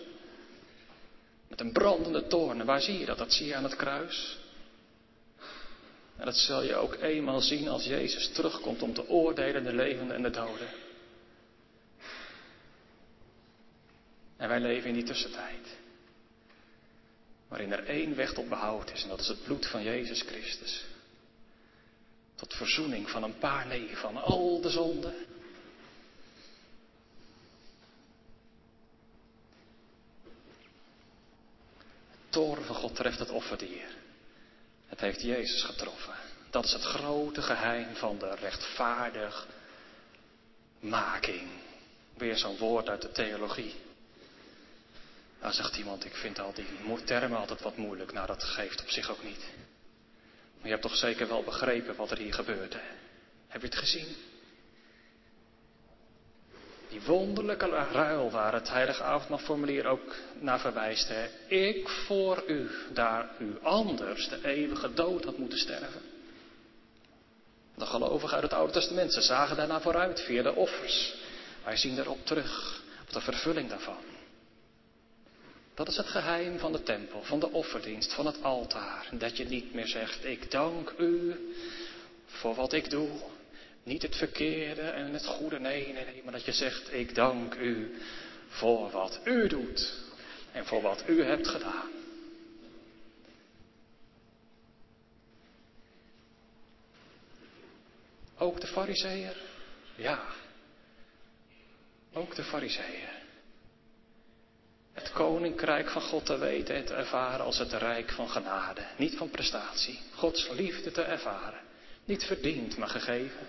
Met 1.47 1.59
een 1.59 1.71
brandende 1.71 2.27
toorn. 2.27 2.65
Waar 2.65 2.81
zie 2.81 2.99
je 2.99 3.05
dat? 3.05 3.17
Dat 3.17 3.33
zie 3.33 3.45
je 3.45 3.55
aan 3.55 3.63
het 3.63 3.75
kruis. 3.75 4.37
En 6.17 6.25
dat 6.25 6.37
zul 6.37 6.63
je 6.63 6.75
ook 6.75 6.95
eenmaal 6.95 7.41
zien 7.41 7.67
als 7.67 7.83
Jezus 7.83 8.29
terugkomt 8.29 8.81
om 8.81 8.93
te 8.93 9.07
oordelen 9.07 9.63
de 9.63 9.73
levenden 9.73 10.15
en 10.15 10.23
de 10.23 10.29
doden. 10.29 10.69
En 14.37 14.49
wij 14.49 14.59
leven 14.59 14.89
in 14.89 14.95
die 14.95 15.03
tussentijd. 15.03 15.67
Waarin 17.47 17.71
er 17.71 17.85
één 17.85 18.15
weg 18.15 18.33
tot 18.33 18.49
behoud 18.49 18.91
is 18.91 19.03
en 19.03 19.09
dat 19.09 19.19
is 19.19 19.27
het 19.27 19.43
bloed 19.43 19.67
van 19.67 19.83
Jezus 19.83 20.21
Christus. 20.21 20.85
Tot 22.35 22.53
verzoening 22.53 23.09
van 23.09 23.23
een 23.23 23.37
paar 23.37 23.67
nee, 23.67 23.97
van 23.97 24.17
al 24.17 24.61
de 24.61 24.69
zonden. 24.69 25.13
Toren 32.29 32.63
van 32.63 32.75
God 32.75 32.95
treft 32.95 33.19
het 33.19 33.29
offerdier. 33.29 33.87
Het 34.93 35.01
heeft 35.01 35.21
Jezus 35.21 35.63
getroffen. 35.63 36.13
Dat 36.49 36.65
is 36.65 36.73
het 36.73 36.83
grote 36.83 37.41
geheim 37.41 37.95
van 37.95 38.19
de 38.19 38.35
rechtvaardig 38.35 39.47
making. 40.79 41.47
Weer 42.17 42.37
zo'n 42.37 42.57
woord 42.57 42.89
uit 42.89 43.01
de 43.01 43.11
theologie. 43.11 43.75
Nou 45.41 45.53
zegt 45.53 45.77
iemand, 45.77 46.05
ik 46.05 46.15
vind 46.15 46.39
al 46.39 46.53
die 46.53 47.03
termen 47.03 47.37
altijd 47.37 47.61
wat 47.61 47.77
moeilijk. 47.77 48.13
Nou, 48.13 48.27
dat 48.27 48.43
geeft 48.43 48.81
op 48.81 48.89
zich 48.89 49.09
ook 49.09 49.23
niet. 49.23 49.45
Maar 50.55 50.63
je 50.63 50.69
hebt 50.69 50.81
toch 50.81 50.95
zeker 50.95 51.27
wel 51.27 51.43
begrepen 51.43 51.95
wat 51.95 52.11
er 52.11 52.17
hier 52.17 52.33
gebeurde. 52.33 52.81
Heb 53.47 53.61
je 53.61 53.67
het 53.67 53.77
gezien? 53.77 54.15
Die 56.93 57.01
wonderlijke 57.01 57.65
ruil 57.91 58.31
waar 58.31 58.53
het 58.53 58.69
heilige 58.69 59.03
avondmaalformulier 59.03 59.85
ook 59.85 60.15
naar 60.39 60.59
verwijst. 60.59 61.07
Hè? 61.07 61.27
Ik 61.47 61.89
voor 61.89 62.43
u, 62.47 62.69
daar 62.91 63.29
u 63.39 63.57
anders 63.61 64.29
de 64.29 64.39
eeuwige 64.43 64.93
dood 64.93 65.23
had 65.23 65.37
moeten 65.37 65.59
sterven. 65.59 66.01
De 67.75 67.85
gelovigen 67.85 68.33
uit 68.33 68.43
het 68.43 68.53
Oude 68.53 68.73
Testament, 68.73 69.13
ze 69.13 69.21
zagen 69.21 69.55
daarna 69.55 69.81
vooruit 69.81 70.21
via 70.21 70.43
de 70.43 70.55
offers. 70.55 71.15
Wij 71.63 71.77
zien 71.77 71.99
erop 71.99 72.25
terug, 72.25 72.81
op 73.01 73.13
de 73.13 73.21
vervulling 73.21 73.69
daarvan. 73.69 74.03
Dat 75.73 75.87
is 75.87 75.97
het 75.97 76.07
geheim 76.07 76.59
van 76.59 76.71
de 76.71 76.83
tempel, 76.83 77.23
van 77.23 77.39
de 77.39 77.51
offerdienst, 77.51 78.13
van 78.13 78.25
het 78.25 78.43
altaar. 78.43 79.07
Dat 79.11 79.37
je 79.37 79.45
niet 79.45 79.73
meer 79.73 79.87
zegt, 79.87 80.25
ik 80.25 80.51
dank 80.51 80.93
u 80.97 81.35
voor 82.25 82.55
wat 82.55 82.73
ik 82.73 82.89
doe. 82.89 83.09
Niet 83.83 84.01
het 84.01 84.15
verkeerde 84.15 84.81
en 84.81 85.13
het 85.13 85.25
goede, 85.25 85.59
nee, 85.59 85.93
nee, 85.93 86.05
nee. 86.05 86.21
Maar 86.23 86.33
dat 86.33 86.45
je 86.45 86.51
zegt, 86.51 86.93
ik 86.93 87.15
dank 87.15 87.55
u 87.55 87.95
voor 88.47 88.91
wat 88.91 89.19
u 89.23 89.47
doet. 89.47 90.01
En 90.51 90.65
voor 90.65 90.81
wat 90.81 91.03
u 91.07 91.23
hebt 91.23 91.47
gedaan. 91.47 91.91
Ook 98.37 98.61
de 98.61 98.67
fariseeën? 98.67 99.33
Ja. 99.95 100.23
Ook 102.13 102.35
de 102.35 102.43
fariseeën. 102.43 103.09
Het 104.93 105.11
koninkrijk 105.11 105.89
van 105.89 106.01
God 106.01 106.25
te 106.25 106.37
weten 106.37 106.75
en 106.75 106.85
te 106.85 106.93
ervaren 106.93 107.45
als 107.45 107.57
het 107.57 107.73
rijk 107.73 108.11
van 108.11 108.29
genade. 108.29 108.85
Niet 108.97 109.15
van 109.17 109.29
prestatie. 109.29 109.99
Gods 110.13 110.49
liefde 110.49 110.91
te 110.91 111.01
ervaren. 111.01 111.59
Niet 112.05 112.23
verdiend, 112.23 112.77
maar 112.77 112.87
gegeven. 112.87 113.47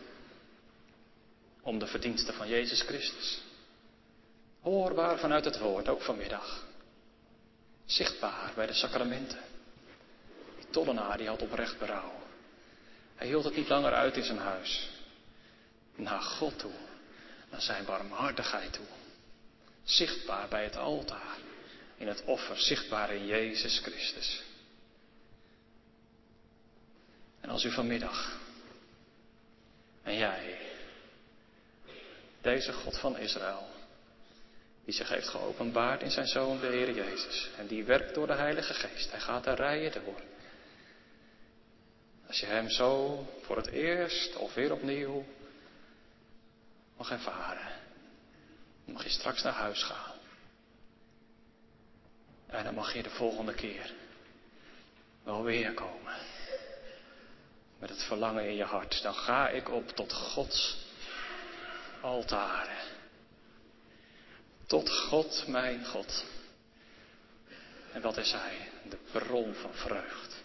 Om 1.64 1.78
de 1.78 1.86
verdiensten 1.86 2.34
van 2.34 2.48
Jezus 2.48 2.82
Christus. 2.82 3.40
Hoorbaar 4.60 5.18
vanuit 5.18 5.44
het 5.44 5.58
woord, 5.58 5.88
ook 5.88 6.02
vanmiddag. 6.02 6.64
Zichtbaar 7.84 8.52
bij 8.54 8.66
de 8.66 8.72
sacramenten. 8.72 9.38
Die 10.56 10.70
tollenaar 10.70 11.18
die 11.18 11.28
had 11.28 11.42
oprecht 11.42 11.78
berouw. 11.78 12.12
Hij 13.14 13.26
hield 13.26 13.44
het 13.44 13.56
niet 13.56 13.68
langer 13.68 13.92
uit 13.92 14.16
in 14.16 14.24
zijn 14.24 14.38
huis. 14.38 14.90
Naar 15.94 16.20
God 16.20 16.58
toe. 16.58 16.72
Naar 17.50 17.60
zijn 17.60 17.84
barmhartigheid 17.84 18.72
toe. 18.72 18.86
Zichtbaar 19.84 20.48
bij 20.48 20.64
het 20.64 20.76
altaar. 20.76 21.36
In 21.96 22.08
het 22.08 22.22
offer, 22.24 22.56
zichtbaar 22.56 23.14
in 23.14 23.26
Jezus 23.26 23.78
Christus. 23.78 24.42
En 27.40 27.50
als 27.50 27.64
u 27.64 27.70
vanmiddag 27.70 28.38
en 30.02 30.16
jij, 30.16 30.58
deze 32.44 32.72
God 32.72 32.98
van 32.98 33.18
Israël, 33.18 33.68
die 34.84 34.94
zich 34.94 35.08
heeft 35.08 35.28
geopenbaard 35.28 36.02
in 36.02 36.10
zijn 36.10 36.26
Zoon, 36.26 36.60
de 36.60 36.66
Heer 36.66 36.94
Jezus, 36.94 37.50
en 37.56 37.66
die 37.66 37.84
werkt 37.84 38.14
door 38.14 38.26
de 38.26 38.34
Heilige 38.34 38.74
Geest, 38.74 39.10
hij 39.10 39.20
gaat 39.20 39.46
er 39.46 39.54
rijen 39.54 39.92
door. 39.92 40.20
Als 42.26 42.40
je 42.40 42.46
Hem 42.46 42.70
zo 42.70 43.18
voor 43.42 43.56
het 43.56 43.66
eerst 43.66 44.36
of 44.36 44.54
weer 44.54 44.72
opnieuw 44.72 45.24
mag 46.96 47.10
ervaren, 47.10 47.72
mag 48.84 49.02
je 49.02 49.10
straks 49.10 49.42
naar 49.42 49.52
huis 49.52 49.82
gaan. 49.82 50.14
En 52.46 52.64
dan 52.64 52.74
mag 52.74 52.94
je 52.94 53.02
de 53.02 53.10
volgende 53.10 53.54
keer 53.54 53.92
wel 55.22 55.42
weer 55.42 55.74
komen. 55.74 56.14
Met 57.78 57.88
het 57.88 58.02
verlangen 58.02 58.48
in 58.48 58.54
je 58.54 58.64
hart. 58.64 59.02
Dan 59.02 59.14
ga 59.14 59.48
ik 59.48 59.70
op 59.70 59.88
tot 59.88 60.12
Gods 60.12 60.83
altaren. 62.04 62.76
Tot 64.66 64.90
God, 64.90 65.44
mijn 65.46 65.84
God. 65.84 66.24
En 67.92 68.00
wat 68.00 68.16
is 68.16 68.32
Hij? 68.32 68.68
De 68.88 68.98
bron 69.12 69.54
van 69.54 69.74
vreugd. 69.74 70.42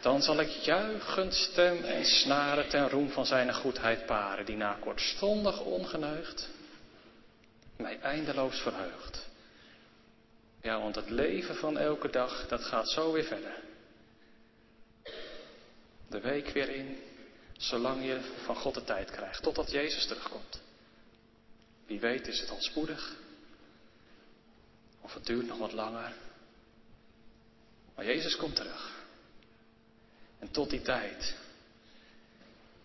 Dan 0.00 0.22
zal 0.22 0.40
ik 0.40 0.48
juichend 0.48 1.34
stem 1.34 1.84
en 1.84 2.04
snaren 2.04 2.68
ten 2.68 2.88
roem 2.88 3.10
van 3.10 3.26
zijn 3.26 3.54
goedheid 3.54 4.06
paren, 4.06 4.46
die 4.46 4.56
na 4.56 4.76
kortstondig 4.80 5.60
ongeneugd 5.60 6.48
mij 7.76 8.00
eindeloos 8.00 8.60
verheugt. 8.60 9.26
Ja, 10.62 10.80
want 10.80 10.94
het 10.94 11.10
leven 11.10 11.54
van 11.54 11.78
elke 11.78 12.10
dag, 12.10 12.48
dat 12.48 12.64
gaat 12.64 12.88
zo 12.88 13.12
weer 13.12 13.24
verder. 13.24 13.54
De 16.08 16.20
week 16.20 16.48
weer 16.48 16.68
in, 16.68 16.98
zolang 17.58 18.04
je 18.04 18.20
van 18.44 18.56
God 18.56 18.74
de 18.74 18.84
tijd 18.84 19.10
krijgt, 19.10 19.42
totdat 19.42 19.70
Jezus 19.70 20.06
terugkomt. 20.06 20.60
Wie 21.86 22.00
weet 22.00 22.26
is 22.26 22.40
het 22.40 22.50
al 22.50 22.60
spoedig, 22.62 23.16
of 25.00 25.14
het 25.14 25.26
duurt 25.26 25.46
nog 25.46 25.58
wat 25.58 25.72
langer. 25.72 26.12
Maar 27.94 28.04
Jezus 28.04 28.36
komt 28.36 28.56
terug. 28.56 28.96
En 30.38 30.50
tot 30.50 30.70
die 30.70 30.82
tijd 30.82 31.36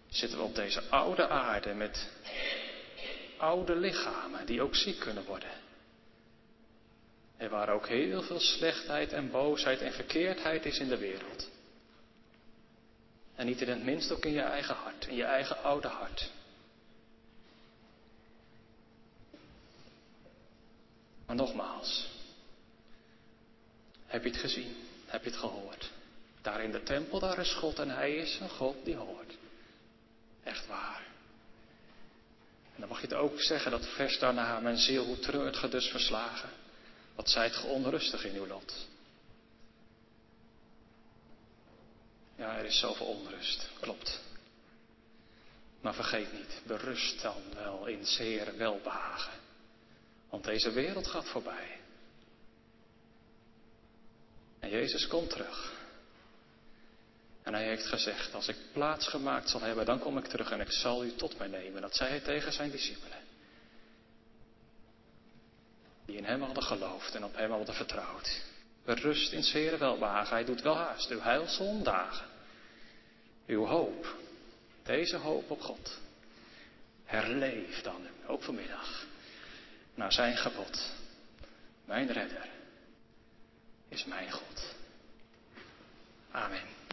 zitten 0.09 0.37
we 0.37 0.43
op 0.43 0.55
deze 0.55 0.89
oude 0.89 1.27
aarde 1.27 1.73
met 1.73 2.09
oude 3.37 3.75
lichamen 3.75 4.45
die 4.45 4.61
ook 4.61 4.75
ziek 4.75 4.99
kunnen 4.99 5.25
worden. 5.25 5.51
En 7.37 7.49
waar 7.49 7.69
ook 7.69 7.87
heel 7.87 8.21
veel 8.21 8.39
slechtheid 8.39 9.11
en 9.11 9.31
boosheid 9.31 9.81
en 9.81 9.93
verkeerdheid 9.93 10.65
is 10.65 10.79
in 10.79 10.87
de 10.87 10.97
wereld. 10.97 11.49
En 13.35 13.45
niet 13.45 13.61
in 13.61 13.69
het 13.69 13.83
minst 13.83 14.11
ook 14.11 14.25
in 14.25 14.31
je 14.31 14.41
eigen 14.41 14.75
hart, 14.75 15.07
in 15.07 15.15
je 15.15 15.23
eigen 15.23 15.63
oude 15.63 15.87
hart. 15.87 16.31
Maar 21.25 21.35
nogmaals, 21.35 22.09
heb 24.05 24.23
je 24.23 24.29
het 24.29 24.39
gezien? 24.39 24.75
Heb 25.05 25.23
je 25.23 25.29
het 25.29 25.39
gehoord? 25.39 25.91
Daar 26.41 26.63
in 26.63 26.71
de 26.71 26.83
tempel, 26.83 27.19
daar 27.19 27.39
is 27.39 27.53
God 27.53 27.79
en 27.79 27.89
Hij 27.89 28.15
is 28.15 28.39
een 28.39 28.49
God 28.49 28.85
die 28.85 28.95
hoort. 28.95 29.33
Echt 30.43 30.67
waar. 30.67 31.03
En 32.73 32.79
dan 32.79 32.89
mag 32.89 33.01
je 33.01 33.07
het 33.07 33.15
ook 33.15 33.41
zeggen, 33.41 33.71
dat 33.71 33.87
vers 33.87 34.19
daarna, 34.19 34.59
mijn 34.59 34.77
ziel, 34.77 35.05
hoe 35.05 35.19
treurt 35.19 35.57
ge 35.57 35.69
dus 35.69 35.87
verslagen? 35.87 36.49
Wat 37.15 37.29
zijt 37.29 37.55
ge 37.55 37.67
onrustig 37.67 38.25
in 38.25 38.35
uw 38.35 38.47
lot? 38.47 38.87
Ja, 42.43 42.57
er 42.57 42.65
is 42.65 42.79
zoveel 42.79 43.05
onrust, 43.05 43.69
klopt. 43.79 44.21
Maar 45.81 45.93
vergeet 45.93 46.33
niet, 46.33 46.61
berust 46.65 47.21
dan 47.21 47.41
wel 47.53 47.85
in 47.85 48.05
zeer 48.05 48.57
welbehagen. 48.57 49.33
Want 50.29 50.43
deze 50.43 50.71
wereld 50.71 51.07
gaat 51.07 51.27
voorbij. 51.27 51.79
En 54.59 54.69
Jezus 54.69 55.07
komt 55.07 55.29
terug. 55.29 55.73
En 57.43 57.53
hij 57.53 57.63
heeft 57.63 57.85
gezegd, 57.85 58.33
als 58.33 58.47
ik 58.47 58.57
plaats 58.73 59.07
gemaakt 59.07 59.49
zal 59.49 59.61
hebben, 59.61 59.85
dan 59.85 59.99
kom 59.99 60.17
ik 60.17 60.27
terug 60.27 60.51
en 60.51 60.59
ik 60.59 60.71
zal 60.71 61.03
u 61.05 61.15
tot 61.15 61.37
mij 61.37 61.47
nemen. 61.47 61.81
Dat 61.81 61.95
zei 61.95 62.09
hij 62.09 62.19
tegen 62.19 62.53
zijn 62.53 62.71
discipelen. 62.71 63.17
Die 66.05 66.17
in 66.17 66.25
hem 66.25 66.41
hadden 66.41 66.63
geloofd 66.63 67.15
en 67.15 67.23
op 67.23 67.35
hem 67.35 67.51
hadden 67.51 67.75
vertrouwd. 67.75 68.41
Berust 68.85 69.31
in 69.31 69.43
zere 69.43 69.77
welbehagen. 69.77 70.35
Hij 70.35 70.45
doet 70.45 70.61
wel 70.61 70.75
haast. 70.75 71.09
Uw 71.09 71.19
heil 71.19 71.83
dagen. 71.83 72.31
Uw 73.47 73.65
hoop. 73.65 74.15
Deze 74.83 75.17
hoop 75.17 75.51
op 75.51 75.61
God. 75.61 75.99
Herleef 77.03 77.81
dan, 77.81 78.07
ook 78.27 78.43
vanmiddag. 78.43 79.05
Naar 79.93 80.11
zijn 80.11 80.37
gebod. 80.37 80.91
Mijn 81.85 82.11
redder 82.11 82.49
is 83.89 84.05
mijn 84.05 84.31
God. 84.31 84.75
Amen. 86.31 86.73